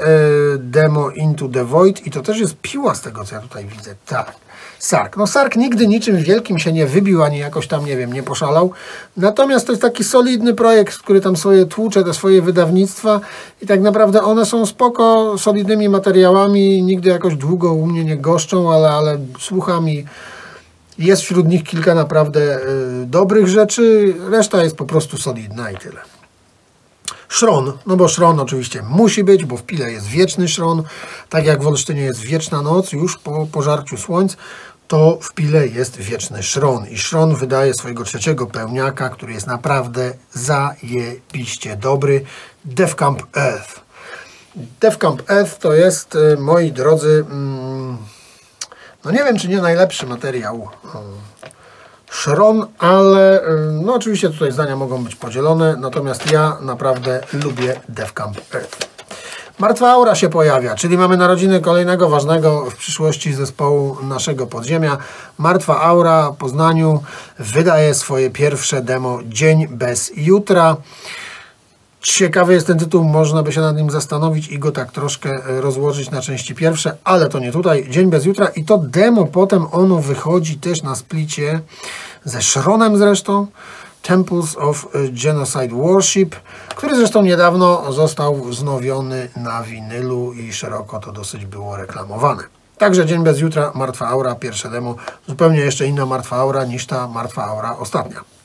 demo 0.59 1.11
Into 1.11 1.49
the 1.49 1.65
Void 1.65 2.07
i 2.07 2.11
to 2.11 2.23
też 2.23 2.39
jest 2.39 2.57
piła 2.63 2.95
z 2.95 3.01
tego, 3.01 3.25
co 3.25 3.35
ja 3.35 3.41
tutaj 3.41 3.65
widzę. 3.65 3.95
Tak. 4.07 4.33
Sarg. 4.79 5.17
No 5.17 5.27
Sarg 5.27 5.57
nigdy 5.57 5.87
niczym 5.87 6.17
wielkim 6.17 6.59
się 6.59 6.73
nie 6.73 6.87
wybił, 6.87 7.23
ani 7.23 7.39
jakoś 7.39 7.67
tam, 7.67 7.85
nie 7.85 7.97
wiem, 7.97 8.13
nie 8.13 8.23
poszalał. 8.23 8.73
Natomiast 9.17 9.67
to 9.67 9.73
jest 9.73 9.83
taki 9.83 10.05
solidny 10.05 10.55
projekt, 10.55 10.99
który 10.99 11.21
tam 11.21 11.37
sobie 11.37 11.67
tłucze 11.67 12.05
te 12.05 12.15
swoje 12.15 12.43
wydawnictwa 12.43 13.21
i 13.63 13.67
tak 13.67 13.81
naprawdę 13.81 14.23
one 14.23 14.47
są 14.47 14.67
spoko, 14.67 15.35
solidnymi 15.39 15.89
materiałami, 15.89 16.83
nigdy 16.83 17.11
jakoś 17.11 17.37
długo 17.37 17.73
u 17.73 17.87
mnie 17.87 18.05
nie 18.05 18.17
goszczą, 18.17 18.73
ale, 18.73 18.91
ale 18.91 19.19
słucham 19.39 19.89
i 19.89 20.05
jest 20.99 21.23
wśród 21.23 21.49
nich 21.49 21.65
kilka 21.65 21.95
naprawdę 21.95 22.61
y, 23.03 23.07
dobrych 23.07 23.49
rzeczy, 23.49 24.15
reszta 24.31 24.63
jest 24.63 24.77
po 24.77 24.85
prostu 24.85 25.19
solidna 25.19 25.71
i 25.71 25.77
tyle. 25.77 26.01
Szron, 27.29 27.73
no 27.87 27.97
bo 27.97 28.09
szron 28.09 28.41
oczywiście 28.41 28.83
musi 28.83 29.25
być, 29.25 29.45
bo 29.45 29.57
w 29.57 29.63
Pile 29.63 29.93
jest 29.93 30.07
wieczny 30.07 30.49
szron, 30.49 30.83
tak 31.29 31.45
jak 31.45 31.63
w 31.63 31.67
Olsztynie 31.67 32.03
jest 32.03 32.21
wieczna 32.21 32.63
noc 32.63 32.93
już 32.93 33.19
po 33.19 33.47
pożarciu 33.47 33.97
słońc, 33.97 34.37
to 34.89 35.19
w 35.23 35.35
Pile 35.35 35.67
jest 35.67 35.97
wieczny 35.97 36.43
szron 36.43 36.87
i 36.87 36.99
szron 36.99 37.35
wydaje 37.35 37.75
swojego 37.75 38.05
trzeciego 38.05 38.47
pełniaka, 38.47 39.09
który 39.09 39.33
jest 39.33 39.47
naprawdę 39.47 40.13
zajebiście 40.33 41.77
dobry, 41.77 42.25
Defcamp 42.65 43.37
Earth. 43.37 43.81
Defcamp 44.81 45.31
Earth 45.31 45.59
to 45.59 45.75
jest, 45.75 46.15
y, 46.15 46.37
moi 46.39 46.73
drodzy, 46.73 47.25
mm, 47.31 47.99
no 49.09 49.15
nie 49.15 49.25
wiem, 49.25 49.39
czy 49.39 49.49
nie 49.49 49.61
najlepszy 49.61 50.07
materiał 50.07 50.69
o, 50.95 51.01
Szron, 52.11 52.67
ale 52.79 53.43
y, 53.43 53.47
no 53.73 53.95
oczywiście 53.95 54.31
tutaj 54.31 54.53
zdania 54.53 54.77
mogą 54.77 55.05
być 55.05 55.17
podzielone, 55.17 55.77
natomiast 55.77 56.31
ja 56.31 56.57
naprawdę 56.61 57.21
lubię 57.33 57.81
Defcamp 57.89 58.55
Earth. 58.55 58.87
Martwa 59.59 59.91
Aura 59.91 60.15
się 60.15 60.29
pojawia, 60.29 60.75
czyli 60.75 60.99
mamy 60.99 61.17
narodziny 61.17 61.61
kolejnego 61.61 62.09
ważnego 62.09 62.71
w 62.71 62.77
przyszłości 62.77 63.35
zespołu 63.35 63.97
naszego 64.03 64.47
podziemia. 64.47 64.99
Martwa 65.39 65.81
Aura 65.81 66.31
w 66.31 66.37
Poznaniu 66.37 67.03
wydaje 67.39 67.95
swoje 67.95 68.31
pierwsze 68.31 68.83
demo 68.83 69.19
Dzień 69.25 69.69
bez 69.69 70.13
jutra. 70.17 70.77
Ciekawy 72.01 72.53
jest 72.53 72.67
ten 72.67 72.79
tytuł, 72.79 73.05
można 73.05 73.43
by 73.43 73.53
się 73.53 73.61
nad 73.61 73.77
nim 73.77 73.91
zastanowić 73.91 74.49
i 74.49 74.59
go 74.59 74.73
tak 74.73 74.93
troszkę 74.93 75.31
e, 75.31 75.61
rozłożyć 75.61 76.11
na 76.11 76.21
części 76.21 76.55
pierwsze, 76.55 76.97
ale 77.05 77.29
to 77.29 77.39
nie 77.39 77.53
tutaj. 77.53 77.87
Dzień 77.91 78.11
bez 78.11 78.25
jutra 78.25 78.47
i 78.47 78.65
to 78.65 78.79
demo 78.79 79.27
potem 79.27 79.67
ono 79.73 79.97
wychodzi 79.97 80.59
też 80.59 80.83
na 80.83 80.95
splicie 80.95 81.61
ze 82.25 82.43
Szronem 82.43 82.99
zresztą. 82.99 83.47
Temples 84.03 84.57
of 84.57 84.87
e, 84.95 85.09
Genocide 85.09 85.75
Worship, 85.75 86.37
który 86.69 86.97
zresztą 86.97 87.23
niedawno 87.23 87.93
został 87.93 88.45
wznowiony 88.45 89.29
na 89.37 89.63
winylu 89.63 90.33
i 90.33 90.53
szeroko 90.53 90.99
to 90.99 91.13
dosyć 91.13 91.47
było 91.47 91.77
reklamowane. 91.77 92.43
Także 92.79 93.07
Dzień 93.07 93.25
bez 93.25 93.41
jutra, 93.41 93.73
Martwa 93.75 94.09
Aura, 94.09 94.35
pierwsze 94.35 94.71
demo, 94.71 94.97
zupełnie 95.29 95.61
jeszcze 95.61 95.87
inna 95.87 96.07
Martwa 96.07 96.37
Aura 96.37 96.65
niż 96.65 96.87
ta 96.87 97.09
Martwa 97.09 97.45
Aura 97.45 97.77
ostatnia 97.77 98.38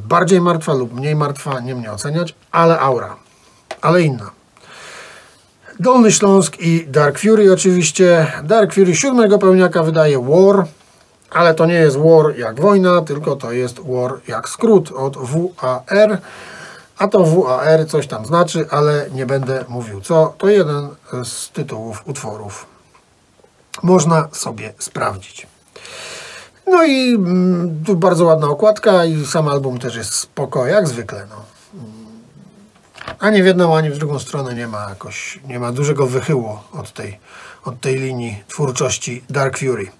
bardziej 0.00 0.40
martwa 0.40 0.74
lub 0.74 0.94
mniej 0.94 1.16
martwa, 1.16 1.60
nie 1.60 1.74
mnie 1.74 1.92
oceniać, 1.92 2.34
ale 2.52 2.80
aura, 2.80 3.16
ale 3.80 4.02
inna. 4.02 4.30
Dolny 5.80 6.12
Śląsk 6.12 6.56
i 6.60 6.86
Dark 6.86 7.18
Fury 7.18 7.52
oczywiście. 7.52 8.32
Dark 8.44 8.74
Fury 8.74 8.96
siódmego 8.96 9.38
pełniaka 9.38 9.82
wydaje 9.82 10.18
War, 10.18 10.66
ale 11.30 11.54
to 11.54 11.66
nie 11.66 11.74
jest 11.74 11.96
War 11.96 12.38
jak 12.38 12.60
wojna, 12.60 13.02
tylko 13.02 13.36
to 13.36 13.52
jest 13.52 13.80
War 13.80 14.20
jak 14.28 14.48
skrót 14.48 14.92
od 14.92 15.16
WAR. 15.16 16.18
A 16.98 17.08
to 17.08 17.24
WAR 17.24 17.86
coś 17.88 18.06
tam 18.06 18.26
znaczy, 18.26 18.66
ale 18.70 19.06
nie 19.12 19.26
będę 19.26 19.64
mówił 19.68 20.00
co. 20.00 20.34
To 20.38 20.48
jeden 20.48 20.88
z 21.24 21.50
tytułów 21.50 22.02
utworów. 22.06 22.66
Można 23.82 24.28
sobie 24.32 24.72
sprawdzić. 24.78 25.46
No 26.70 26.84
i 26.84 27.14
mm, 27.14 27.84
tu 27.86 27.96
bardzo 27.96 28.24
ładna 28.24 28.48
okładka 28.48 29.04
i 29.04 29.26
sam 29.26 29.48
album 29.48 29.78
też 29.78 29.96
jest 29.96 30.14
spoko, 30.14 30.66
jak 30.66 30.88
zwykle. 30.88 31.26
No. 31.30 31.44
Ani 33.18 33.42
w 33.42 33.46
jedną, 33.46 33.76
ani 33.76 33.90
w 33.90 33.98
drugą 33.98 34.18
stronę 34.18 34.54
nie 34.54 34.66
ma 34.66 34.88
jakoś, 34.88 35.40
nie 35.48 35.58
ma 35.58 35.72
dużego 35.72 36.06
wychyłu 36.06 36.58
od 36.72 36.92
tej, 36.92 37.18
od 37.64 37.80
tej 37.80 37.96
linii 37.96 38.42
twórczości 38.48 39.24
Dark 39.30 39.58
Fury. 39.58 39.97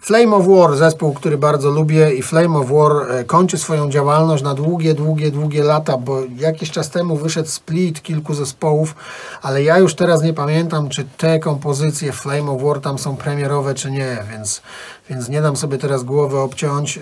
Flame 0.00 0.36
of 0.36 0.46
War, 0.46 0.76
zespół, 0.76 1.12
który 1.14 1.38
bardzo 1.38 1.70
lubię 1.70 2.14
i 2.14 2.22
Flame 2.22 2.58
of 2.58 2.70
War 2.70 2.92
e, 3.10 3.24
kończy 3.24 3.58
swoją 3.58 3.90
działalność 3.90 4.42
na 4.42 4.54
długie, 4.54 4.94
długie, 4.94 5.30
długie 5.30 5.64
lata, 5.64 5.96
bo 5.96 6.18
jakiś 6.36 6.70
czas 6.70 6.90
temu 6.90 7.16
wyszedł 7.16 7.48
split 7.48 8.02
kilku 8.02 8.34
zespołów, 8.34 8.94
ale 9.42 9.62
ja 9.62 9.78
już 9.78 9.94
teraz 9.94 10.22
nie 10.22 10.34
pamiętam, 10.34 10.88
czy 10.88 11.04
te 11.16 11.38
kompozycje 11.38 12.12
Flame 12.12 12.50
of 12.50 12.62
War 12.62 12.80
tam 12.80 12.98
są 12.98 13.16
premierowe, 13.16 13.74
czy 13.74 13.90
nie, 13.90 14.24
więc, 14.30 14.62
więc 15.10 15.28
nie 15.28 15.42
dam 15.42 15.56
sobie 15.56 15.78
teraz 15.78 16.04
głowy 16.04 16.38
obciąć 16.38 16.98
e, 16.98 17.00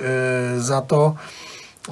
za 0.61 0.81
to. 0.81 1.15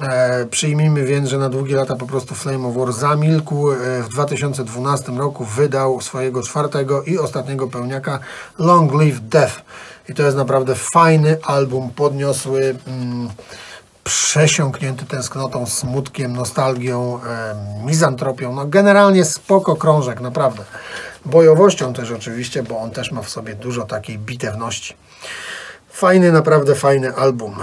E, 0.01 0.45
przyjmijmy 0.45 1.05
więc, 1.05 1.29
że 1.29 1.37
na 1.37 1.49
długie 1.49 1.75
lata 1.75 1.95
po 1.95 2.07
prostu 2.07 2.35
Flame 2.35 2.67
of 2.67 2.75
War 2.75 2.93
zamilkł. 2.93 3.71
E, 3.71 4.03
w 4.03 4.09
2012 4.09 5.11
roku 5.11 5.45
wydał 5.45 6.01
swojego 6.01 6.43
czwartego 6.43 7.03
i 7.03 7.17
ostatniego 7.17 7.67
pełniaka 7.67 8.19
Long 8.59 8.93
Live 8.93 9.19
Death. 9.21 9.61
I 10.09 10.13
to 10.13 10.23
jest 10.23 10.37
naprawdę 10.37 10.75
fajny 10.75 11.37
album, 11.43 11.89
podniosły, 11.89 12.75
mm, 12.87 13.29
przesiąknięty 14.03 15.05
tęsknotą, 15.05 15.65
smutkiem, 15.65 16.33
nostalgią, 16.33 17.19
e, 17.23 17.55
mizantropią. 17.85 18.55
No 18.55 18.65
generalnie 18.65 19.25
spoko 19.25 19.75
krążek, 19.75 20.21
naprawdę. 20.21 20.63
Bojowością 21.25 21.93
też 21.93 22.11
oczywiście, 22.11 22.63
bo 22.63 22.79
on 22.79 22.91
też 22.91 23.11
ma 23.11 23.21
w 23.21 23.29
sobie 23.29 23.55
dużo 23.55 23.85
takiej 23.85 24.17
bitewności. 24.17 24.95
Fajny, 25.89 26.31
naprawdę 26.31 26.75
fajny 26.75 27.15
album. 27.15 27.55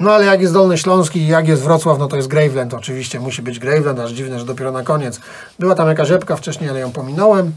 No 0.00 0.12
ale 0.12 0.24
jak 0.24 0.40
jest 0.40 0.52
Dolny 0.52 0.78
Śląski 0.78 1.26
jak 1.26 1.48
jest 1.48 1.62
Wrocław, 1.62 1.98
no 1.98 2.08
to 2.08 2.16
jest 2.16 2.28
Graveland. 2.28 2.74
Oczywiście 2.74 3.20
musi 3.20 3.42
być 3.42 3.58
Graveland, 3.58 3.98
aż 3.98 4.10
dziwne, 4.10 4.38
że 4.38 4.44
dopiero 4.44 4.72
na 4.72 4.82
koniec. 4.82 5.20
Była 5.58 5.74
tam 5.74 5.88
jakaś 5.88 6.08
rzepka 6.08 6.36
wcześniej, 6.36 6.70
ale 6.70 6.80
ją 6.80 6.92
pominąłem. 6.92 7.52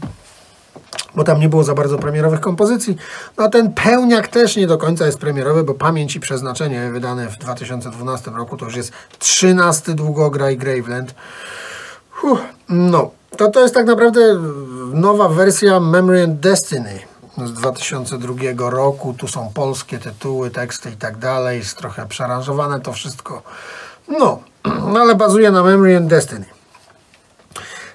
Bo 1.14 1.24
tam 1.24 1.40
nie 1.40 1.48
było 1.48 1.64
za 1.64 1.74
bardzo 1.74 1.98
premierowych 1.98 2.40
kompozycji. 2.40 2.96
No 3.38 3.44
a 3.44 3.48
ten 3.48 3.72
pełniak 3.72 4.28
też 4.28 4.56
nie 4.56 4.66
do 4.66 4.78
końca 4.78 5.06
jest 5.06 5.18
premierowy, 5.18 5.64
bo 5.64 5.74
Pamięć 5.74 6.16
i 6.16 6.20
Przeznaczenie 6.20 6.90
wydane 6.90 7.28
w 7.28 7.36
2012 7.36 8.30
roku 8.30 8.56
to 8.56 8.64
już 8.64 8.76
jest 8.76 8.92
13 9.18 9.94
długograj 9.94 10.56
Graveland. 10.56 11.14
Huh, 12.10 12.38
no, 12.68 13.10
to 13.36 13.50
to 13.50 13.60
jest 13.60 13.74
tak 13.74 13.86
naprawdę 13.86 14.40
nowa 14.92 15.28
wersja 15.28 15.80
Memory 15.80 16.24
and 16.24 16.40
Destiny 16.40 16.98
z 17.44 17.52
2002 17.52 18.70
roku. 18.70 19.14
Tu 19.18 19.28
są 19.28 19.50
polskie 19.54 19.98
tytuły, 19.98 20.50
teksty 20.50 20.90
i 20.90 20.96
tak 20.96 21.16
dalej. 21.16 21.58
Jest 21.58 21.78
trochę 21.78 22.06
przearanżowane 22.06 22.80
to 22.80 22.92
wszystko. 22.92 23.42
No, 24.08 24.38
ale 25.00 25.14
bazuje 25.14 25.50
na 25.50 25.62
Memory 25.62 25.96
and 25.96 26.06
Destiny. 26.06 26.55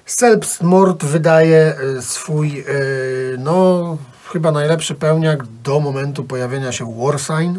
Selbstmord 0.06 1.04
wydaje 1.04 1.74
y, 1.98 2.02
swój, 2.02 2.64
y, 2.68 3.36
no, 3.38 3.96
chyba 4.32 4.52
najlepszy 4.52 4.94
pełniak 4.94 5.46
do 5.46 5.80
momentu 5.80 6.24
pojawienia 6.24 6.72
się 6.72 6.94
Warsign, 6.98 7.58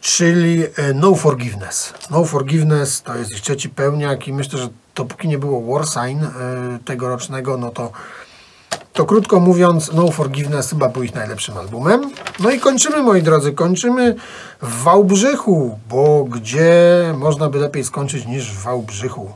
czyli 0.00 0.64
y, 0.64 0.70
No 0.94 1.14
Forgiveness. 1.14 1.94
No 2.10 2.24
Forgiveness 2.24 3.02
to 3.02 3.16
jest 3.16 3.32
ich 3.32 3.40
trzeci 3.40 3.68
pełniak 3.68 4.28
i 4.28 4.32
myślę, 4.32 4.58
że 4.58 4.68
dopóki 4.94 5.28
nie 5.28 5.38
było 5.38 5.74
Warsign 5.74 6.18
tegorocznego, 6.84 7.56
no 7.56 7.70
to 7.70 7.92
to 8.94 9.04
krótko 9.04 9.40
mówiąc, 9.40 9.92
No 9.92 10.10
Forgiveness 10.10 10.70
chyba 10.70 10.88
był 10.88 11.02
ich 11.02 11.14
najlepszym 11.14 11.56
albumem. 11.56 12.10
No 12.40 12.50
i 12.50 12.60
kończymy, 12.60 13.02
moi 13.02 13.22
drodzy, 13.22 13.52
kończymy 13.52 14.14
w 14.62 14.82
Wałbrzychu, 14.82 15.78
bo 15.88 16.24
gdzie 16.24 17.14
można 17.18 17.48
by 17.48 17.58
lepiej 17.58 17.84
skończyć 17.84 18.26
niż 18.26 18.52
w 18.52 18.62
Wałbrzychu? 18.62 19.32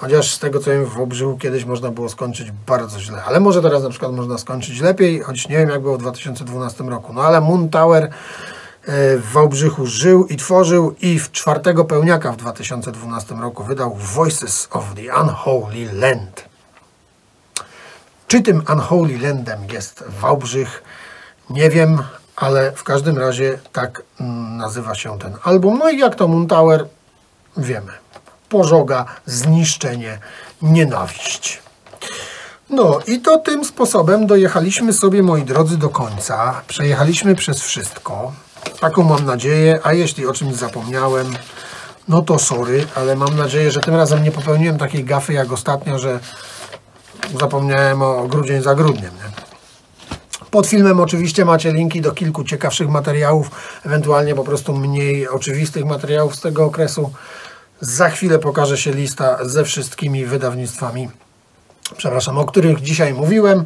Chociaż 0.00 0.34
z 0.34 0.38
tego 0.38 0.60
co 0.60 0.70
wiem, 0.70 0.84
w 0.84 0.94
Wałbrzychu 0.94 1.38
kiedyś 1.38 1.64
można 1.64 1.90
było 1.90 2.08
skończyć 2.08 2.50
bardzo 2.50 3.00
źle. 3.00 3.22
Ale 3.24 3.40
może 3.40 3.62
teraz 3.62 3.82
na 3.82 3.90
przykład 3.90 4.12
można 4.12 4.38
skończyć 4.38 4.80
lepiej, 4.80 5.20
choć 5.20 5.48
nie 5.48 5.58
wiem 5.58 5.68
jak 5.68 5.82
było 5.82 5.96
w 5.96 6.00
2012 6.00 6.84
roku. 6.84 7.12
No 7.12 7.22
ale 7.22 7.40
Moon 7.40 7.68
Tower 7.68 8.04
e, 8.04 8.10
w 9.16 9.32
Wałbrzychu 9.32 9.86
żył 9.86 10.26
i 10.26 10.36
tworzył 10.36 10.94
i 11.00 11.18
w 11.18 11.32
czwartego 11.32 11.84
pełniaka 11.84 12.32
w 12.32 12.36
2012 12.36 13.34
roku 13.34 13.64
wydał 13.64 13.94
Voices 13.94 14.68
of 14.70 14.84
the 14.94 15.20
Unholy 15.20 15.92
Land. 15.92 16.44
Czy 18.28 18.42
tym 18.42 18.62
Unholy 18.72 19.18
Landem 19.18 19.58
jest 19.72 20.04
Wałbrzych? 20.20 20.82
Nie 21.50 21.70
wiem, 21.70 22.02
ale 22.36 22.72
w 22.72 22.84
każdym 22.84 23.18
razie 23.18 23.58
tak 23.72 24.02
mm, 24.20 24.56
nazywa 24.56 24.94
się 24.94 25.18
ten 25.18 25.36
album. 25.44 25.78
No 25.78 25.90
i 25.90 25.98
jak 25.98 26.14
to 26.14 26.28
Moon 26.28 26.46
Tower? 26.46 26.86
Wiemy 27.56 27.92
pożoga, 28.48 29.04
zniszczenie, 29.26 30.18
nienawiść. 30.62 31.62
No 32.70 32.98
i 33.06 33.20
to 33.20 33.38
tym 33.38 33.64
sposobem 33.64 34.26
dojechaliśmy 34.26 34.92
sobie, 34.92 35.22
moi 35.22 35.42
drodzy, 35.42 35.76
do 35.76 35.88
końca. 35.88 36.60
Przejechaliśmy 36.66 37.34
przez 37.34 37.62
wszystko. 37.62 38.32
Taką 38.80 39.02
mam 39.02 39.24
nadzieję, 39.24 39.80
a 39.82 39.92
jeśli 39.92 40.26
o 40.26 40.32
czymś 40.32 40.54
zapomniałem, 40.54 41.26
no 42.08 42.22
to 42.22 42.38
sorry, 42.38 42.86
ale 42.94 43.16
mam 43.16 43.36
nadzieję, 43.36 43.70
że 43.70 43.80
tym 43.80 43.94
razem 43.94 44.22
nie 44.22 44.32
popełniłem 44.32 44.78
takiej 44.78 45.04
gafy 45.04 45.32
jak 45.32 45.52
ostatnio, 45.52 45.98
że 45.98 46.20
zapomniałem 47.40 48.02
o 48.02 48.28
grudzień 48.28 48.62
za 48.62 48.74
grudniem. 48.74 49.14
Nie? 49.14 49.48
Pod 50.50 50.66
filmem 50.66 51.00
oczywiście 51.00 51.44
macie 51.44 51.72
linki 51.72 52.00
do 52.00 52.12
kilku 52.12 52.44
ciekawszych 52.44 52.88
materiałów, 52.88 53.50
ewentualnie 53.86 54.34
po 54.34 54.44
prostu 54.44 54.76
mniej 54.76 55.28
oczywistych 55.28 55.84
materiałów 55.84 56.36
z 56.36 56.40
tego 56.40 56.64
okresu. 56.64 57.10
Za 57.80 58.08
chwilę 58.08 58.38
pokaże 58.38 58.78
się 58.78 58.90
lista 58.90 59.38
ze 59.42 59.64
wszystkimi 59.64 60.26
wydawnictwami, 60.26 61.10
przepraszam, 61.96 62.38
o 62.38 62.44
których 62.44 62.80
dzisiaj 62.80 63.14
mówiłem. 63.14 63.64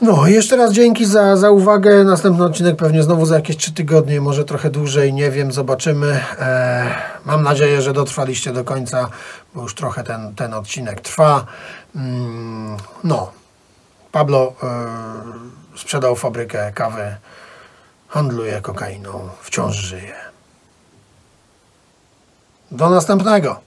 No, 0.00 0.26
jeszcze 0.26 0.56
raz 0.56 0.72
dzięki 0.72 1.06
za, 1.06 1.36
za 1.36 1.50
uwagę. 1.50 2.04
Następny 2.04 2.44
odcinek 2.44 2.76
pewnie 2.76 3.02
znowu 3.02 3.26
za 3.26 3.34
jakieś 3.34 3.56
3 3.56 3.72
tygodnie, 3.72 4.20
może 4.20 4.44
trochę 4.44 4.70
dłużej, 4.70 5.12
nie 5.12 5.30
wiem, 5.30 5.52
zobaczymy. 5.52 6.20
E, 6.38 6.94
mam 7.24 7.42
nadzieję, 7.42 7.82
że 7.82 7.92
dotrwaliście 7.92 8.52
do 8.52 8.64
końca, 8.64 9.08
bo 9.54 9.62
już 9.62 9.74
trochę 9.74 10.04
ten, 10.04 10.34
ten 10.34 10.54
odcinek 10.54 11.00
trwa. 11.00 11.46
Mm, 11.96 12.76
no, 13.04 13.32
Pablo 14.12 14.52
e, 14.62 15.78
sprzedał 15.78 16.16
fabrykę 16.16 16.72
kawy, 16.72 17.16
handluje 18.08 18.60
kokainą, 18.60 19.28
wciąż 19.42 19.76
żyje. 19.76 20.27
Do 22.70 22.90
następnego. 22.90 23.60